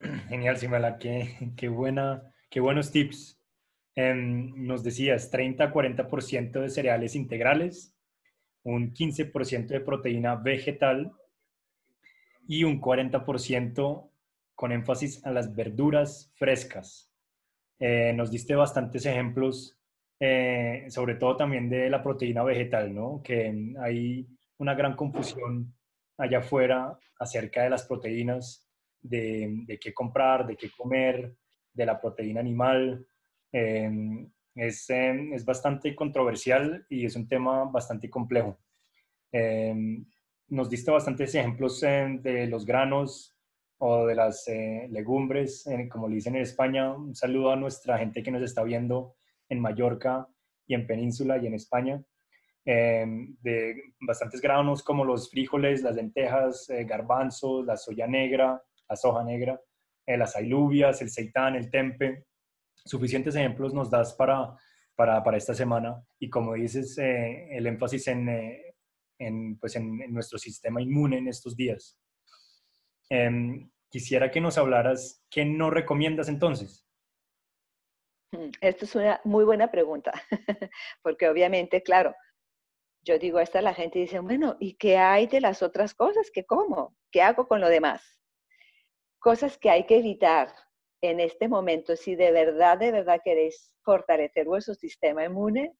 Genial, 0.28 0.56
Simala, 0.56 0.98
qué, 0.98 1.52
qué, 1.56 1.68
buena, 1.68 2.34
qué 2.50 2.60
buenos 2.60 2.90
tips. 2.90 3.40
Em, 3.96 4.66
nos 4.66 4.82
decías 4.82 5.30
30-40% 5.30 6.60
de 6.60 6.68
cereales 6.68 7.14
integrales, 7.14 7.94
un 8.64 8.92
15% 8.92 9.68
de 9.68 9.80
proteína 9.80 10.34
vegetal 10.36 11.12
y 12.48 12.64
un 12.64 12.80
40% 12.80 14.10
con 14.54 14.72
énfasis 14.72 15.24
a 15.24 15.30
las 15.30 15.54
verduras 15.54 16.32
frescas. 16.34 17.10
Eh, 17.78 18.12
nos 18.14 18.30
diste 18.30 18.54
bastantes 18.54 19.06
ejemplos, 19.06 19.78
eh, 20.20 20.86
sobre 20.88 21.16
todo 21.16 21.36
también 21.36 21.68
de 21.68 21.90
la 21.90 22.02
proteína 22.02 22.42
vegetal, 22.44 22.94
¿no? 22.94 23.20
Que 23.22 23.74
hay 23.80 24.26
una 24.58 24.74
gran 24.74 24.94
confusión 24.94 25.74
allá 26.16 26.38
afuera 26.38 26.96
acerca 27.18 27.62
de 27.62 27.70
las 27.70 27.84
proteínas 27.84 28.68
de, 29.02 29.78
qué 29.80 29.92
comprar, 29.92 30.46
de 30.46 30.56
qué 30.56 30.70
comer, 30.70 31.34
de 31.72 31.86
la 31.86 32.00
proteína 32.00 32.40
animal. 32.40 33.06
Em, 33.52 34.30
es, 34.54 34.88
em, 34.90 35.32
es, 35.32 35.44
bastante 35.44 35.94
controversial 35.94 36.86
y 36.88 37.04
es 37.04 37.16
un 37.16 37.26
tema 37.28 37.64
bastante 37.64 38.08
complejo. 38.08 38.58
Em, 39.32 40.06
nos 40.48 40.70
diste 40.70 40.90
bastantes 40.90 41.34
ejemplos 41.34 41.80
de 41.80 42.46
los 42.46 42.64
granos 42.64 43.36
o 43.78 44.06
de 44.06 44.14
las 44.14 44.46
eh, 44.48 44.86
legumbres, 44.90 45.68
como 45.90 46.08
le 46.08 46.16
dicen 46.16 46.36
en 46.36 46.42
España. 46.42 46.92
Un 46.92 47.14
saludo 47.14 47.50
a 47.50 47.56
nuestra 47.56 47.98
gente 47.98 48.22
que 48.22 48.30
nos 48.30 48.42
está 48.42 48.62
viendo 48.62 49.16
en 49.54 49.60
Mallorca 49.60 50.28
y 50.66 50.74
en 50.74 50.86
Península 50.86 51.38
y 51.38 51.46
en 51.46 51.54
España. 51.54 52.02
de 52.66 53.74
bastantes 54.00 54.40
granos 54.40 54.82
como 54.82 55.04
los 55.04 55.30
frijoles, 55.30 55.82
las 55.82 55.96
lentejas, 55.96 56.70
eh, 56.70 56.84
garbanzos, 56.84 57.66
la 57.66 57.76
soya 57.76 58.06
negra, 58.06 58.62
la 58.88 58.96
soja 58.96 59.22
negra, 59.22 59.60
eh, 60.06 60.16
las 60.16 60.34
ailubias, 60.36 61.02
el 61.02 61.10
seitán, 61.10 61.56
el 61.56 61.70
tempe. 61.70 62.24
Suficientes 62.74 63.34
ejemplos 63.36 63.74
nos 63.74 63.90
das 63.90 64.14
para, 64.14 64.56
para, 64.96 65.36
esta 65.36 65.54
semana 65.54 66.02
y 66.18 66.30
como 66.30 66.54
dices, 66.54 66.96
eh, 66.98 67.48
el 67.50 67.66
énfasis 67.66 68.08
en, 68.08 68.28
en, 69.18 69.58
pues 69.58 69.76
en, 69.76 70.12
nuestro 70.12 70.38
sistema 70.38 70.80
inmune 70.80 71.18
en 71.18 71.28
estos 71.28 71.56
días. 71.56 71.98
Em, 73.10 73.70
quisiera 73.90 74.30
que 74.30 74.40
nos 74.40 74.58
hablaras, 74.58 75.22
¿qué 75.30 75.44
no 75.44 75.70
recomiendas 75.70 76.28
entonces? 76.28 76.83
Mm, 78.34 78.50
Esta 78.60 78.84
es 78.84 78.94
una 78.94 79.20
muy 79.24 79.44
buena 79.44 79.70
pregunta, 79.70 80.12
porque 81.02 81.28
obviamente, 81.28 81.82
claro, 81.82 82.14
yo 83.02 83.18
digo 83.18 83.40
esta 83.40 83.62
la 83.62 83.74
gente 83.74 83.98
dice, 84.00 84.20
bueno, 84.20 84.56
¿y 84.60 84.74
qué 84.76 84.98
hay 84.98 85.26
de 85.28 85.40
las 85.40 85.62
otras 85.62 85.94
cosas 85.94 86.30
que 86.32 86.44
como? 86.46 86.96
¿Qué 87.12 87.22
hago 87.22 87.48
con 87.48 87.60
lo 87.62 87.68
demás? 87.68 88.02
cosas 89.18 89.58
que 89.58 89.70
hay 89.70 89.86
que 89.86 89.98
evitar 89.98 90.54
en 91.00 91.20
este 91.20 91.48
momento, 91.48 91.96
si 91.96 92.14
de 92.14 92.30
verdad, 92.32 92.78
de 92.78 92.92
verdad 92.92 93.20
queréis 93.24 93.72
fortalecer 93.82 94.46
vuestro 94.46 94.74
sistema 94.74 95.24
inmune, 95.24 95.76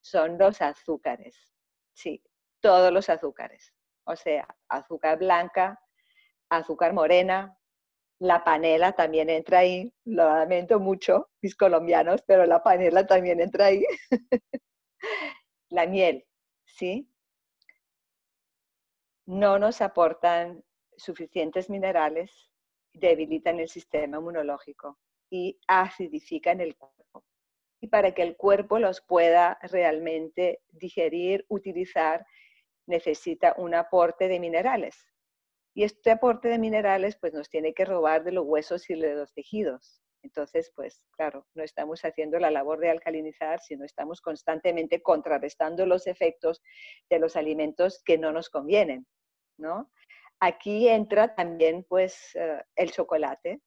son 0.00 0.38
los 0.38 0.60
azúcares. 0.62 1.36
Sí, 1.94 2.22
todos 2.60 2.92
los 2.92 3.08
azúcares. 3.08 3.72
O 4.04 4.16
sea, 4.16 4.46
azúcar 4.68 5.18
blanca, 5.18 5.80
azúcar 6.50 6.92
morena, 6.94 7.56
la 8.20 8.44
panela 8.44 8.92
también 8.92 9.28
entra 9.30 9.58
ahí. 9.58 9.92
Lo 10.04 10.24
lamento 10.24 10.78
mucho, 10.78 11.30
mis 11.42 11.56
colombianos, 11.56 12.22
pero 12.22 12.46
la 12.46 12.62
panela 12.62 13.06
también 13.06 13.40
entra 13.40 13.66
ahí. 13.66 13.84
la 15.70 15.86
miel, 15.86 16.24
¿sí? 16.66 17.10
No 19.26 19.58
nos 19.58 19.80
aportan 19.80 20.62
suficientes 20.96 21.68
minerales 21.68 22.50
debilitan 22.92 23.60
el 23.60 23.68
sistema 23.68 24.18
inmunológico 24.18 24.98
y 25.30 25.58
acidifican 25.66 26.60
el 26.60 26.76
cuerpo. 26.76 27.24
Y 27.80 27.88
para 27.88 28.12
que 28.12 28.22
el 28.22 28.36
cuerpo 28.36 28.78
los 28.78 29.00
pueda 29.00 29.58
realmente 29.62 30.60
digerir, 30.68 31.46
utilizar, 31.48 32.26
necesita 32.86 33.54
un 33.56 33.74
aporte 33.74 34.28
de 34.28 34.40
minerales. 34.40 35.06
Y 35.74 35.84
este 35.84 36.10
aporte 36.10 36.48
de 36.48 36.58
minerales 36.58 37.16
pues 37.16 37.32
nos 37.32 37.48
tiene 37.48 37.74
que 37.74 37.84
robar 37.84 38.24
de 38.24 38.32
los 38.32 38.44
huesos 38.44 38.88
y 38.90 38.94
de 38.94 39.14
los 39.14 39.32
tejidos. 39.32 40.02
Entonces, 40.22 40.70
pues 40.74 41.06
claro, 41.12 41.46
no 41.54 41.62
estamos 41.62 42.04
haciendo 42.04 42.38
la 42.38 42.50
labor 42.50 42.78
de 42.78 42.90
alcalinizar, 42.90 43.60
sino 43.60 43.84
estamos 43.84 44.20
constantemente 44.20 45.02
contrarrestando 45.02 45.86
los 45.86 46.06
efectos 46.06 46.62
de 47.08 47.18
los 47.18 47.36
alimentos 47.36 48.02
que 48.04 48.18
no 48.18 48.32
nos 48.32 48.50
convienen, 48.50 49.06
¿no? 49.56 49.90
Aquí 50.40 50.88
entra 50.88 51.34
también 51.34 51.84
pues 51.88 52.34
eh, 52.34 52.62
el 52.76 52.92
chocolate, 52.92 53.60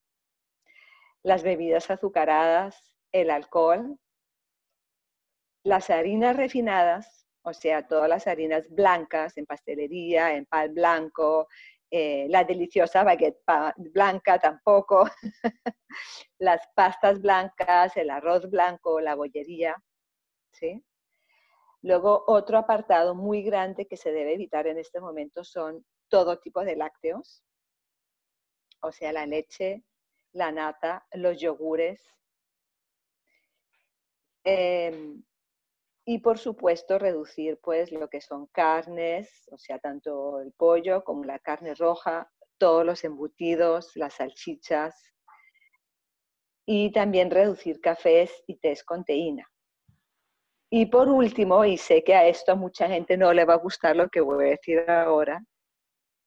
las 1.24 1.44
bebidas 1.44 1.90
azucaradas, 1.90 2.96
el 3.12 3.30
alcohol, 3.30 3.98
las 5.64 5.90
harinas 5.90 6.36
refinadas, 6.36 7.28
o 7.44 7.54
sea, 7.54 7.88
todas 7.88 8.10
las 8.10 8.28
harinas 8.28 8.66
blancas 8.70 9.38
en 9.38 9.46
pastelería, 9.46 10.36
en 10.36 10.46
pan 10.46 10.74
blanco, 10.74 11.48
eh, 11.96 12.26
la 12.28 12.44
deliciosa 12.44 13.04
baguette 13.04 13.44
blanca 13.78 14.40
tampoco, 14.40 15.08
las 16.40 16.68
pastas 16.74 17.22
blancas, 17.22 17.96
el 17.98 18.10
arroz 18.10 18.50
blanco, 18.50 19.00
la 19.00 19.14
bollería, 19.14 19.76
¿sí? 20.52 20.84
Luego, 21.84 22.24
otro 22.26 22.58
apartado 22.58 23.14
muy 23.14 23.44
grande 23.44 23.86
que 23.86 23.96
se 23.96 24.12
debe 24.12 24.34
evitar 24.34 24.66
en 24.66 24.80
este 24.80 25.00
momento 25.00 25.44
son 25.44 25.86
todo 26.08 26.40
tipo 26.40 26.66
de 26.66 26.78
lácteos, 26.78 27.44
o 28.82 28.92
sea, 28.92 29.14
la 29.14 29.28
leche, 29.28 29.84
la 30.32 30.52
nata, 30.52 31.06
los 31.12 31.40
yogures. 31.40 32.02
Em, 34.44 35.24
y 36.06 36.20
por 36.20 36.38
supuesto 36.38 37.00
reducir 37.00 37.60
pues 37.62 37.92
lo 37.92 38.10
que 38.10 38.22
son 38.22 38.48
carnes, 38.48 39.48
o 39.52 39.58
sea, 39.58 39.80
tanto 39.80 40.42
el 40.42 40.52
pollo 40.54 41.04
como 41.04 41.24
la 41.24 41.40
carne 41.40 41.76
roja, 41.76 42.30
todos 42.58 42.86
los 42.86 43.04
embutidos, 43.04 43.96
las 43.96 44.16
salchichas. 44.16 44.96
Y 46.66 46.92
también 46.92 47.30
reducir 47.30 47.82
cafés 47.82 48.44
y 48.48 48.56
tés 48.56 48.84
con 48.84 49.04
teína. 49.04 49.46
Y 50.70 50.86
por 50.88 51.10
último, 51.10 51.66
y 51.66 51.78
sé 51.78 52.04
que 52.04 52.16
a 52.16 52.26
esto 52.28 52.54
a 52.54 52.56
mucha 52.56 52.88
gente 52.88 53.18
no 53.18 53.34
le 53.34 53.46
va 53.46 53.56
a 53.56 53.58
gustar 53.58 53.96
lo 53.96 54.10
que 54.10 54.22
voy 54.22 54.46
a 54.46 54.50
decir 54.50 54.90
ahora, 54.90 55.44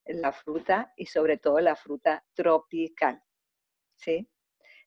la 0.05 0.31
fruta 0.31 0.93
y 0.95 1.07
sobre 1.07 1.37
todo 1.37 1.59
la 1.59 1.75
fruta 1.75 2.23
tropical. 2.33 3.21
¿sí? 3.97 4.29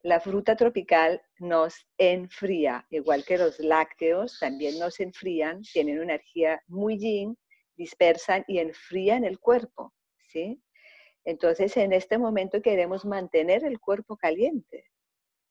La 0.02 0.18
fruta 0.18 0.56
tropical 0.56 1.20
nos 1.38 1.86
enfría, 1.98 2.86
igual 2.88 3.22
que 3.24 3.36
los 3.36 3.58
lácteos 3.58 4.38
también 4.40 4.78
nos 4.78 4.98
enfrían, 4.98 5.60
tienen 5.60 5.96
una 5.96 6.14
energía 6.14 6.62
muy 6.68 6.98
yin, 6.98 7.36
dispersan 7.76 8.44
y 8.48 8.60
enfrían 8.60 9.24
el 9.24 9.38
cuerpo. 9.38 9.92
¿sí? 10.28 10.62
Entonces, 11.24 11.76
en 11.76 11.92
este 11.92 12.16
momento 12.16 12.62
queremos 12.62 13.04
mantener 13.04 13.62
el 13.64 13.78
cuerpo 13.78 14.16
caliente. 14.16 14.86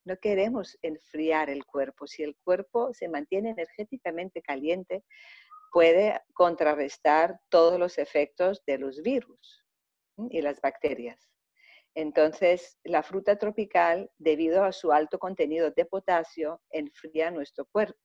No 0.04 0.18
queremos 0.18 0.80
enfriar 0.82 1.52
el 1.52 1.66
cuerpo. 1.66 2.08
Si 2.08 2.24
el 2.24 2.36
cuerpo 2.44 2.92
se 2.94 3.08
mantiene 3.08 3.52
energéticamente 3.52 4.42
caliente, 4.42 5.04
puede 5.72 6.20
contrarrestar 6.34 7.40
todos 7.50 7.80
los 7.80 8.00
efectos 8.00 8.64
de 8.66 8.80
los 8.80 9.04
virus 9.04 9.64
y 10.32 10.42
las 10.42 10.60
bacterias. 10.60 11.30
Entonces, 11.96 12.78
la 12.84 13.04
fruta 13.04 13.38
tropical, 13.38 14.10
debido 14.18 14.64
a 14.64 14.72
su 14.72 14.92
alto 14.92 15.20
contenido 15.20 15.72
de 15.72 15.86
potasio, 15.86 16.62
enfría 16.70 17.32
nuestro 17.32 17.66
cuerpo. 17.66 18.00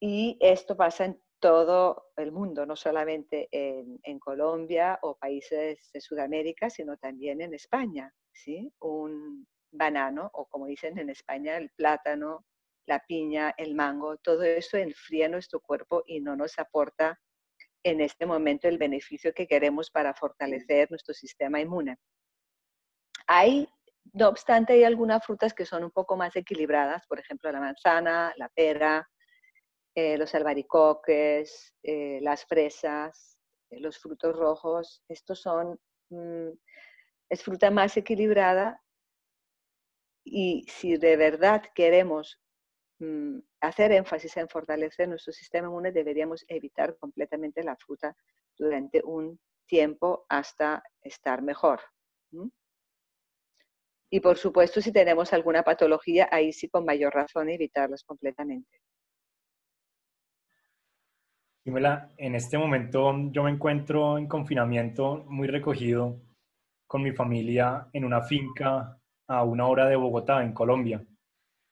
Y 0.00 0.38
esto 0.40 0.76
pasa 0.76 1.06
en 1.06 1.20
todo 1.40 2.10
el 2.16 2.32
mundo, 2.32 2.66
no 2.66 2.76
solamente 2.76 3.48
en, 3.50 4.18
Colombia 4.18 4.98
o 5.02 5.16
países 5.16 5.90
de 5.92 6.00
Sudamérica, 6.00 6.70
sino 6.70 6.96
también 6.98 7.40
en 7.40 7.54
España. 7.54 8.12
¿sí? 8.32 8.72
Un 8.80 9.46
banano, 9.72 10.30
o 10.34 10.46
como 10.46 10.66
dicen 10.66 10.98
en 10.98 11.10
España, 11.10 11.56
el 11.56 11.70
plátano, 11.70 12.44
la 12.86 13.00
piña, 13.06 13.54
el 13.56 13.74
mango, 13.74 14.18
todo 14.18 14.42
eso 14.42 14.76
enfría 14.76 15.28
nuestro 15.28 15.60
cuerpo 15.60 16.02
y 16.06 16.20
no 16.20 16.36
nos 16.36 16.58
aporta 16.58 17.18
en 17.82 18.00
este 18.00 18.26
momento 18.26 18.68
el 18.68 18.78
beneficio 18.78 19.32
que 19.32 19.46
queremos 19.46 19.90
para 19.90 20.14
fortalecer 20.14 20.90
nuestro 20.90 21.14
sistema 21.14 21.60
inmune. 21.60 21.98
Hay, 23.26 23.68
no 24.12 24.28
obstante, 24.28 24.72
hay 24.74 24.84
algunas 24.84 25.24
frutas 25.24 25.54
que 25.54 25.64
son 25.64 25.84
un 25.84 25.90
poco 25.90 26.16
más 26.16 26.34
equilibradas, 26.36 27.06
por 27.06 27.18
ejemplo, 27.18 27.50
la 27.52 27.60
manzana, 27.60 28.32
la 28.36 28.48
pera, 28.48 29.08
eh, 29.94 30.16
los 30.18 30.34
albaricoques, 30.34 31.74
eh, 31.82 32.18
las 32.22 32.44
fresas, 32.44 33.38
eh, 33.70 33.80
los 33.80 33.98
frutos 33.98 34.36
rojos. 34.36 35.02
Estos 35.08 35.40
son, 35.40 35.78
mm, 36.10 36.50
es 37.28 37.42
fruta 37.42 37.70
más 37.70 37.96
equilibrada 37.96 38.82
y 40.24 40.64
si 40.68 40.96
de 40.96 41.16
verdad 41.16 41.62
queremos 41.74 42.39
Mm, 43.00 43.38
hacer 43.62 43.92
énfasis 43.92 44.36
en 44.36 44.48
fortalecer 44.48 45.08
nuestro 45.08 45.32
sistema 45.32 45.68
inmune, 45.68 45.90
deberíamos 45.90 46.44
evitar 46.48 46.96
completamente 46.98 47.62
la 47.62 47.74
fruta 47.76 48.14
durante 48.58 49.00
un 49.02 49.40
tiempo 49.66 50.26
hasta 50.28 50.82
estar 51.00 51.40
mejor. 51.40 51.80
Y 54.10 54.20
por 54.20 54.36
supuesto, 54.36 54.82
si 54.82 54.92
tenemos 54.92 55.32
alguna 55.32 55.62
patología, 55.62 56.28
ahí 56.30 56.52
sí 56.52 56.68
con 56.68 56.84
mayor 56.84 57.14
razón 57.14 57.48
evitarlas 57.48 58.04
completamente. 58.04 58.80
Jimena, 61.64 62.10
en 62.18 62.34
este 62.34 62.58
momento 62.58 63.14
yo 63.30 63.44
me 63.44 63.50
encuentro 63.50 64.18
en 64.18 64.26
confinamiento 64.26 65.24
muy 65.28 65.48
recogido 65.48 66.20
con 66.86 67.02
mi 67.02 67.12
familia 67.12 67.88
en 67.92 68.04
una 68.04 68.22
finca 68.22 68.98
a 69.26 69.44
una 69.44 69.66
hora 69.68 69.86
de 69.86 69.96
Bogotá, 69.96 70.42
en 70.42 70.52
Colombia. 70.52 71.02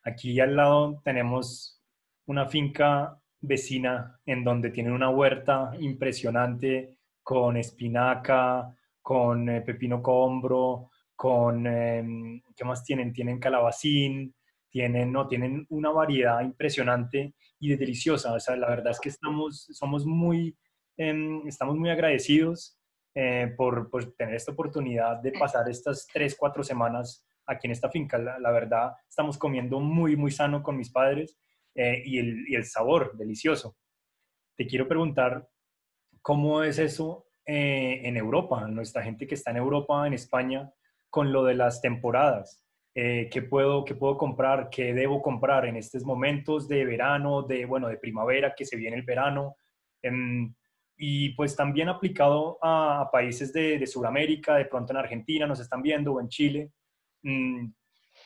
Aquí 0.08 0.40
al 0.40 0.56
lado 0.56 1.02
tenemos 1.04 1.82
una 2.26 2.46
finca 2.46 3.20
vecina 3.40 4.18
en 4.24 4.42
donde 4.42 4.70
tienen 4.70 4.94
una 4.94 5.10
huerta 5.10 5.72
impresionante 5.78 6.96
con 7.22 7.58
espinaca, 7.58 8.74
con 9.02 9.50
eh, 9.50 9.60
pepino 9.60 10.02
combro, 10.02 10.90
con, 11.14 11.66
eh, 11.66 12.42
¿qué 12.56 12.64
más 12.64 12.82
tienen? 12.84 13.12
Tienen 13.12 13.38
calabacín, 13.38 14.34
tienen, 14.70 15.12
no, 15.12 15.28
tienen 15.28 15.66
una 15.68 15.90
variedad 15.90 16.40
impresionante 16.40 17.34
y 17.58 17.76
deliciosa. 17.76 18.32
O 18.32 18.40
sea, 18.40 18.56
la 18.56 18.70
verdad 18.70 18.92
es 18.92 19.00
que 19.00 19.10
estamos, 19.10 19.68
somos 19.72 20.06
muy, 20.06 20.56
em, 20.96 21.46
estamos 21.46 21.76
muy 21.76 21.90
agradecidos 21.90 22.78
eh, 23.14 23.52
por, 23.58 23.90
por, 23.90 24.10
tener 24.14 24.36
esta 24.36 24.52
oportunidad 24.52 25.18
de 25.18 25.32
pasar 25.32 25.68
estas 25.68 26.06
tres, 26.06 26.34
cuatro 26.34 26.64
semanas 26.64 27.27
aquí 27.48 27.66
en 27.66 27.72
esta 27.72 27.90
finca. 27.90 28.18
La, 28.18 28.50
verdad, 28.50 28.92
estamos 29.08 29.36
comiendo 29.38 29.80
muy, 29.80 30.16
muy 30.16 30.30
sano 30.30 30.62
con 30.62 30.76
mis 30.76 30.90
padres 30.90 31.36
eh, 31.74 32.02
y, 32.04 32.18
el, 32.18 32.48
y, 32.48 32.54
el, 32.54 32.64
sabor, 32.64 33.16
delicioso. 33.16 33.76
Te 34.56 34.66
quiero 34.66 34.86
preguntar, 34.86 35.48
¿cómo 36.22 36.62
es 36.62 36.78
eso 36.78 37.26
eh, 37.46 38.02
en 38.04 38.16
Europa? 38.16 38.68
Nuestra 38.68 39.02
gente 39.02 39.26
que 39.26 39.34
está 39.34 39.50
en 39.50 39.56
Europa, 39.56 40.06
en 40.06 40.12
España, 40.12 40.70
con 41.10 41.32
lo 41.32 41.44
de 41.44 41.54
las 41.54 41.80
temporadas. 41.80 42.64
Eh, 42.94 43.28
¿qué, 43.30 43.42
puedo, 43.42 43.84
¿Qué 43.84 43.94
puedo 43.94 44.18
comprar? 44.18 44.68
¿Qué 44.70 44.92
debo 44.92 45.22
comprar 45.22 45.64
en 45.66 45.76
estos 45.76 46.04
momentos 46.04 46.68
de 46.68 46.84
verano, 46.84 47.42
de, 47.42 47.64
bueno, 47.64 47.88
de 47.88 47.96
primavera, 47.96 48.54
que 48.56 48.64
se 48.64 48.76
viene 48.76 48.96
el 48.96 49.04
verano? 49.04 49.56
Em, 50.02 50.54
y 50.96 51.30
pues 51.30 51.54
también 51.54 51.88
aplicado 51.88 52.58
a, 52.60 53.08
países 53.12 53.52
de, 53.52 53.78
de 53.78 53.86
Sudamérica, 53.86 54.56
de 54.56 54.64
pronto 54.64 54.92
en 54.92 54.96
Argentina 54.96 55.46
nos 55.46 55.60
están 55.60 55.80
viendo 55.80 56.14
o 56.14 56.20
en 56.20 56.28
Chile, 56.28 56.72
Mm, 57.22 57.72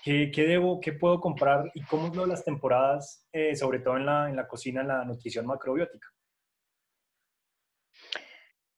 ¿qué, 0.04 0.30
debo, 0.36 0.80
qué 0.80 0.92
puedo 0.92 1.20
comprar 1.20 1.70
y 1.74 1.82
cómo 1.84 2.10
veo 2.10 2.26
las 2.26 2.44
temporadas, 2.44 3.26
eh, 3.32 3.54
sobre 3.56 3.80
todo 3.80 3.96
en 3.96 4.06
la, 4.06 4.28
en 4.28 4.36
la 4.36 4.46
cocina, 4.46 4.82
en 4.82 4.88
la 4.88 5.04
nutrición 5.04 5.46
macrobiótica? 5.46 6.08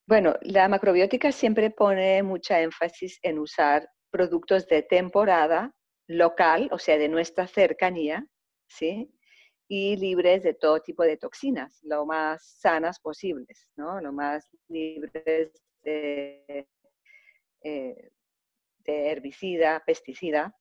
Bueno, 0.07 0.37
la 0.43 0.69
macrobiótica 0.69 1.33
siempre 1.33 1.71
pone 1.71 2.23
mucha 2.23 2.61
énfasis 2.61 3.19
en 3.23 3.39
usar 3.39 3.89
productos 4.11 4.67
de 4.69 4.83
temporada 4.83 5.75
local, 6.07 6.69
o 6.73 6.79
sea, 6.79 6.99
de 6.99 7.09
nuestra 7.09 7.47
cercanía, 7.47 8.27
¿sí? 8.69 9.11
Y 9.67 9.97
libres 9.97 10.43
de 10.43 10.53
todo 10.53 10.81
tipo 10.81 11.03
de 11.05 11.17
toxinas, 11.17 11.81
lo 11.83 12.05
más 12.05 12.59
sanas 12.61 13.01
posibles, 13.01 13.71
¿no? 13.77 13.99
Lo 14.03 14.13
más 14.13 14.47
libres 14.69 15.53
de, 15.83 16.69
eh, 17.63 18.11
de 18.85 19.11
herbicida, 19.11 19.83
pesticida. 19.87 20.55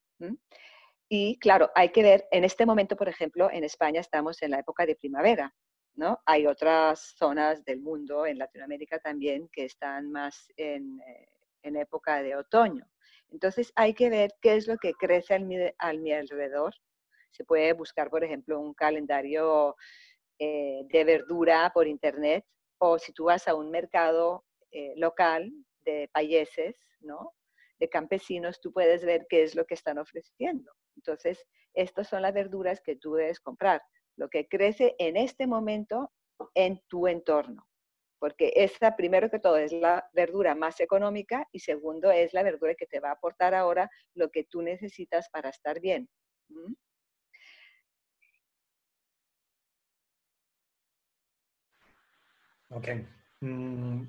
Y 1.10 1.38
claro, 1.40 1.70
hay 1.76 1.90
que 1.90 2.02
ver, 2.02 2.28
en 2.32 2.44
este 2.44 2.66
momento, 2.66 2.96
por 2.96 3.10
ejemplo, 3.10 3.50
en 3.52 3.64
España 3.64 4.00
estamos 4.00 4.42
en 4.42 4.52
la 4.52 4.60
época 4.60 4.86
de 4.86 4.96
primavera, 4.96 5.54
¿no? 5.96 6.20
Hay 6.26 6.48
otras 6.48 7.14
zonas 7.18 7.64
del 7.66 7.82
mundo, 7.82 8.26
en 8.26 8.38
Latinoamérica 8.38 9.00
también, 9.00 9.50
que 9.52 9.66
están 9.66 10.12
más 10.12 10.48
en, 10.58 11.00
eh, 11.02 11.28
en 11.62 11.76
época 11.76 12.24
de 12.24 12.36
otoño. 12.36 12.86
Entonces 13.30 13.72
hay 13.76 13.94
que 13.94 14.10
ver 14.10 14.32
qué 14.42 14.56
es 14.56 14.68
lo 14.68 14.78
que 14.78 14.94
crece 14.94 15.34
al 15.34 15.74
al 15.80 16.00
mi 16.00 16.14
alrededor. 16.14 16.74
Se 17.32 17.44
puede 17.44 17.74
buscar, 17.74 18.10
por 18.10 18.24
ejemplo, 18.24 18.60
un 18.60 18.74
calendario 18.74 19.76
eh, 20.40 20.82
de 20.86 21.04
verdura 21.04 21.72
por 21.74 21.88
internet 21.88 22.46
o 22.80 23.00
si 23.00 23.14
tú 23.14 23.26
vas 23.26 23.48
a 23.48 23.56
un 23.56 23.72
mercado 23.72 24.46
eh, 24.72 24.94
local 24.98 25.52
de 25.86 26.10
payeses, 26.12 26.76
¿no? 27.02 27.34
de 27.84 27.90
campesinos, 27.90 28.62
tú 28.62 28.72
puedes 28.72 29.04
ver 29.04 29.28
qué 29.30 29.44
es 29.44 29.56
lo 29.56 29.66
que 29.66 29.74
están 29.74 29.98
ofreciendo. 29.98 30.72
Entonces, 30.96 31.46
estas 31.74 32.08
son 32.08 32.22
las 32.22 32.34
verduras 32.34 32.80
que 32.82 32.96
tú 32.96 33.16
debes 33.16 33.42
comprar, 33.42 33.82
lo 34.16 34.30
que 34.30 34.48
crece 34.48 34.96
en 35.00 35.18
este 35.18 35.48
momento 35.48 36.14
en 36.56 36.82
tu 36.88 37.08
entorno, 37.08 37.68
porque 38.20 38.54
esta, 38.56 38.96
primero 38.96 39.30
que 39.30 39.40
todo, 39.40 39.58
es 39.58 39.74
la 39.74 40.10
verdura 40.14 40.56
más 40.56 40.80
económica 40.80 41.46
y 41.52 41.60
segundo, 41.60 42.10
es 42.10 42.34
la 42.34 42.44
verdura 42.44 42.74
que 42.76 42.86
te 42.86 43.02
va 43.02 43.10
a 43.10 43.14
aportar 43.14 43.54
ahora 43.54 43.90
lo 44.14 44.30
que 44.30 44.46
tú 44.46 44.62
necesitas 44.62 45.30
para 45.30 45.50
estar 45.50 45.82
bien. 45.82 46.08
¿Mm? 46.48 46.74
Ok. 52.70 52.88
Mm, 53.42 54.04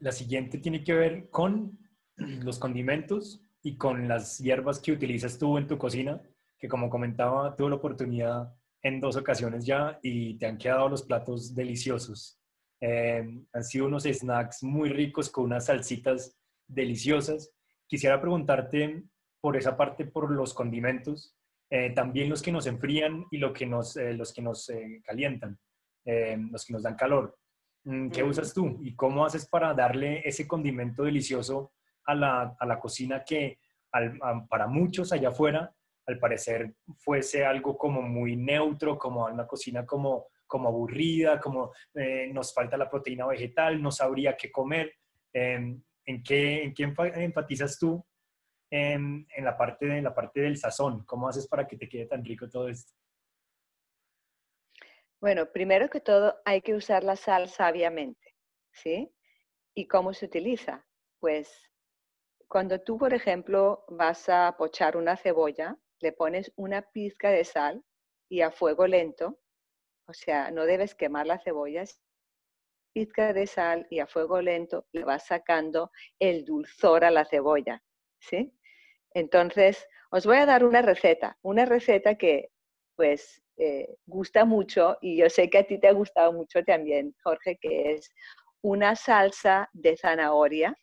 la 0.00 0.12
siguiente 0.12 0.58
tiene 0.58 0.84
que 0.84 0.94
ver 0.94 1.30
con 1.30 1.81
los 2.16 2.58
condimentos 2.58 3.42
y 3.62 3.76
con 3.76 4.08
las 4.08 4.38
hierbas 4.38 4.80
que 4.80 4.92
utilizas 4.92 5.38
tú 5.38 5.58
en 5.58 5.66
tu 5.66 5.78
cocina, 5.78 6.20
que 6.58 6.68
como 6.68 6.90
comentaba, 6.90 7.54
tuve 7.56 7.70
la 7.70 7.76
oportunidad 7.76 8.54
en 8.82 9.00
dos 9.00 9.16
ocasiones 9.16 9.64
ya 9.64 9.98
y 10.02 10.34
te 10.34 10.46
han 10.46 10.58
quedado 10.58 10.88
los 10.88 11.02
platos 11.02 11.54
deliciosos. 11.54 12.38
Eh, 12.80 13.24
han 13.52 13.64
sido 13.64 13.86
unos 13.86 14.04
snacks 14.04 14.62
muy 14.62 14.88
ricos 14.88 15.30
con 15.30 15.44
unas 15.44 15.66
salsitas 15.66 16.36
deliciosas. 16.66 17.52
Quisiera 17.86 18.20
preguntarte 18.20 19.04
por 19.40 19.56
esa 19.56 19.76
parte, 19.76 20.04
por 20.04 20.30
los 20.30 20.54
condimentos, 20.54 21.36
eh, 21.74 21.90
también 21.90 22.28
los 22.28 22.42
que 22.42 22.52
nos 22.52 22.66
enfrían 22.66 23.24
y 23.30 23.38
lo 23.38 23.52
que 23.52 23.66
nos, 23.66 23.96
eh, 23.96 24.12
los 24.12 24.32
que 24.32 24.42
nos 24.42 24.68
eh, 24.68 25.00
calientan, 25.02 25.58
em, 26.04 26.50
los 26.50 26.66
que 26.66 26.74
nos 26.74 26.82
dan 26.82 26.96
calor. 26.96 27.36
Mm, 27.84 28.10
¿Qué 28.10 28.22
mm. 28.22 28.28
usas 28.28 28.52
tú 28.52 28.78
y 28.82 28.94
cómo 28.94 29.24
haces 29.24 29.48
para 29.48 29.72
darle 29.72 30.20
ese 30.28 30.46
condimento 30.46 31.04
delicioso 31.04 31.72
a 32.04 32.14
la, 32.14 32.56
a 32.58 32.66
la 32.66 32.78
cocina 32.78 33.24
que 33.24 33.58
para 34.48 34.66
muchos 34.66 35.12
allá 35.12 35.28
afuera, 35.28 35.74
al 36.06 36.18
parecer, 36.18 36.74
fuese 36.96 37.44
algo 37.44 37.76
como 37.76 38.02
muy 38.02 38.36
neutro, 38.36 38.98
como 38.98 39.26
una 39.26 39.46
cocina 39.46 39.86
como, 39.86 40.28
como 40.46 40.68
aburrida, 40.68 41.38
como 41.40 41.72
eh, 41.94 42.28
nos 42.32 42.52
falta 42.52 42.76
la 42.76 42.90
proteína 42.90 43.26
vegetal, 43.26 43.80
no 43.80 43.90
sabría 43.90 44.36
qué 44.36 44.50
comer. 44.50 44.94
Em, 45.32 45.80
¿en, 46.04 46.22
qué, 46.22 46.64
¿En 46.64 46.74
enfatizas 47.22 47.78
tú 47.78 48.04
en, 48.70 49.26
la 49.38 49.56
parte 49.56 49.86
de, 49.86 49.98
en 49.98 50.04
la 50.04 50.14
parte 50.14 50.40
del 50.40 50.56
sazón? 50.56 51.04
¿Cómo 51.04 51.28
haces 51.28 51.46
para 51.46 51.66
que 51.66 51.76
te 51.76 51.88
quede 51.88 52.06
tan 52.06 52.24
rico 52.24 52.48
todo 52.48 52.68
esto? 52.68 52.92
Bueno, 55.20 55.52
primero 55.52 55.88
que 55.88 56.00
todo 56.00 56.40
hay 56.44 56.62
que 56.62 56.74
usar 56.74 57.04
la 57.04 57.14
sal 57.14 57.48
sabiamente, 57.48 58.34
¿sí? 58.72 59.14
¿Y 59.72 59.86
cómo 59.86 60.12
se 60.14 60.26
utiliza? 60.26 60.84
Pues 61.20 61.71
cuando 62.52 62.78
tú, 62.82 62.98
por 62.98 63.14
ejemplo, 63.14 63.82
vas 63.88 64.28
a 64.28 64.54
pochar 64.58 64.98
una 64.98 65.16
cebolla, 65.16 65.74
le 66.02 66.12
pones 66.12 66.52
una 66.56 66.82
pizca 66.82 67.30
de 67.30 67.44
sal 67.44 67.82
y 68.28 68.42
a 68.42 68.50
fuego 68.50 68.86
lento, 68.86 69.38
o 70.06 70.12
sea, 70.12 70.50
no 70.50 70.66
debes 70.66 70.94
quemar 70.94 71.26
las 71.26 71.42
cebollas, 71.44 71.98
pizca 72.92 73.32
de 73.32 73.46
sal 73.46 73.86
y 73.88 74.00
a 74.00 74.06
fuego 74.06 74.42
lento 74.42 74.84
le 74.92 75.02
vas 75.02 75.24
sacando 75.28 75.90
el 76.18 76.44
dulzor 76.44 77.06
a 77.06 77.10
la 77.10 77.24
cebolla, 77.24 77.82
¿sí? 78.20 78.52
Entonces, 79.14 79.88
os 80.10 80.26
voy 80.26 80.36
a 80.36 80.44
dar 80.44 80.62
una 80.62 80.82
receta, 80.82 81.38
una 81.40 81.64
receta 81.64 82.16
que 82.16 82.50
pues 82.96 83.42
eh, 83.56 83.96
gusta 84.04 84.44
mucho 84.44 84.98
y 85.00 85.16
yo 85.16 85.30
sé 85.30 85.48
que 85.48 85.56
a 85.56 85.66
ti 85.66 85.80
te 85.80 85.88
ha 85.88 85.92
gustado 85.92 86.34
mucho 86.34 86.62
también, 86.62 87.16
Jorge, 87.24 87.56
que 87.58 87.94
es 87.94 88.10
una 88.60 88.94
salsa 88.94 89.70
de 89.72 89.96
zanahoria 89.96 90.76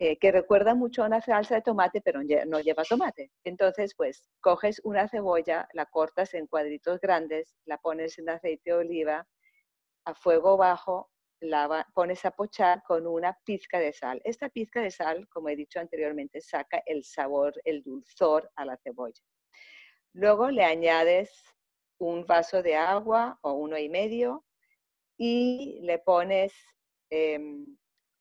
eh, 0.00 0.16
que 0.18 0.30
recuerda 0.30 0.74
mucho 0.74 1.02
a 1.02 1.06
una 1.06 1.20
salsa 1.20 1.56
de 1.56 1.62
tomate, 1.62 2.00
pero 2.00 2.20
no 2.46 2.60
lleva 2.60 2.84
tomate. 2.84 3.32
Entonces, 3.44 3.94
pues 3.96 4.28
coges 4.40 4.80
una 4.84 5.08
cebolla, 5.08 5.68
la 5.72 5.86
cortas 5.86 6.34
en 6.34 6.46
cuadritos 6.46 7.00
grandes, 7.00 7.56
la 7.64 7.78
pones 7.78 8.18
en 8.18 8.30
aceite 8.30 8.70
de 8.70 8.76
oliva 8.76 9.26
a 10.04 10.14
fuego 10.14 10.56
bajo, 10.56 11.10
la 11.40 11.86
pones 11.94 12.24
a 12.24 12.30
pochar 12.30 12.82
con 12.84 13.06
una 13.06 13.36
pizca 13.44 13.80
de 13.80 13.92
sal. 13.92 14.20
Esta 14.24 14.48
pizca 14.48 14.80
de 14.80 14.90
sal, 14.90 15.28
como 15.28 15.48
he 15.48 15.56
dicho 15.56 15.80
anteriormente, 15.80 16.40
saca 16.40 16.82
el 16.86 17.04
sabor, 17.04 17.54
el 17.64 17.82
dulzor 17.82 18.50
a 18.56 18.64
la 18.64 18.76
cebolla. 18.76 19.20
Luego 20.12 20.50
le 20.50 20.64
añades 20.64 21.30
un 21.98 22.24
vaso 22.24 22.62
de 22.62 22.76
agua 22.76 23.38
o 23.42 23.52
uno 23.54 23.76
y 23.78 23.88
medio 23.88 24.44
y 25.16 25.80
le 25.82 25.98
pones 25.98 26.52
em, 27.10 27.66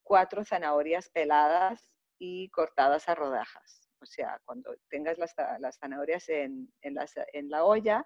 cuatro 0.08 0.46
zanahorias 0.46 1.10
peladas 1.10 1.92
y 2.18 2.50
cortadas 2.50 3.10
a 3.10 3.16
rodajas. 3.16 3.90
O 4.02 4.06
sea, 4.06 4.40
cuando 4.46 4.74
tengas 4.90 5.18
las, 5.18 5.36
zanahorias 5.78 6.30
en, 6.30 6.72
la 7.50 7.66
olla, 7.66 8.06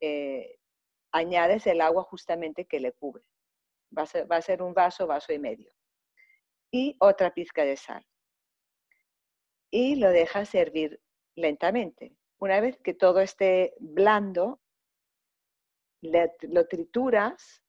eh, 0.00 0.58
añades 1.12 1.66
el 1.66 1.80
agua 1.80 2.04
justamente 2.04 2.66
que 2.66 2.78
le 2.78 2.92
cubre. 2.92 3.24
Va 3.96 4.02
a, 4.02 4.42
ser, 4.42 4.62
un 4.62 4.74
vaso, 4.74 5.06
vaso 5.06 5.32
y 5.32 5.38
medio. 5.38 5.72
Y 6.70 6.96
otra 7.00 7.34
pizca 7.34 7.64
de 7.64 7.76
sal. 7.76 8.06
Y 9.70 9.96
lo 9.96 10.10
dejas 10.10 10.50
servir 10.50 11.00
lentamente. 11.34 12.14
Una 12.38 12.60
vez 12.60 12.78
que 12.78 12.94
todo 12.94 13.20
esté 13.20 13.74
blando, 13.80 14.60
lo 16.02 16.68
trituras 16.68 17.62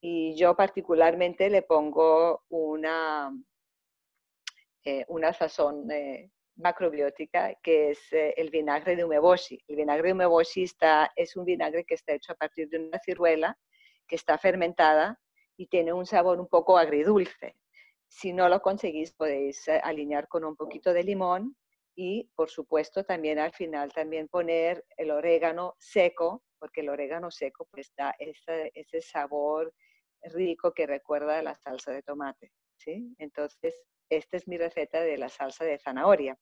y 0.00 0.36
yo 0.36 0.54
particularmente 0.54 1.50
le 1.50 1.62
pongo 1.62 2.44
una, 2.48 3.32
eh, 4.84 5.04
una 5.08 5.32
sazón 5.32 5.90
eh, 5.90 6.30
macrobiótica 6.56 7.54
que 7.62 7.90
es 7.90 8.12
eh, 8.12 8.34
el 8.36 8.50
vinagre 8.50 8.96
de 8.96 9.04
umeboshi. 9.04 9.62
El 9.68 9.76
vinagre 9.76 10.08
de 10.08 10.12
umeboshi 10.14 10.64
está, 10.64 11.12
es 11.16 11.36
un 11.36 11.44
vinagre 11.44 11.84
que 11.84 11.94
está 11.94 12.12
hecho 12.12 12.32
a 12.32 12.36
partir 12.36 12.68
de 12.68 12.78
una 12.78 12.98
ciruela 12.98 13.58
que 14.06 14.16
está 14.16 14.38
fermentada 14.38 15.20
y 15.56 15.66
tiene 15.66 15.92
un 15.92 16.06
sabor 16.06 16.38
un 16.38 16.48
poco 16.48 16.78
agridulce. 16.78 17.56
Si 18.08 18.32
no 18.32 18.48
lo 18.48 18.60
conseguís, 18.60 19.12
podéis 19.12 19.68
alinear 19.82 20.28
con 20.28 20.44
un 20.44 20.54
poquito 20.54 20.92
de 20.92 21.02
limón 21.02 21.56
y, 21.96 22.30
por 22.36 22.50
supuesto, 22.50 23.04
también 23.04 23.38
al 23.38 23.52
final 23.52 23.92
también 23.92 24.28
poner 24.28 24.84
el 24.96 25.10
orégano 25.10 25.74
seco, 25.78 26.44
porque 26.58 26.82
el 26.82 26.90
orégano 26.90 27.30
seco 27.30 27.66
pues 27.70 27.92
da 27.96 28.14
ese, 28.18 28.70
ese 28.74 29.00
sabor 29.00 29.72
rico 30.32 30.72
que 30.72 30.86
recuerda 30.86 31.38
a 31.38 31.42
la 31.42 31.54
salsa 31.54 31.92
de 31.92 32.02
tomate. 32.02 32.52
¿sí? 32.76 33.14
Entonces, 33.18 33.74
esta 34.08 34.36
es 34.36 34.46
mi 34.46 34.58
receta 34.58 35.00
de 35.00 35.18
la 35.18 35.28
salsa 35.28 35.64
de 35.64 35.78
zanahoria, 35.78 36.38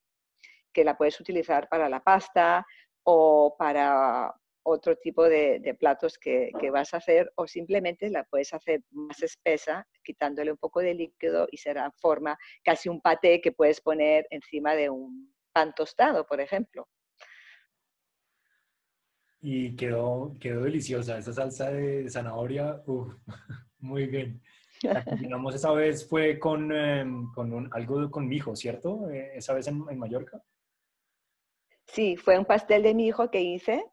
que 0.72 0.84
la 0.84 0.96
puedes 0.96 1.20
utilizar 1.20 1.68
para 1.68 1.88
la 1.88 2.00
pasta 2.00 2.66
o 3.04 3.56
para 3.58 4.34
otro 4.66 4.96
tipo 4.96 5.24
de, 5.24 5.76
platos 5.78 6.18
que, 6.18 6.50
vas 6.72 6.94
a 6.94 6.96
hacer 6.96 7.30
o 7.36 7.46
simplemente 7.46 8.10
la 8.10 8.24
puedes 8.24 8.52
hacer 8.54 8.82
más 8.90 9.22
espesa, 9.22 9.86
quitándole 10.02 10.50
un 10.50 10.58
poco 10.58 10.80
de 10.80 10.94
líquido 10.94 11.46
y 11.50 11.58
será 11.58 11.90
forma 11.98 12.36
casi 12.62 12.88
un 12.88 13.00
paté 13.00 13.40
que 13.40 13.52
puedes 13.52 13.80
poner 13.80 14.26
encima 14.30 14.74
de 14.74 14.88
un 14.90 15.34
pan 15.52 15.74
tostado, 15.74 16.26
por 16.26 16.40
ejemplo. 16.40 16.88
Y 19.40 19.76
quedó, 19.76 20.34
quedó 20.40 20.62
deliciosa 20.62 21.18
esa 21.18 21.34
salsa 21.34 21.70
de 21.70 22.08
zanahoria. 22.08 22.82
Muy 23.84 24.06
bien. 24.06 24.40
La 24.82 25.04
que 25.04 25.56
esa 25.56 25.72
vez 25.72 26.08
fue 26.08 26.38
con, 26.38 26.72
em, 26.72 27.30
con 27.32 27.52
un, 27.52 27.68
algo 27.72 28.10
con 28.10 28.26
mi 28.26 28.36
hijo, 28.36 28.56
¿cierto? 28.56 29.10
Eh, 29.10 29.32
esa 29.36 29.52
vez 29.52 29.66
en, 29.68 29.84
Mallorca. 29.98 30.42
Sí, 31.86 32.16
fue 32.16 32.38
un 32.38 32.46
pastel 32.46 32.82
de 32.82 32.94
mi 32.94 33.06
hijo 33.06 33.30
que 33.30 33.42
hice 33.42 33.84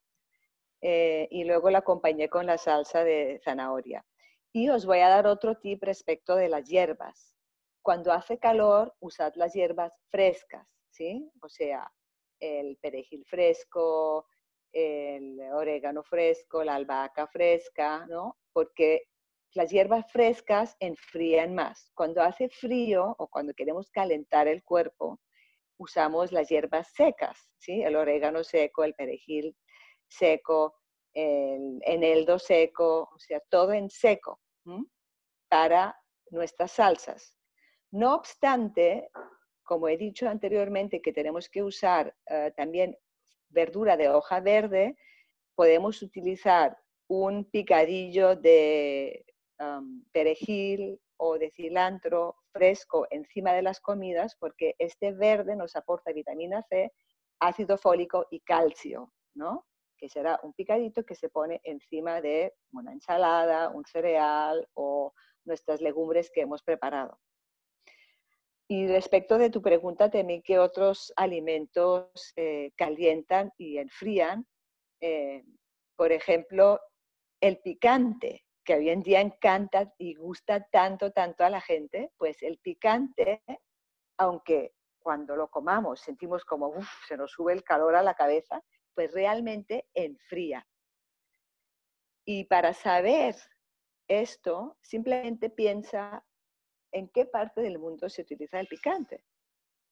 eh, 0.82 1.28
y 1.30 1.44
luego 1.44 1.70
la 1.70 1.80
acompañé 1.80 2.30
con 2.30 2.46
la 2.46 2.58
salsa 2.58 3.04
de 3.04 3.42
zanahoria. 3.44 4.06
Y 4.54 4.70
os 4.70 4.86
voy 4.86 5.00
a 5.00 5.10
dar 5.10 5.28
otro 5.28 5.56
tip 5.56 5.84
respecto 5.84 6.36
de 6.36 6.48
las 6.48 6.68
hierbas. 6.68 7.36
Cuando 7.82 8.14
hace 8.14 8.39
calor, 8.39 8.96
usad 9.02 9.34
las 9.36 9.54
hierbas 9.54 9.94
frescas, 10.10 10.68
¿sí? 10.89 11.30
O 11.42 11.50
sea, 11.50 11.92
el 12.39 12.78
perejil 12.78 13.26
fresco, 13.26 14.26
el 14.72 15.38
orégano 15.52 16.02
fresco, 16.04 16.64
la 16.64 16.76
albahaca 16.76 17.28
fresca, 17.28 18.06
¿no? 18.08 18.38
Porque 18.54 19.11
las 19.54 19.70
hierbas 19.70 20.10
frescas 20.12 20.76
enfrían 20.80 21.54
más. 21.54 21.91
Cuando 21.93 22.22
hace 22.22 22.49
frío 22.49 23.16
o 23.18 23.28
cuando 23.28 23.54
queremos 23.54 23.89
calentar 23.89 24.47
el 24.47 24.64
cuerpo, 24.64 25.20
usamos 25.78 26.32
las 26.32 26.49
hierbas 26.49 26.91
secas, 26.93 27.49
¿sí? 27.58 27.82
El 27.82 27.95
orégano 27.95 28.43
seco, 28.43 28.84
el 28.84 28.93
perejil 28.93 29.56
seco, 30.08 30.76
el 31.14 31.80
eneldo 31.82 32.39
seco, 32.39 33.10
o 33.14 33.20
sea, 33.20 33.41
todo 33.49 33.74
en 33.74 33.89
seco 33.89 34.39
para 35.49 35.97
nuestras 36.30 36.72
salsas. 36.72 37.36
No 37.91 38.16
obstante, 38.16 39.10
como 39.64 39.89
he 39.89 39.97
dicho 39.97 40.30
anteriormente, 40.30 41.02
que 41.02 41.12
tenemos 41.12 41.49
que 41.49 41.64
usar 41.64 42.16
eh, 42.28 42.54
también 42.56 42.97
verdura 43.49 43.97
de 43.97 44.10
hoja 44.10 44.39
verde, 44.39 44.95
podemos 45.56 46.02
utilizar 46.02 46.78
un 47.08 47.43
picadillo 47.43 48.38
de 48.38 49.26
perejil 50.12 50.99
o 51.18 51.38
de 51.38 51.51
cilantro 51.51 52.36
fresco 52.51 53.07
encima 53.12 53.53
de 53.53 53.62
las 53.62 53.80
comidas 53.80 54.36
porque 54.39 54.76
este 54.80 55.12
verde 55.12 55.55
nos 55.55 55.76
aporta 55.76 56.12
vitamina 56.14 56.64
C, 56.64 56.91
ácido 57.39 57.78
fólico 57.78 58.28
y 58.32 58.39
calcio, 58.41 59.14
¿no? 59.36 59.66
que 60.01 60.09
será 60.09 60.39
un 60.41 60.53
picadito 60.53 61.03
que 61.05 61.16
se 61.16 61.30
pone 61.30 61.62
encima 61.64 62.22
de 62.22 62.55
una 62.72 62.91
ensalada, 62.91 63.70
un 63.70 63.86
cereal 63.86 64.68
o 64.74 65.14
nuestras 65.45 65.80
legumbres 65.80 66.32
que 66.32 66.41
hemos 66.41 66.64
preparado. 66.64 67.20
Y 68.68 68.88
respecto 68.88 69.38
de 69.38 69.51
tu 69.51 69.62
pregunta, 69.62 70.09
también 70.09 70.41
qué 70.41 70.57
otros 70.57 71.14
alimentos 71.16 72.34
eh, 72.36 72.72
calientan 72.78 73.51
y 73.57 73.78
enfrían. 73.78 74.47
Eh, 75.01 75.43
por 75.95 76.12
ejemplo, 76.12 76.80
el 77.39 77.59
picante 77.59 78.43
que 78.64 78.76
hoy 78.76 78.89
en 78.89 79.01
día 79.01 79.22
encanta 79.22 79.93
y 79.97 80.16
gusta 80.16 80.68
tanto, 80.72 81.12
tanto 81.12 81.43
a 81.43 81.49
la 81.49 81.62
gente, 81.62 82.12
pues 82.18 82.41
el 82.43 82.59
picante, 82.59 83.43
aunque 84.18 84.74
cuando 84.99 85.36
lo 85.36 85.49
comamos 85.49 86.01
sentimos 86.01 86.45
como 86.45 86.74
se 87.07 87.18
nos 87.18 87.32
sube 87.32 87.53
el 87.53 87.64
calor 87.64 87.95
a 87.95 88.03
la 88.03 88.14
cabeza, 88.14 88.64
pues 88.93 89.12
realmente 89.14 89.88
enfría. 89.93 90.68
Y 92.26 92.43
para 92.45 92.74
saber 92.74 93.36
esto, 94.07 94.78
simplemente 94.82 95.49
piensa 95.49 96.24
en 96.91 97.09
qué 97.09 97.26
parte 97.26 97.62
del 97.62 97.80
mundo 97.80 98.09
se 98.09 98.22
utiliza 98.22 98.59
el 98.59 98.68
picante. 98.68 99.24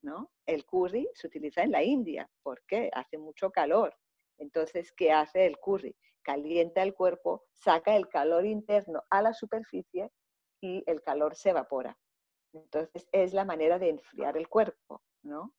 ¿no? 0.02 0.32
El 0.46 0.66
curry 0.66 1.10
se 1.14 1.28
utiliza 1.28 1.64
en 1.64 1.72
la 1.72 1.84
India. 1.84 2.30
¿Por 2.42 2.64
qué? 2.66 2.90
Hace 2.94 3.18
mucho 3.18 3.52
calor. 3.52 3.96
Entonces, 4.40 4.92
¿qué 4.92 5.12
hace 5.12 5.46
el 5.46 5.58
curry? 5.60 5.96
calienta 6.30 6.84
el 6.84 6.94
cuerpo, 6.94 7.46
saca 7.54 7.96
el 7.96 8.08
calor 8.08 8.46
interno 8.46 9.04
a 9.10 9.22
la 9.22 9.34
superficie 9.34 10.12
y 10.62 10.84
el 10.86 11.02
calor 11.02 11.36
se 11.36 11.50
evapora. 11.50 11.98
Entonces 12.54 13.08
es 13.12 13.34
la 13.34 13.46
manera 13.46 13.80
de 13.80 13.90
enfriar 13.90 14.38
el 14.38 14.48
cuerpo, 14.48 15.02
¿no? 15.24 15.56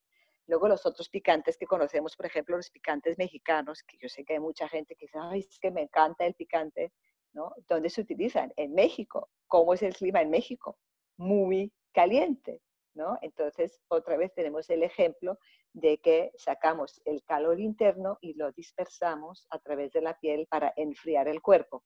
Luego 0.46 0.68
los 0.68 0.86
otros 0.86 1.08
picantes 1.08 1.56
que 1.56 1.66
conocemos, 1.66 2.16
por 2.16 2.26
ejemplo, 2.26 2.56
los 2.56 2.70
picantes 2.70 3.18
mexicanos, 3.18 3.82
que 3.82 3.98
yo 3.98 4.08
sé 4.08 4.24
que 4.24 4.34
hay 4.34 4.40
mucha 4.40 4.68
gente 4.68 4.94
que 4.96 5.06
dice, 5.06 5.18
ay, 5.20 5.40
es 5.40 5.58
que 5.58 5.70
me 5.70 5.82
encanta 5.82 6.24
el 6.24 6.34
picante, 6.34 6.92
¿no? 7.32 7.52
¿Dónde 7.68 7.90
se 7.90 8.00
utilizan? 8.00 8.52
En 8.56 8.72
México. 8.72 9.28
¿Cómo 9.46 9.74
es 9.74 9.82
el 9.82 9.94
clima 9.94 10.22
en 10.22 10.30
México? 10.30 10.76
Muy 11.16 11.72
caliente, 11.92 12.62
¿no? 12.94 13.18
Entonces, 13.22 13.80
otra 13.88 14.16
vez 14.16 14.32
tenemos 14.34 14.68
el 14.70 14.82
ejemplo 14.82 15.38
de 15.72 15.98
que 15.98 16.32
sacamos 16.36 17.00
el 17.04 17.22
calor 17.24 17.60
interno 17.60 18.18
y 18.20 18.34
lo 18.34 18.52
dispersamos 18.52 19.46
a 19.50 19.58
través 19.58 19.92
de 19.92 20.02
la 20.02 20.18
piel 20.18 20.46
para 20.48 20.72
enfriar 20.76 21.28
el 21.28 21.40
cuerpo. 21.40 21.84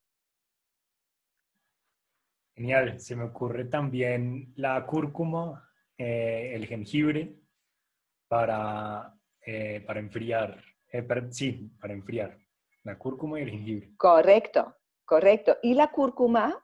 Genial, 2.55 3.01
se 3.01 3.17
me 3.17 3.25
ocurre 3.25 3.65
también 3.65 4.53
la 4.57 4.87
cúrcuma, 4.87 5.69
eh, 5.99 6.53
el 6.55 6.67
jengibre 6.67 7.37
para, 8.29 9.13
eh, 9.45 9.83
para 9.85 10.01
enfriar, 10.01 10.63
eh, 10.93 11.07
sí, 11.31 11.71
para 11.81 11.93
enfriar, 11.93 12.39
la 12.85 12.97
cúrcuma 12.97 13.41
y 13.41 13.43
el 13.43 13.51
jengibre. 13.51 13.91
Correcto, 13.97 14.77
correcto. 15.05 15.57
Y 15.63 15.75
la 15.75 15.91
cúrcuma 15.91 16.64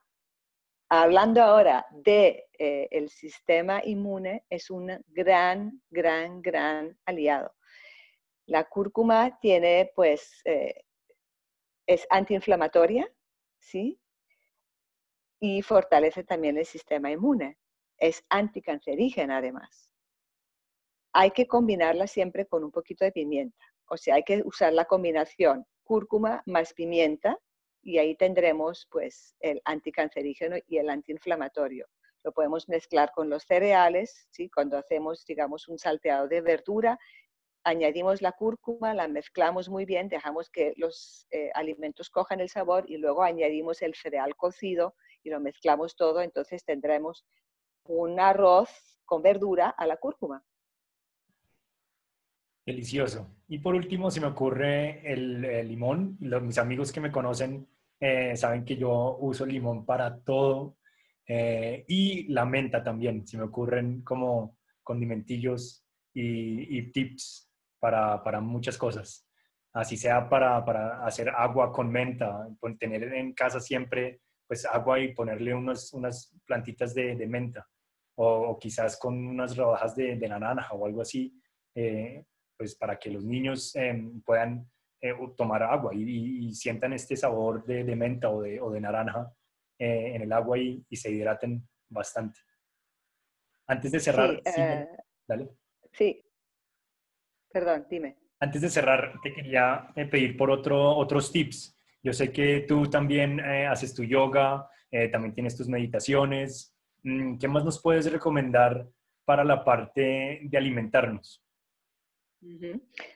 hablando 0.91 1.41
ahora 1.41 1.86
de 1.93 2.49
eh, 2.59 2.88
el 2.91 3.09
sistema 3.09 3.80
inmune, 3.84 4.45
es 4.51 4.70
un 4.70 4.93
gran, 5.07 5.80
gran, 5.88 6.43
gran 6.43 6.99
aliado. 7.07 7.55
La 8.47 8.68
cúrcuma 8.68 9.38
tiene, 9.41 9.93
pues, 9.95 10.43
eh, 10.45 10.82
es 11.86 12.07
antiinflamatoria, 12.11 13.09
¿sí? 13.59 14.01
Y 15.41 15.62
fortalece 15.62 16.24
también 16.24 16.59
el 16.59 16.66
sistema 16.66 17.11
inmune. 17.11 17.57
Es 17.97 18.24
anticancerígena, 18.28 19.38
además. 19.38 19.93
Hay 21.12 21.30
que 21.30 21.47
combinarla 21.47 22.09
siempre 22.09 22.47
con 22.47 22.64
un 22.64 22.72
poquito 22.72 23.05
de 23.05 23.12
pimienta. 23.12 23.64
O 23.86 23.97
sea, 23.97 24.16
hay 24.16 24.24
que 24.24 24.43
usar 24.45 24.72
la 24.72 24.84
combinación 24.84 25.64
cúrcuma 25.84 26.43
más 26.47 26.72
pimienta 26.74 27.38
y 27.83 27.99
ahí 27.99 28.14
tendremos 28.14 28.87
pues 28.91 29.35
el 29.41 29.61
anticancerígeno 29.64 30.57
y 30.66 30.78
el 30.78 30.91
antiinflamatorio. 30.91 31.87
Lo 32.22 32.33
podemos 32.33 32.68
mezclar 32.68 33.12
con 33.12 33.31
los 33.31 33.45
cereales, 33.45 34.28
¿sí? 34.31 34.51
cuando 34.51 34.76
hacemos, 34.76 35.24
digamos, 35.24 35.68
un 35.68 35.78
salteado 35.78 36.28
de 36.28 36.43
verdura, 36.43 36.99
añadimos 37.64 38.22
la 38.22 38.33
cúrcuma, 38.33 38.95
la 38.95 39.09
mezclamos 39.09 39.68
muy 39.68 39.85
bien, 39.85 40.09
dejamos 40.09 40.51
que 40.51 40.74
los 40.76 41.26
eh, 41.31 41.51
alimentos 41.55 42.11
cojan 42.11 42.41
el 42.41 42.49
sabor 42.49 42.85
y 42.89 42.97
luego 42.97 43.22
añadimos 43.22 43.83
el 43.83 43.95
cereal 43.95 44.37
cocido 44.37 44.95
y 45.22 45.31
lo 45.31 45.41
mezclamos 45.41 45.97
todo, 45.97 46.20
entonces 46.22 46.64
tendremos 46.64 47.24
un 47.85 48.20
arroz 48.20 48.70
con 49.05 49.22
verdura 49.22 49.68
a 49.70 49.87
la 49.87 49.97
cúrcuma. 49.97 50.45
Delicioso. 52.70 53.26
Y 53.48 53.58
por 53.58 53.74
último, 53.74 54.12
se 54.12 54.20
me 54.20 54.28
ocurre 54.28 55.02
el, 55.12 55.66
limón. 55.66 56.16
mis 56.20 56.56
amigos 56.56 56.92
que 56.92 57.00
me 57.00 57.10
conocen 57.10 57.66
eh, 57.98 58.36
saben 58.36 58.64
que 58.64 58.76
yo 58.76 59.16
uso 59.18 59.42
el 59.42 59.52
limón 59.52 59.84
para 59.84 60.16
todo. 60.20 60.76
Eh, 61.26 61.84
y 61.88 62.28
la 62.28 62.44
menta 62.44 62.80
también. 62.80 63.26
Se 63.26 63.36
me 63.36 63.42
ocurren 63.42 64.02
como 64.02 64.56
condimentillos 64.84 65.84
y, 66.14 66.80
tips 66.92 67.50
para, 67.80 68.22
para, 68.22 68.40
muchas 68.40 68.78
cosas. 68.78 69.26
Así 69.72 69.96
sea 69.96 70.28
para, 70.28 70.64
para, 70.64 71.04
hacer 71.04 71.28
agua 71.30 71.72
con 71.72 71.90
menta, 71.90 72.46
tener 72.78 73.02
en 73.14 73.32
casa 73.32 73.58
siempre 73.58 74.20
pues 74.46 74.64
agua 74.64 75.00
y 75.00 75.12
ponerle 75.12 75.54
unos, 75.54 75.92
unas 75.92 76.32
plantitas 76.46 76.94
de, 76.94 77.16
de 77.16 77.26
menta. 77.26 77.66
O, 78.14 78.56
quizás 78.60 78.96
con 78.96 79.26
unas 79.26 79.56
rodajas 79.56 79.96
de, 79.96 80.14
de 80.14 80.28
naranja 80.28 80.72
o 80.72 80.86
algo 80.86 81.02
así. 81.02 81.34
Eh, 81.74 82.24
pues 82.61 82.74
para 82.74 82.98
que 82.98 83.08
los 83.08 83.24
niños 83.24 83.74
em, 83.74 84.20
puedan 84.20 84.70
eh, 85.00 85.14
tomar 85.34 85.62
agua 85.62 85.94
y, 85.94 86.52
sientan 86.52 86.92
este 86.92 87.16
sabor 87.16 87.64
de, 87.64 87.96
menta 87.96 88.28
o 88.28 88.42
de, 88.42 88.61
o 88.61 88.70
de 88.70 88.82
naranja 88.82 89.32
eh, 89.78 90.12
en 90.14 90.20
el 90.20 90.30
agua 90.30 90.58
y, 90.58 90.84
se 90.94 91.11
hidraten 91.11 91.66
bastante. 91.88 92.38
Antes 93.66 93.92
de 93.92 94.00
cerrar, 94.00 94.42
sí, 94.44 94.61
eh, 94.61 94.88
dale. 95.26 95.48
Sí, 95.90 96.22
perdón, 97.50 97.86
dime. 97.88 98.18
Antes 98.38 98.61
de 98.61 98.68
cerrar, 98.68 99.14
te 99.22 99.32
quería 99.32 99.90
pedir 100.11 100.36
por 100.36 100.50
otro, 100.50 100.96
otros 100.98 101.32
tips. 101.32 101.74
Yo 102.02 102.12
sé 102.12 102.30
que 102.30 102.66
tú 102.68 102.90
también 102.90 103.40
haces 103.40 103.94
tu 103.94 104.04
yoga, 104.04 104.68
también 105.11 105.32
tienes 105.32 105.56
tus 105.56 105.66
meditaciones. 105.66 106.76
Mm, 107.04 107.38
¿Qué 107.38 107.48
más 107.48 107.64
nos 107.64 107.80
puedes 107.80 108.12
recomendar 108.12 108.86
para 109.24 109.44
la 109.44 109.64
parte 109.64 110.40
de 110.42 110.58
alimentarnos? 110.58 111.42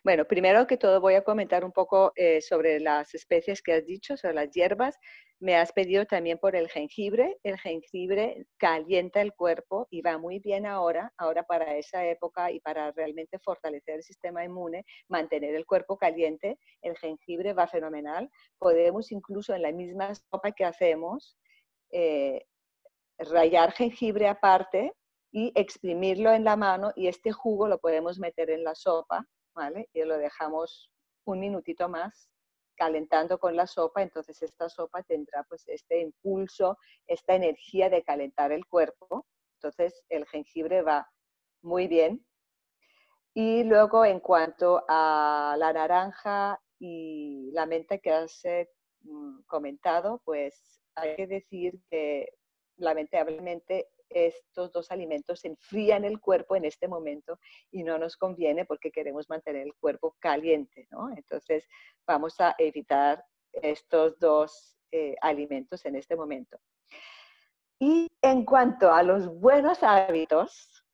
Bueno, 0.05 0.27
primero 0.27 0.67
que 0.67 0.77
todo 0.77 1.01
voy 1.01 1.15
a 1.15 1.25
comentar 1.25 1.65
un 1.65 1.73
poco 1.73 2.13
eh, 2.15 2.43
sobre 2.43 2.79
las 2.79 3.15
especies 3.15 3.63
que 3.63 3.73
has 3.73 3.87
dicho, 3.87 4.17
sobre 4.17 4.35
las 4.35 4.51
hierbas. 4.51 4.99
Me 5.41 5.57
has 5.57 5.73
pedido 5.73 6.05
también 6.05 6.39
por 6.39 6.55
el 6.55 6.69
jengibre. 6.69 7.39
El 7.43 7.59
jengibre 7.59 8.47
calienta 8.59 9.23
el 9.23 9.33
cuerpo 9.33 9.87
y 9.91 10.03
va 10.03 10.19
muy 10.19 10.41
bien 10.41 10.67
ahora, 10.67 11.13
ahora 11.17 11.43
para 11.43 11.77
esa 11.77 12.07
época 12.07 12.51
y 12.53 12.61
para 12.61 12.93
realmente 12.93 13.39
fortalecer 13.39 13.97
el 13.97 14.03
sistema 14.03 14.45
inmune, 14.45 14.85
mantener 15.09 15.55
el 15.55 15.65
cuerpo 15.65 15.97
caliente. 15.97 16.59
El 16.83 16.97
jengibre 16.99 17.55
va 17.55 17.67
fenomenal. 17.67 18.31
Podemos 18.59 19.11
incluso 19.11 19.55
en 19.55 19.63
la 19.63 19.73
misma 19.73 20.15
sopa 20.15 20.53
que 20.53 20.65
hacemos, 20.65 21.39
eh, 21.93 22.45
rayar 23.19 23.73
jengibre 23.73 24.29
aparte 24.29 24.93
y 25.35 25.51
exprimirlo 25.57 26.33
en 26.33 26.45
la 26.45 26.55
mano 26.55 26.93
y 26.95 27.09
este 27.09 27.33
jugo 27.33 27.67
lo 27.67 27.79
podemos 27.81 28.21
meter 28.21 28.51
en 28.51 28.63
la 28.63 28.77
sopa, 28.77 29.27
¿vale? 29.53 29.89
Y 29.93 30.05
lo 30.05 30.17
dejamos 30.17 30.93
un 31.25 31.41
minutito 31.41 31.89
más 31.89 32.31
calentando 32.77 33.41
con 33.41 33.57
la 33.57 33.67
sopa, 33.67 34.03
entonces 34.03 34.41
esta 34.43 34.69
sopa 34.69 35.03
tendrá 35.03 35.43
pues 35.49 35.65
este 35.67 36.01
impulso, 36.01 36.79
esta 37.09 37.35
energía 37.35 37.91
de 37.91 38.05
calentar 38.05 38.53
el 38.53 38.65
cuerpo. 38.65 39.27
Entonces 39.57 40.05
el 40.09 40.25
jengibre 40.27 40.83
va 40.83 41.11
muy 41.63 41.89
bien. 41.89 42.25
Y 43.35 43.65
luego 43.65 44.05
en 44.05 44.21
cuanto 44.21 44.85
a 44.89 45.57
la 45.59 45.73
naranja 45.73 46.61
y 46.79 47.51
la 47.53 47.67
menta 47.67 47.99
que 47.99 48.13
has 48.13 48.45
eh, 48.45 48.71
mm, 49.01 49.41
comentado, 49.47 50.23
pues 50.25 50.81
hay 50.95 51.17
que 51.17 51.27
decir 51.27 51.81
que 51.91 52.29
lamentablemente 52.77 53.89
estos 54.15 54.73
dos 54.73 54.91
alimentos 54.91 55.45
enfrían 55.45 56.05
el 56.05 56.21
cuerpo 56.21 56.57
en 56.57 56.65
este 56.65 56.89
momento 56.89 57.39
y 57.71 57.83
no 57.83 57.99
nos 57.99 58.17
conviene 58.17 58.65
porque 58.65 58.91
queremos 58.91 59.29
mantener 59.29 59.67
el 59.67 59.75
cuerpo 59.75 60.17
caliente, 60.21 60.87
¿no? 60.91 61.11
Entonces 61.17 61.69
vamos 62.07 62.41
a 62.41 62.55
evitar 62.59 63.25
estos 63.53 64.19
dos 64.19 64.77
eh, 64.93 65.17
alimentos 65.21 65.85
en 65.85 65.97
este 65.97 66.17
momento. 66.17 66.59
Y 67.79 68.09
en 68.23 68.45
cuanto 68.45 68.93
a 68.93 69.03
los 69.03 69.27
buenos 69.27 69.83
hábitos, 69.83 70.85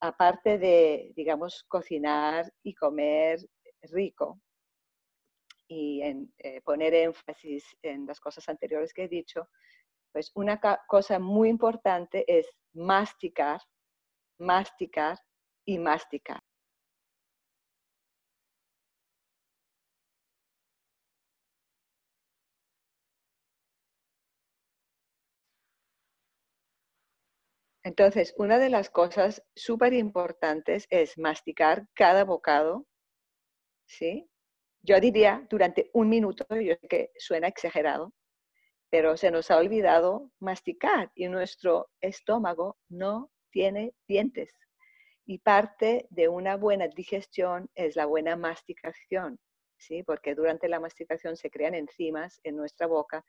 aparte 0.00 0.58
de, 0.58 1.12
digamos, 1.16 1.64
cocinar 1.64 2.52
y 2.62 2.74
comer 2.74 3.40
rico 3.82 4.40
y 5.68 6.02
eh, 6.02 6.60
poner 6.62 6.94
énfasis 6.94 7.64
en 7.82 8.06
las 8.06 8.20
cosas 8.20 8.48
anteriores 8.48 8.92
que 8.92 9.04
he 9.04 9.08
dicho, 9.08 9.48
pues 10.16 10.32
una 10.34 10.58
cosa 10.88 11.18
muy 11.18 11.50
importante 11.50 12.24
es 12.26 12.48
masticar, 12.72 13.60
masticar 14.38 15.18
y 15.66 15.78
masticar. 15.78 16.42
Entonces, 27.82 28.34
una 28.36 28.58
de 28.58 28.68
las 28.68 28.90
cosas 28.90 29.42
súper 29.54 29.94
importantes 29.94 30.86
es 30.90 31.16
masticar 31.16 31.86
cada 31.94 32.24
bocado, 32.24 32.84
¿sí? 33.86 34.28
Yo 34.82 35.00
diría 35.00 35.46
durante 35.50 35.90
un 35.94 36.08
minuto, 36.10 36.46
yo 36.50 36.74
sé 36.80 36.88
que 36.88 37.12
suena 37.18 37.48
exagerado, 37.48 38.12
pero 38.96 39.14
se 39.18 39.30
nos 39.30 39.50
ha 39.50 39.58
olvidado 39.58 40.30
masticar 40.40 41.12
y 41.14 41.28
nuestro 41.28 41.90
estómago 42.00 42.78
no 42.88 43.30
tiene 43.50 43.92
dientes. 44.08 44.50
Y 45.26 45.40
parte 45.40 46.06
de 46.08 46.28
una 46.28 46.56
buena 46.56 46.88
digestión 46.88 47.68
es 47.74 47.94
la 47.94 48.06
buena 48.06 48.36
masticación, 48.36 49.38
¿sí? 49.76 50.02
porque 50.02 50.34
durante 50.34 50.66
la 50.70 50.80
masticación 50.80 51.36
se 51.36 51.50
crean 51.50 51.74
enzimas 51.74 52.40
en 52.42 52.56
nuestra 52.56 52.86
boca 52.86 53.22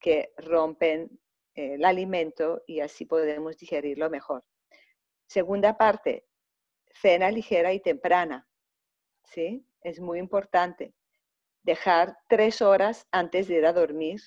que 0.00 0.32
rompen 0.38 1.08
eh, 1.54 1.74
el 1.74 1.84
alimento 1.84 2.64
y 2.66 2.80
así 2.80 3.04
podemos 3.04 3.56
digerirlo 3.56 4.10
mejor. 4.10 4.42
Segunda 5.28 5.78
parte, 5.78 6.26
cena 7.00 7.30
ligera 7.30 7.72
y 7.72 7.78
temprana. 7.78 8.44
¿sí? 9.22 9.64
Es 9.82 10.00
muy 10.00 10.18
importante 10.18 10.94
dejar 11.66 12.16
tres 12.28 12.62
horas 12.62 13.08
antes 13.10 13.48
de 13.48 13.56
ir 13.56 13.66
a 13.66 13.72
dormir 13.72 14.20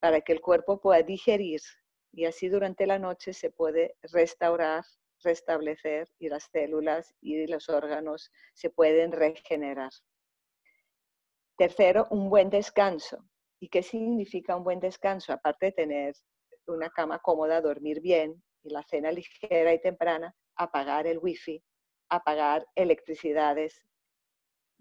para 0.00 0.20
que 0.20 0.32
el 0.32 0.40
cuerpo 0.40 0.80
pueda 0.80 1.02
digerir 1.02 1.60
y 2.12 2.26
así 2.26 2.48
durante 2.48 2.86
la 2.86 3.00
noche 3.00 3.32
se 3.32 3.50
puede 3.50 3.96
restaurar, 4.02 4.84
restablecer 5.24 6.08
y 6.20 6.28
las 6.28 6.44
células 6.44 7.12
y 7.20 7.46
los 7.48 7.68
órganos 7.68 8.30
se 8.54 8.70
pueden 8.70 9.10
regenerar. 9.10 9.90
Tercero, 11.56 12.06
un 12.10 12.30
buen 12.30 12.50
descanso. 12.50 13.24
¿Y 13.60 13.68
qué 13.68 13.82
significa 13.82 14.56
un 14.56 14.62
buen 14.62 14.78
descanso? 14.78 15.32
Aparte 15.32 15.66
de 15.66 15.72
tener 15.72 16.14
una 16.66 16.90
cama 16.90 17.18
cómoda, 17.18 17.60
dormir 17.60 18.00
bien 18.00 18.42
y 18.62 18.70
la 18.70 18.84
cena 18.84 19.10
ligera 19.10 19.74
y 19.74 19.80
temprana, 19.80 20.36
apagar 20.54 21.08
el 21.08 21.18
wifi, 21.18 21.62
apagar 22.08 22.64
electricidades, 22.76 23.82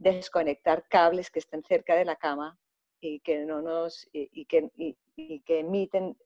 desconectar 0.02 0.88
cables 0.90 1.30
que 1.30 1.40
estén 1.40 1.64
cerca 1.64 1.96
de 1.96 2.06
la 2.06 2.16
cama 2.16 2.58
y 3.00 3.20
que, 3.20 3.46
no 3.46 3.62
nos, 3.62 4.08
y, 4.12 4.46
que, 4.46 4.70
que, 5.46 5.60
emiten 5.60 6.18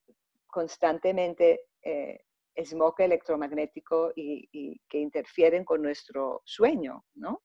constantemente 0.47 1.61
eh, 1.81 2.23
smog 2.63 2.95
electromagnético 2.99 4.13
y, 4.15 4.79
que 4.87 4.99
interfieren 4.99 5.65
con 5.65 5.81
nuestro 5.81 6.41
sueño, 6.45 7.03
¿no? 7.15 7.41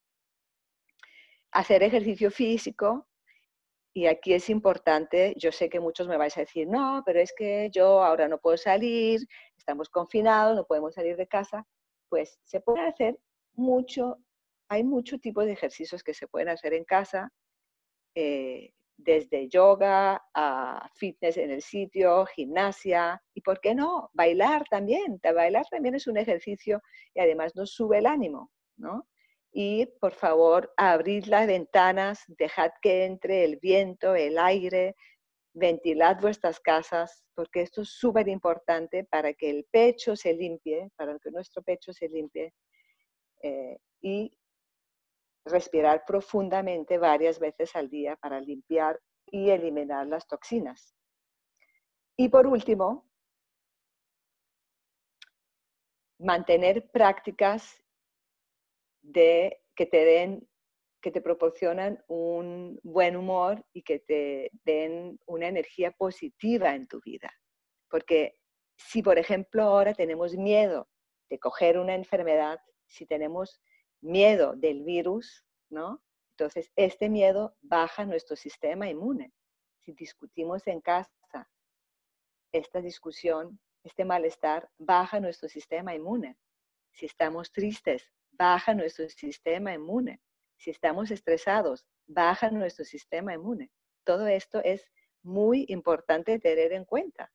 Hacer 1.53 1.83
ejercicio 1.83 2.31
físico 2.31 3.09
Y 3.93 4.07
aquí 4.07 4.35
es 4.35 4.49
importante, 4.51 5.35
yo 5.37 5.51
sé 5.51 5.69
que 5.69 5.81
muchos 5.81 6.07
me 6.07 6.17
vais 6.17 6.37
a 6.37 6.43
decir, 6.43 6.69
no, 6.69 7.03
pero 7.05 7.19
es 7.19 7.33
que 7.37 7.71
yo 7.73 8.05
ahora 8.05 8.29
no 8.29 8.39
puedo 8.39 8.57
salir, 8.57 9.21
estamos 9.59 9.89
confinados, 9.89 10.55
no 10.55 10.65
podemos 10.65 10.95
salir 10.95 11.17
de 11.17 11.27
casa. 11.27 11.67
Pues 12.09 12.39
se 12.45 12.61
puede 12.61 12.87
hacer 12.87 13.19
mucho, 13.55 14.19
hay 14.71 14.85
mucho 14.85 15.19
tipo 15.19 15.45
de 15.45 15.53
ejercicios 15.53 16.03
que 16.03 16.15
se 16.15 16.27
pueden 16.27 16.49
hacer 16.49 16.73
en 16.73 16.85
casa, 16.85 17.31
eh, 18.15 18.73
desde 18.97 19.49
yoga 19.49 20.23
a 20.35 20.91
fitness 20.95 21.37
en 21.37 21.51
el 21.51 21.63
sitio, 21.63 22.27
gimnasia 22.27 23.23
y, 23.35 23.41
¿por 23.41 23.61
qué 23.61 23.75
no? 23.75 24.11
Bailar 24.13 24.65
también. 24.71 25.21
Bailar 25.23 25.67
también 25.71 25.95
es 25.95 26.07
un 26.07 26.17
ejercicio 26.19 26.81
y 27.15 27.21
además 27.21 27.57
nos 27.57 27.73
sube 27.73 27.99
el 27.99 28.07
ánimo, 28.07 28.51
¿no? 28.77 29.07
y 29.53 29.87
por 30.01 30.13
favor 30.13 30.73
abrid 30.77 31.25
las 31.25 31.47
ventanas, 31.47 32.23
dejad 32.29 32.71
que 32.81 33.05
entre 33.05 33.45
el 33.45 33.57
viento, 33.57 34.15
el 34.15 34.39
aire, 34.39 34.95
ventilad 35.53 36.21
vuestras 36.21 36.61
casas, 36.61 37.25
porque 37.35 37.63
esto 37.63 37.83
es 37.83 37.91
súper 37.91 38.29
importante 38.29 39.05
para 39.05 39.33
que 39.35 39.51
el 39.51 39.67
pecho 39.71 40.15
se 40.15 40.35
limpie, 40.35 40.91
para 40.97 41.19
que 41.19 41.31
nuestro 41.31 41.63
pecho 41.63 41.93
se 41.93 42.09
limpie 42.09 42.55
eh, 43.43 43.79
y 44.01 44.31
respirar 45.51 46.05
profundamente 46.07 46.99
varias 46.99 47.39
veces 47.39 47.75
al 47.77 47.89
día 47.89 48.17
para 48.17 48.41
limpiar 48.41 49.01
y 49.27 49.51
eliminar 49.51 50.07
las 50.07 50.27
toxinas. 50.27 50.95
Y 52.17 52.29
por 52.29 52.47
último, 52.47 53.11
mantener 56.19 56.91
prácticas 56.91 57.83
de 59.03 59.63
que 59.75 59.87
te 59.87 60.05
den, 60.05 60.49
que 61.01 61.11
te 61.11 61.23
proporcionan 61.23 62.05
un 62.09 62.79
buen 62.83 63.17
humor 63.17 63.65
y 63.73 63.83
que 63.83 64.01
te 64.01 64.51
den 64.65 65.19
una 65.27 65.49
energía 65.49 65.93
positiva 65.93 66.75
en 66.75 66.87
tu 66.87 67.01
vida. 67.01 67.33
Porque 67.89 68.39
si, 68.77 69.03
por 69.03 69.19
ejemplo, 69.19 69.63
ahora 69.63 69.95
tenemos 69.95 70.35
miedo 70.35 70.89
de 71.31 71.39
coger 71.39 71.79
una 71.79 71.95
enfermedad, 71.95 72.59
si 72.87 73.07
tenemos 73.07 73.63
miedo 74.01 74.55
del 74.55 74.83
virus, 74.83 75.45
¿no? 75.69 76.03
Entonces, 76.31 76.71
este 76.77 77.09
miedo 77.09 77.55
baja 77.61 78.05
nuestro 78.05 78.37
sistema 78.37 78.89
inmune. 78.89 79.33
Si 79.81 79.93
discutimos 79.93 80.67
en 80.67 80.81
casa, 80.81 81.11
esta 82.53 82.81
discusión, 82.81 83.61
este 83.85 84.05
malestar, 84.05 84.69
baja 84.79 85.21
nuestro 85.21 85.49
sistema 85.49 85.95
inmune. 85.95 86.37
Si 86.93 87.07
estamos 87.07 87.53
tristes, 87.53 88.11
baja 88.33 88.75
nuestro 88.75 89.09
sistema 89.09 89.75
inmune. 89.75 90.21
Si 90.57 90.71
estamos 90.71 91.11
estresados, 91.11 91.87
baja 92.07 92.51
nuestro 92.51 92.85
sistema 92.85 93.35
inmune. 93.35 93.71
Todo 94.05 94.27
esto 94.27 94.61
es 94.65 94.91
muy 95.23 95.67
importante 95.69 96.39
tener 96.39 96.73
en 96.73 96.85
cuenta, 96.85 97.33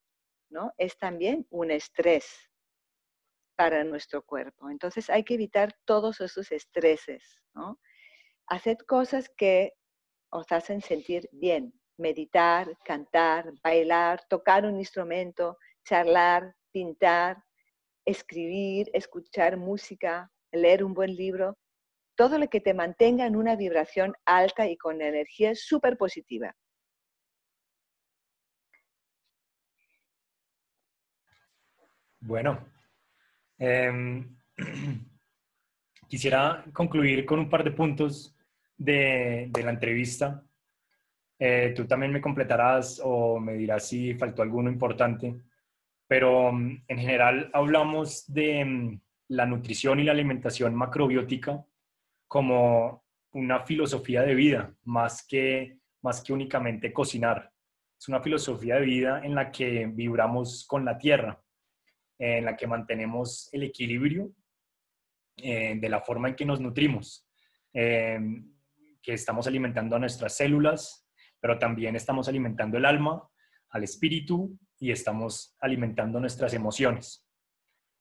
¿no? 0.49 0.73
Es 0.77 0.97
también 0.97 1.45
un 1.49 1.71
estrés 1.71 2.49
para 3.55 3.83
nuestro 3.83 4.23
cuerpo. 4.23 4.69
Entonces 4.69 5.09
hay 5.09 5.23
que 5.23 5.35
evitar 5.35 5.73
todos 5.85 6.21
esos 6.21 6.51
estreses, 6.51 7.43
¿no? 7.53 7.79
Haced 8.47 8.77
cosas 8.87 9.29
que 9.35 9.73
os 10.29 10.51
hacen 10.51 10.81
sentir 10.81 11.29
bien. 11.31 11.73
Meditar, 11.97 12.77
cantar, 12.83 13.53
bailar, 13.63 14.21
tocar 14.29 14.65
un 14.65 14.77
instrumento, 14.77 15.57
charlar, 15.85 16.53
pintar, 16.71 17.41
escribir, 18.05 18.89
escuchar 18.93 19.55
música, 19.55 20.29
leer 20.51 20.83
un 20.83 20.93
buen 20.93 21.15
libro, 21.15 21.57
todo 22.15 22.37
lo 22.37 22.49
que 22.49 22.61
te 22.61 22.73
mantenga 22.73 23.25
en 23.25 23.35
una 23.35 23.55
vibración 23.55 24.13
alta 24.25 24.67
y 24.67 24.77
con 24.77 25.01
energía 25.01 25.53
súper 25.55 25.97
positiva. 25.97 26.53
Bueno, 32.19 32.65
em, 33.57 34.37
quisiera 36.07 36.65
concluir 36.73 37.25
con 37.25 37.39
un 37.39 37.49
par 37.49 37.63
de 37.63 37.71
puntos 37.71 38.35
de, 38.77 39.49
la 39.63 39.71
entrevista. 39.71 40.43
Eh, 41.39 41.73
tú 41.75 41.85
también 41.85 42.13
me 42.13 42.21
completarás 42.21 43.01
o 43.03 43.39
me 43.39 43.53
dirás 43.53 43.87
si 43.87 44.13
faltó 44.15 44.41
alguno 44.41 44.69
importante, 44.69 45.35
pero 46.07 46.49
em, 46.49 46.83
en 46.87 46.97
general 46.97 47.49
hablamos 47.53 48.31
de 48.31 48.59
em, 48.59 48.99
la 49.29 49.45
nutrición 49.45 49.99
y 49.99 50.03
la 50.03 50.11
alimentación 50.11 50.75
macrobiótica 50.75 51.65
como 52.27 53.03
una 53.33 53.59
filosofía 53.61 54.21
de 54.21 54.35
vida, 54.35 54.73
más 54.83 55.25
que, 55.27 55.79
más 56.01 56.21
que 56.21 56.33
únicamente 56.33 56.93
cocinar. 56.93 57.51
Es 57.99 58.07
una 58.07 58.21
filosofía 58.21 58.75
de 58.75 58.85
vida 58.85 59.21
en 59.23 59.35
la 59.35 59.51
que 59.51 59.87
vibramos 59.87 60.65
con 60.67 60.85
la 60.85 60.97
tierra, 60.97 61.41
en 62.17 62.45
la 62.45 62.55
que 62.55 62.67
mantenemos 62.67 63.49
el 63.51 63.63
equilibrio 63.63 64.31
eh, 65.37 65.75
de 65.79 65.89
la 65.89 66.01
forma 66.01 66.29
en 66.29 66.35
que 66.35 66.45
nos 66.45 66.61
nutrimos, 66.61 67.27
eh, 67.73 68.19
que 69.01 69.13
estamos 69.13 69.47
alimentando 69.47 69.95
a 69.95 69.99
nuestras 69.99 70.37
células, 70.37 71.07
pero 71.41 71.59
también 71.59 71.95
estamos 71.95 72.27
alimentando 72.27 72.77
el 72.77 72.85
alma, 72.85 73.27
al 73.69 73.83
espíritu 73.83 74.57
y 74.79 74.91
estamos 74.91 75.55
alimentando 75.59 76.19
nuestras 76.19 76.53
emociones. 76.53 77.27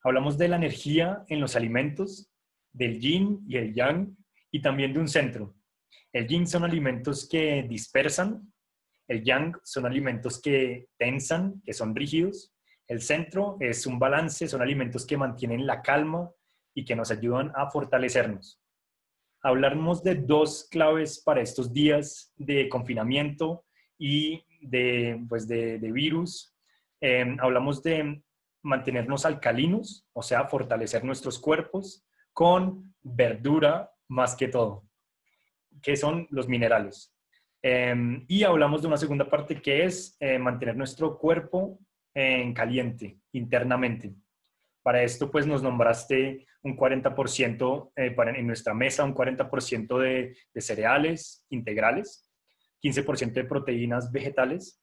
Hablamos 0.03 0.39
de 0.39 0.49
la 0.49 0.57
energía 0.57 1.25
en 1.29 1.41
los 1.41 1.57
alimentos, 1.57 2.31
del 2.73 3.01
yin 3.01 3.45
y 3.49 3.57
el 3.57 3.75
yang, 3.75 4.17
y 4.51 4.63
también 4.63 4.93
de 4.93 5.01
un 5.01 5.09
centro. 5.09 5.57
El 6.13 6.29
yin 6.29 6.47
son 6.47 6.63
alimentos 6.63 7.29
que 7.29 7.65
dispersan, 7.69 8.53
el 9.09 9.25
yang 9.25 9.59
son 9.65 9.87
alimentos 9.87 10.41
que 10.41 10.87
tensan, 10.97 11.61
que 11.65 11.73
son 11.73 11.95
rígidos, 11.95 12.54
el 12.89 13.01
centro 13.01 13.57
es 13.61 13.87
un 13.87 13.99
balance, 13.99 14.47
son 14.49 14.63
alimentos 14.63 15.07
que 15.07 15.17
mantienen 15.17 15.67
la 15.67 15.83
calma 15.83 16.31
y 16.75 16.85
que 16.85 16.97
nos 16.97 17.11
ayudan 17.11 17.53
a 17.55 17.71
fortalecernos. 17.71 18.61
Hablamos 19.43 20.03
de 20.03 20.17
dos 20.17 20.69
claves 20.71 21.23
para 21.23 21.41
estos 21.41 21.73
días 21.73 22.33
de 22.37 22.69
confinamiento 22.69 23.65
y 23.99 24.45
de, 24.61 25.23
pues 25.29 25.47
de, 25.47 25.79
virus. 25.79 26.55
Eh, 27.01 27.37
hablamos 27.41 27.83
de 27.83 28.23
mantenernos 28.63 29.27
alcalinos, 29.27 30.07
o 30.13 30.23
sea, 30.23 30.47
fortalecer 30.47 31.05
nuestros 31.05 31.39
cuerpos 31.39 32.07
con 32.33 32.95
verdura 33.03 33.91
más 34.09 34.35
que 34.35 34.49
todo, 34.49 34.89
que 35.83 35.97
son 35.97 36.27
los 36.31 36.49
minerales. 36.49 37.15
Em, 37.63 38.25
y 38.29 38.43
hablamos 38.43 38.83
de 38.83 38.89
una 38.89 38.97
segunda 38.97 39.29
parte 39.29 39.61
que 39.61 39.85
es 39.85 40.17
eh, 40.21 40.39
mantener 40.39 40.77
nuestro 40.77 41.19
cuerpo 41.19 41.79
en 42.15 42.55
caliente 42.55 43.19
internamente. 43.33 44.15
Para 44.83 45.03
esto, 45.03 45.31
pues 45.31 45.47
nos 45.47 45.63
nombraste 45.63 46.47
un 46.63 46.77
40% 46.77 47.93
eh, 47.97 48.11
para, 48.13 48.31
en 48.37 48.47
nuestra 48.47 48.75
mesa, 48.75 49.05
un 49.05 49.15
40% 49.15 49.99
de, 49.99 50.37
de 50.53 50.61
cereales 50.61 51.45
integrales, 51.51 52.31
15% 52.83 53.33
de 53.33 53.45
proteínas 53.45 54.13
vegetales 54.13 54.81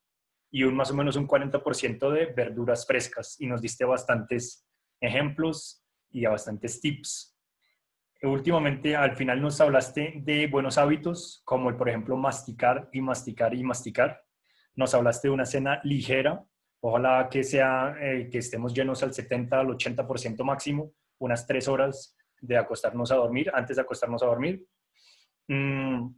y 0.51 0.63
un 0.63 0.75
más 0.75 0.91
o 0.91 0.95
menos 0.95 1.15
un 1.15 1.27
40% 1.27 2.11
de 2.11 2.25
verduras 2.27 2.86
frescas. 2.86 3.39
Y 3.39 3.47
nos 3.47 3.61
diste 3.61 3.86
bastantes 3.86 4.67
ejemplos 4.99 5.84
y 6.09 6.25
bastantes 6.25 6.82
tips. 6.82 7.38
Últimamente, 8.23 8.95
al 8.95 9.15
final 9.15 9.41
nos 9.41 9.59
hablaste 9.61 10.13
de 10.17 10.45
buenos 10.47 10.77
hábitos, 10.77 11.41
como 11.43 11.69
el, 11.69 11.75
por 11.75 11.89
ejemplo, 11.89 12.15
masticar 12.17 12.88
y 12.93 13.01
masticar 13.01 13.55
y 13.55 13.63
masticar. 13.63 14.21
Nos 14.75 14.93
hablaste 14.93 15.27
de 15.27 15.34
una 15.34 15.45
cena 15.45 15.82
ligera, 15.84 16.45
ojalá 16.82 17.29
que 17.29 17.43
sea, 17.43 17.95
eh, 17.99 18.29
que 18.29 18.39
estemos 18.39 18.73
llenos 18.73 19.01
al 19.03 19.13
70, 19.13 19.59
al 19.59 19.67
80% 19.67 20.43
máximo, 20.43 20.93
unas 21.19 21.45
tres 21.45 21.67
horas 21.67 22.15
de 22.41 22.57
acostarnos 22.57 23.11
a 23.11 23.15
dormir, 23.15 23.51
antes 23.53 23.75
de 23.75 23.84
acostarnos 23.84 24.23
a 24.23 24.25
dormir. 24.25 24.65
Mm, 25.47 26.09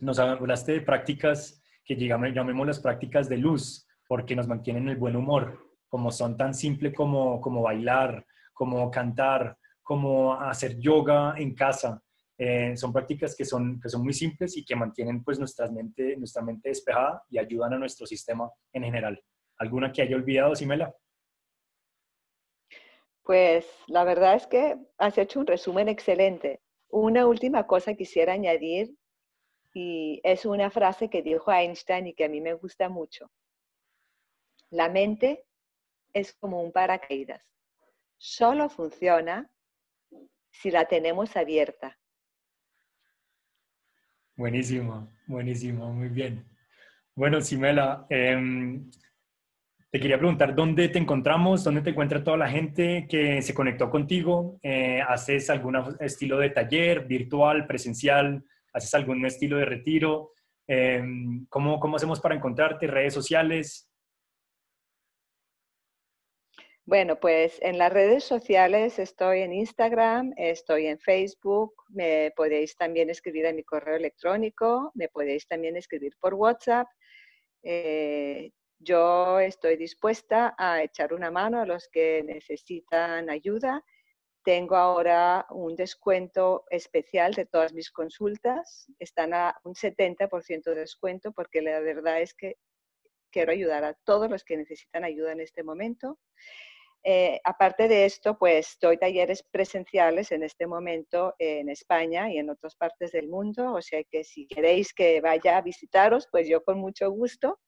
nos 0.00 0.18
hablaste 0.18 0.72
de 0.72 0.80
prácticas 0.80 1.62
que 1.84 1.96
llamemos 1.96 2.66
las 2.66 2.80
prácticas 2.80 3.28
de 3.28 3.38
luz, 3.38 3.86
porque 4.08 4.36
nos 4.36 4.46
mantienen 4.46 4.88
el 4.88 4.96
buen 4.96 5.16
humor, 5.16 5.58
como 5.88 6.10
son 6.10 6.36
tan 6.36 6.54
simples 6.54 6.94
como, 6.94 7.40
como 7.40 7.62
bailar, 7.62 8.24
como 8.52 8.90
cantar, 8.90 9.58
como 9.82 10.34
hacer 10.34 10.78
yoga 10.78 11.34
en 11.36 11.54
casa. 11.54 12.02
Eh, 12.38 12.76
son 12.76 12.92
prácticas 12.92 13.34
que 13.34 13.44
son, 13.44 13.80
que 13.80 13.88
son 13.88 14.02
muy 14.02 14.12
simples 14.12 14.56
y 14.56 14.64
que 14.64 14.76
mantienen 14.76 15.24
pues 15.24 15.38
nuestra 15.38 15.70
mente, 15.70 16.16
nuestra 16.16 16.42
mente 16.42 16.68
despejada 16.68 17.22
y 17.30 17.38
ayudan 17.38 17.74
a 17.74 17.78
nuestro 17.78 18.06
sistema 18.06 18.50
en 18.72 18.84
general. 18.84 19.20
¿Alguna 19.58 19.92
que 19.92 20.02
haya 20.02 20.16
olvidado, 20.16 20.54
Simela? 20.54 20.94
Pues 23.22 23.66
la 23.88 24.04
verdad 24.04 24.36
es 24.36 24.46
que 24.46 24.76
has 24.98 25.18
hecho 25.18 25.40
un 25.40 25.46
resumen 25.46 25.88
excelente. 25.88 26.60
Una 26.88 27.26
última 27.26 27.66
cosa 27.66 27.94
quisiera 27.94 28.34
añadir 28.34 28.94
y 29.74 30.20
es 30.22 30.46
una 30.46 30.70
frase 30.70 31.10
que 31.10 31.22
dijo 31.22 31.52
Einstein 31.52 32.06
y 32.06 32.14
que 32.14 32.24
a 32.24 32.28
mí 32.28 32.40
me 32.40 32.54
gusta 32.54 32.88
mucho. 32.88 33.30
La 34.70 34.88
mente 34.88 35.44
es 36.12 36.32
como 36.34 36.62
un 36.62 36.72
paracaídas. 36.72 37.42
Solo 38.16 38.68
funciona 38.68 39.50
si 40.50 40.70
la 40.70 40.86
tenemos 40.86 41.36
abierta. 41.36 41.98
Buenísimo, 44.36 45.10
buenísimo, 45.26 45.92
muy 45.92 46.08
bien. 46.08 46.46
Bueno, 47.14 47.40
Simela, 47.40 48.06
em, 48.10 48.90
te 49.96 50.00
quería 50.00 50.18
preguntar 50.18 50.54
dónde 50.54 50.90
te 50.90 50.98
encontramos, 50.98 51.64
dónde 51.64 51.80
te 51.80 51.88
encuentra 51.88 52.22
toda 52.22 52.36
la 52.36 52.50
gente 52.50 53.06
que 53.08 53.40
se 53.40 53.54
conectó 53.54 53.88
contigo. 53.88 54.58
Eh, 54.62 55.00
¿Haces 55.00 55.48
algún 55.48 55.74
estilo 56.00 56.36
de 56.36 56.50
taller 56.50 57.06
virtual, 57.06 57.66
presencial? 57.66 58.44
¿Haces 58.74 58.92
algún 58.92 59.24
estilo 59.24 59.56
de 59.56 59.64
retiro? 59.64 60.32
Em, 60.66 61.46
¿cómo, 61.48 61.80
¿Cómo 61.80 61.96
hacemos 61.96 62.20
para 62.20 62.34
encontrarte? 62.34 62.86
¿Redes 62.86 63.14
sociales? 63.14 63.90
Bueno, 66.84 67.18
pues 67.18 67.58
en 67.62 67.78
las 67.78 67.90
redes 67.90 68.22
sociales 68.22 68.98
estoy 68.98 69.40
en 69.40 69.54
Instagram, 69.54 70.34
estoy 70.36 70.88
en 70.88 70.98
Facebook, 70.98 71.72
me 71.88 72.34
podéis 72.36 72.76
también 72.76 73.08
escribir 73.08 73.46
a 73.46 73.54
mi 73.54 73.62
correo 73.62 73.96
electrónico, 73.96 74.92
me 74.94 75.08
podéis 75.08 75.48
también 75.48 75.74
escribir 75.74 76.12
por 76.20 76.34
WhatsApp. 76.34 76.86
Eh, 77.62 78.50
yo 78.78 79.40
estoy 79.40 79.76
dispuesta 79.76 80.54
a 80.58 80.82
echar 80.82 81.12
una 81.14 81.30
mano 81.30 81.60
a 81.60 81.66
los 81.66 81.88
que 81.88 82.22
necesitan 82.24 83.30
ayuda. 83.30 83.84
Tengo 84.44 84.76
ahora 84.76 85.46
un 85.50 85.74
descuento 85.74 86.64
especial 86.70 87.34
de 87.34 87.46
todas 87.46 87.72
mis 87.72 87.90
consultas. 87.90 88.86
Están 88.98 89.34
a 89.34 89.58
un 89.64 89.74
70% 89.74 90.62
de 90.64 90.74
descuento 90.74 91.32
porque 91.32 91.62
la 91.62 91.80
verdad 91.80 92.20
es 92.20 92.34
que 92.34 92.56
quiero 93.30 93.52
ayudar 93.52 93.84
a 93.84 93.94
todos 94.04 94.30
los 94.30 94.44
que 94.44 94.56
necesitan 94.56 95.04
ayuda 95.04 95.32
en 95.32 95.40
este 95.40 95.62
momento. 95.62 96.18
Eh, 97.08 97.40
aparte 97.44 97.86
de 97.86 98.04
esto, 98.04 98.36
pues 98.36 98.78
doy 98.80 98.98
talleres 98.98 99.44
presenciales 99.44 100.32
en 100.32 100.42
este 100.42 100.66
momento 100.66 101.34
en 101.38 101.68
España 101.68 102.32
y 102.32 102.38
en 102.38 102.50
otras 102.50 102.74
partes 102.74 103.12
del 103.12 103.28
mundo, 103.28 103.74
o 103.74 103.80
sea 103.80 104.02
que 104.04 104.24
si 104.24 104.48
queréis 104.48 104.92
que 104.92 105.20
vaya 105.20 105.56
a 105.56 105.62
visitaros, 105.62 106.26
pues 106.32 106.48
yo 106.48 106.64
con 106.64 106.78
mucho 106.78 107.08
gusto. 107.10 107.60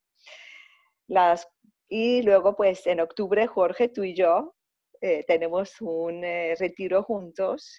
Las, 1.08 1.48
y 1.88 2.22
luego, 2.22 2.54
pues 2.54 2.86
en 2.86 3.00
octubre, 3.00 3.46
Jorge, 3.46 3.88
tú 3.88 4.04
y 4.04 4.14
yo 4.14 4.54
eh, 5.00 5.24
tenemos 5.26 5.80
un 5.80 6.22
eh, 6.24 6.54
retiro 6.58 7.02
juntos 7.02 7.76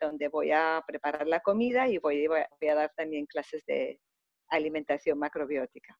donde 0.00 0.28
voy 0.28 0.50
a 0.52 0.82
preparar 0.86 1.26
la 1.26 1.40
comida 1.40 1.88
y 1.88 1.98
voy, 1.98 2.26
voy 2.26 2.68
a 2.68 2.74
dar 2.74 2.92
también 2.96 3.26
clases 3.26 3.64
de 3.66 4.00
alimentación 4.48 5.18
macrobiótica. 5.18 5.96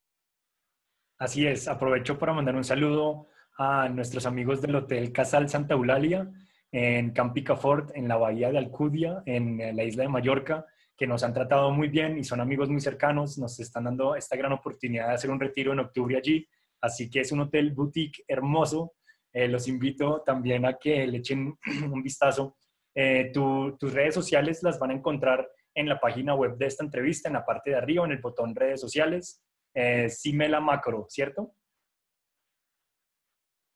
Así 1.19 1.47
es, 1.47 1.69
aprovecho 1.69 2.19
para 2.19 2.33
mandar 2.33 2.57
un 2.57 2.65
saludo 2.65 3.29
a 3.57 3.89
nuestros 3.89 4.27
amigos 4.27 4.61
del 4.61 4.75
Hotel 4.75 5.13
Casal 5.13 5.49
Santa 5.49 5.75
Eulalia 5.75 6.31
en 6.73 7.13
Campicafort, 7.13 7.95
en 7.95 8.09
la 8.09 8.17
bahía 8.17 8.51
de 8.51 8.59
Alcudia, 8.59 9.23
en 9.27 9.77
la 9.77 9.85
isla 9.85 10.03
de 10.03 10.09
Mallorca, 10.09 10.67
que 10.97 11.07
nos 11.07 11.23
han 11.23 11.35
tratado 11.35 11.71
muy 11.71 11.89
bien 11.89 12.19
y 12.19 12.25
son 12.25 12.41
amigos 12.41 12.69
muy 12.69 12.81
cercanos. 12.81 13.39
Nos 13.39 13.59
están 13.61 13.85
dando 13.85 14.15
esta 14.15 14.37
gran 14.37 14.53
oportunidad 14.53 15.09
de 15.09 15.15
hacer 15.15 15.31
un 15.31 15.41
retiro 15.41 15.73
en 15.73 15.81
octubre 15.81 16.17
allí. 16.17 16.47
Así 16.81 17.11
que 17.11 17.21
es 17.21 17.33
un 17.33 17.41
hotel 17.41 17.73
boutique 17.73 18.25
hermoso. 18.29 18.95
Eh, 19.33 19.49
los 19.49 19.67
invito 19.67 20.23
también 20.23 20.65
a 20.65 20.75
que 20.75 21.07
le 21.07 21.19
echen 21.19 21.59
un 21.93 22.03
vistazo. 22.03 22.57
Eh, 22.95 23.33
tus 23.33 23.93
redes 23.93 24.15
sociales 24.15 24.63
las 24.63 24.79
van 24.79 24.91
a 24.91 24.95
encontrar 24.95 25.51
en 25.75 25.89
la 25.89 25.99
página 25.99 26.35
web 26.35 26.57
de 26.57 26.67
esta 26.67 26.85
entrevista, 26.85 27.29
en 27.29 27.35
la 27.35 27.45
parte 27.45 27.71
de 27.71 27.77
arriba, 27.77 28.05
en 28.05 28.13
el 28.13 28.19
botón 28.19 28.55
redes 28.55 28.81
sociales. 28.81 29.43
Eh, 29.75 30.09
Simela 30.09 30.61
Macro, 30.61 31.07
¿cierto? 31.09 31.57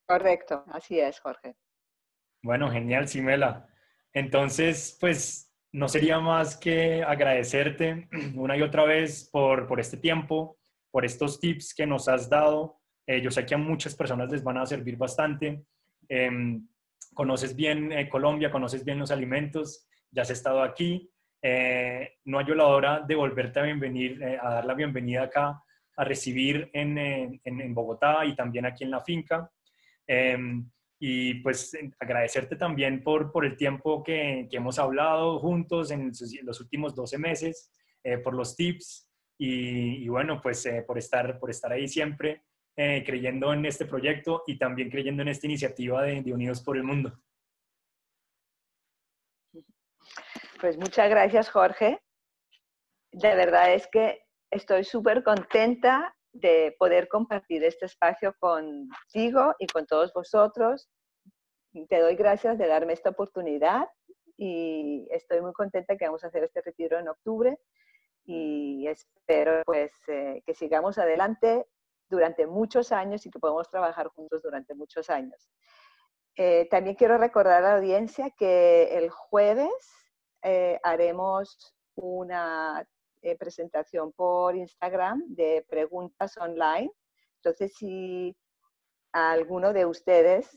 Correcto, 0.06 0.64
así 0.68 1.00
es, 1.00 1.18
Jorge. 1.18 1.56
Bueno, 2.42 2.70
genial, 2.70 3.08
Simela. 3.08 3.68
Entonces, 4.12 4.96
pues 5.00 5.47
no 5.72 5.88
sería 5.88 6.18
más 6.18 6.56
que 6.56 7.02
agradecerte 7.02 8.08
una 8.34 8.56
y 8.56 8.62
otra 8.62 8.84
vez 8.84 9.28
por, 9.30 9.66
por 9.66 9.80
este 9.80 9.96
tiempo, 9.96 10.58
por 10.90 11.04
estos 11.04 11.40
tips 11.40 11.74
que 11.74 11.86
nos 11.86 12.08
has 12.08 12.28
dado. 12.28 12.80
Eh, 13.06 13.20
yo 13.20 13.30
sé 13.30 13.44
que 13.44 13.54
a 13.54 13.58
muchas 13.58 13.94
personas 13.94 14.30
les 14.30 14.42
van 14.42 14.58
a 14.58 14.66
servir 14.66 14.96
bastante. 14.96 15.64
Em, 16.08 16.66
conoces 17.14 17.54
bien 17.54 17.92
eh, 17.92 18.08
Colombia, 18.08 18.50
conoces 18.50 18.84
bien 18.84 18.98
los 18.98 19.10
alimentos, 19.10 19.86
ya 20.10 20.22
has 20.22 20.30
estado 20.30 20.62
aquí. 20.62 21.10
Eh, 21.42 22.16
no 22.24 22.38
hay 22.38 22.46
la 22.46 22.66
hora 22.66 23.00
de 23.00 23.14
volverte 23.14 23.60
a, 23.60 23.62
bienvenir, 23.62 24.24
a 24.24 24.50
dar 24.54 24.64
la 24.64 24.74
bienvenida 24.74 25.24
acá, 25.24 25.62
a 25.96 26.04
recibir 26.04 26.70
en, 26.72 26.98
en, 26.98 27.40
en 27.44 27.74
Bogotá 27.74 28.24
y 28.24 28.34
también 28.34 28.66
aquí 28.66 28.84
en 28.84 28.90
la 28.90 29.00
finca. 29.00 29.50
Y 31.00 31.34
pues 31.42 31.76
agradecerte 32.00 32.56
también 32.56 33.02
por, 33.02 33.30
por 33.30 33.44
el 33.44 33.56
tiempo 33.56 34.02
que, 34.02 34.48
que 34.50 34.56
hemos 34.56 34.78
hablado 34.78 35.38
juntos 35.38 35.90
en 35.90 36.12
los 36.42 36.60
últimos 36.60 36.94
12 36.94 37.18
meses, 37.18 37.70
eh, 38.04 38.18
por 38.18 38.34
los 38.34 38.56
tips 38.56 39.08
y, 39.38 40.08
bueno, 40.08 40.40
pues 40.40 40.64
eh, 40.66 40.82
por, 40.82 40.98
estar, 40.98 41.38
por 41.38 41.50
estar 41.50 41.72
ahí 41.72 41.86
siempre 41.86 42.44
eh, 42.76 43.04
creyendo 43.04 43.52
en 43.52 43.66
este 43.66 43.86
proyecto 43.86 44.42
y 44.46 44.58
también 44.58 44.90
creyendo 44.90 45.22
en 45.22 45.28
esta 45.28 45.46
iniciativa 45.46 46.02
de, 46.02 46.22
de 46.22 46.32
Unidos 46.32 46.62
por 46.62 46.76
el 46.76 46.84
Mundo. 46.84 47.20
Pues 50.60 50.76
muchas 50.76 51.08
gracias, 51.10 51.50
Jorge. 51.50 52.00
De 53.12 53.34
verdad 53.34 53.74
es 53.74 53.88
que 53.88 54.22
estoy 54.50 54.84
súper 54.84 55.22
contenta 55.22 56.16
de 56.40 56.74
poder 56.78 57.08
compartir 57.08 57.64
este 57.64 57.86
espacio 57.86 58.34
contigo 58.38 59.54
y 59.58 59.66
con 59.66 59.86
todos 59.86 60.12
vosotros. 60.12 60.88
Te 61.88 62.00
doy 62.00 62.16
gracias 62.16 62.58
de 62.58 62.66
darme 62.66 62.92
esta 62.92 63.10
oportunidad 63.10 63.88
y 64.36 65.06
estoy 65.10 65.40
muy 65.40 65.52
contenta 65.52 65.96
que 65.96 66.06
vamos 66.06 66.24
a 66.24 66.28
hacer 66.28 66.44
este 66.44 66.62
retiro 66.62 66.98
en 66.98 67.08
octubre 67.08 67.58
y 68.24 68.86
espero 68.86 69.62
pues 69.64 69.92
eh, 70.08 70.42
que 70.46 70.54
sigamos 70.54 70.98
adelante 70.98 71.66
durante 72.08 72.46
muchos 72.46 72.92
años 72.92 73.24
y 73.26 73.30
que 73.30 73.38
podamos 73.38 73.68
trabajar 73.70 74.08
juntos 74.08 74.42
durante 74.42 74.74
muchos 74.74 75.10
años. 75.10 75.50
Eh, 76.36 76.68
también 76.70 76.94
quiero 76.94 77.18
recordar 77.18 77.64
a 77.64 77.68
la 77.68 77.76
audiencia 77.76 78.30
que 78.30 78.96
el 78.96 79.10
jueves 79.10 79.68
eh, 80.42 80.78
haremos 80.84 81.74
una 81.96 82.86
eh, 83.22 83.36
presentación 83.36 84.12
por 84.12 84.56
Instagram 84.56 85.22
de 85.28 85.64
preguntas 85.68 86.36
online. 86.38 86.90
Entonces, 87.36 87.74
si 87.76 88.36
alguno 89.12 89.72
de 89.72 89.86
ustedes 89.86 90.48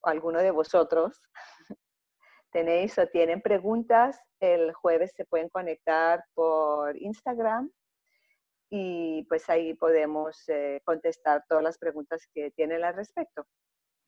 o 0.00 0.08
alguno 0.08 0.38
de 0.40 0.50
vosotros 0.50 1.20
tenéis 2.52 2.98
o 2.98 3.06
tienen 3.08 3.40
preguntas, 3.40 4.20
el 4.40 4.72
jueves 4.72 5.12
se 5.16 5.24
pueden 5.24 5.48
conectar 5.48 6.24
por 6.34 6.96
Instagram 6.96 7.70
y 8.70 9.24
pues 9.24 9.48
ahí 9.48 9.74
podemos 9.74 10.48
eh, 10.48 10.80
contestar 10.84 11.44
todas 11.48 11.62
las 11.62 11.78
preguntas 11.78 12.26
que 12.32 12.50
tienen 12.50 12.84
al 12.84 12.94
respecto. 12.94 13.46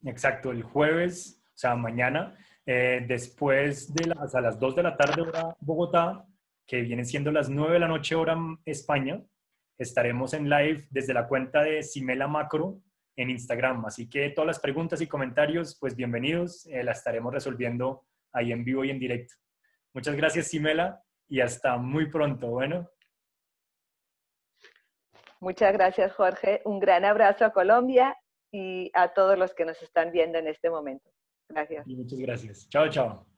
Exacto, 0.03 0.51
el 0.51 0.63
jueves, 0.63 1.41
o 1.45 1.57
sea, 1.57 1.75
mañana, 1.75 2.37
eh, 2.65 3.03
después 3.07 3.93
de 3.93 4.07
las, 4.07 4.35
a 4.35 4.41
las 4.41 4.59
2 4.59 4.75
de 4.75 4.83
la 4.83 4.95
tarde 4.95 5.21
hora 5.21 5.55
Bogotá, 5.59 6.25
que 6.69 6.81
vienen 6.83 7.05
siendo 7.05 7.31
las 7.31 7.49
9 7.49 7.73
de 7.73 7.79
la 7.79 7.87
noche 7.87 8.13
hora 8.13 8.37
España. 8.63 9.19
Estaremos 9.79 10.35
en 10.35 10.47
live 10.49 10.85
desde 10.91 11.15
la 11.15 11.27
cuenta 11.27 11.63
de 11.63 11.81
Simela 11.81 12.27
Macro 12.27 12.79
en 13.15 13.31
Instagram. 13.31 13.85
Así 13.85 14.07
que 14.07 14.29
todas 14.29 14.45
las 14.45 14.59
preguntas 14.59 15.01
y 15.01 15.07
comentarios, 15.07 15.77
pues 15.79 15.95
bienvenidos. 15.95 16.67
Eh, 16.67 16.83
las 16.83 16.99
estaremos 16.99 17.33
resolviendo 17.33 18.05
ahí 18.31 18.51
en 18.51 18.63
vivo 18.63 18.85
y 18.85 18.91
en 18.91 18.99
directo. 18.99 19.33
Muchas 19.95 20.15
gracias, 20.15 20.47
Simela, 20.47 21.01
y 21.27 21.41
hasta 21.41 21.75
muy 21.77 22.07
pronto. 22.11 22.47
Bueno. 22.51 22.87
Muchas 25.39 25.73
gracias, 25.73 26.13
Jorge. 26.13 26.61
Un 26.65 26.79
gran 26.79 27.03
abrazo 27.03 27.45
a 27.45 27.51
Colombia 27.51 28.15
y 28.51 28.91
a 28.93 29.11
todos 29.11 29.39
los 29.39 29.55
que 29.55 29.65
nos 29.65 29.81
están 29.81 30.11
viendo 30.11 30.37
en 30.37 30.47
este 30.47 30.69
momento. 30.69 31.09
Gracias. 31.47 31.87
Y 31.87 31.95
muchas 31.95 32.19
gracias. 32.19 32.69
Chao, 32.69 32.87
chao. 32.89 33.28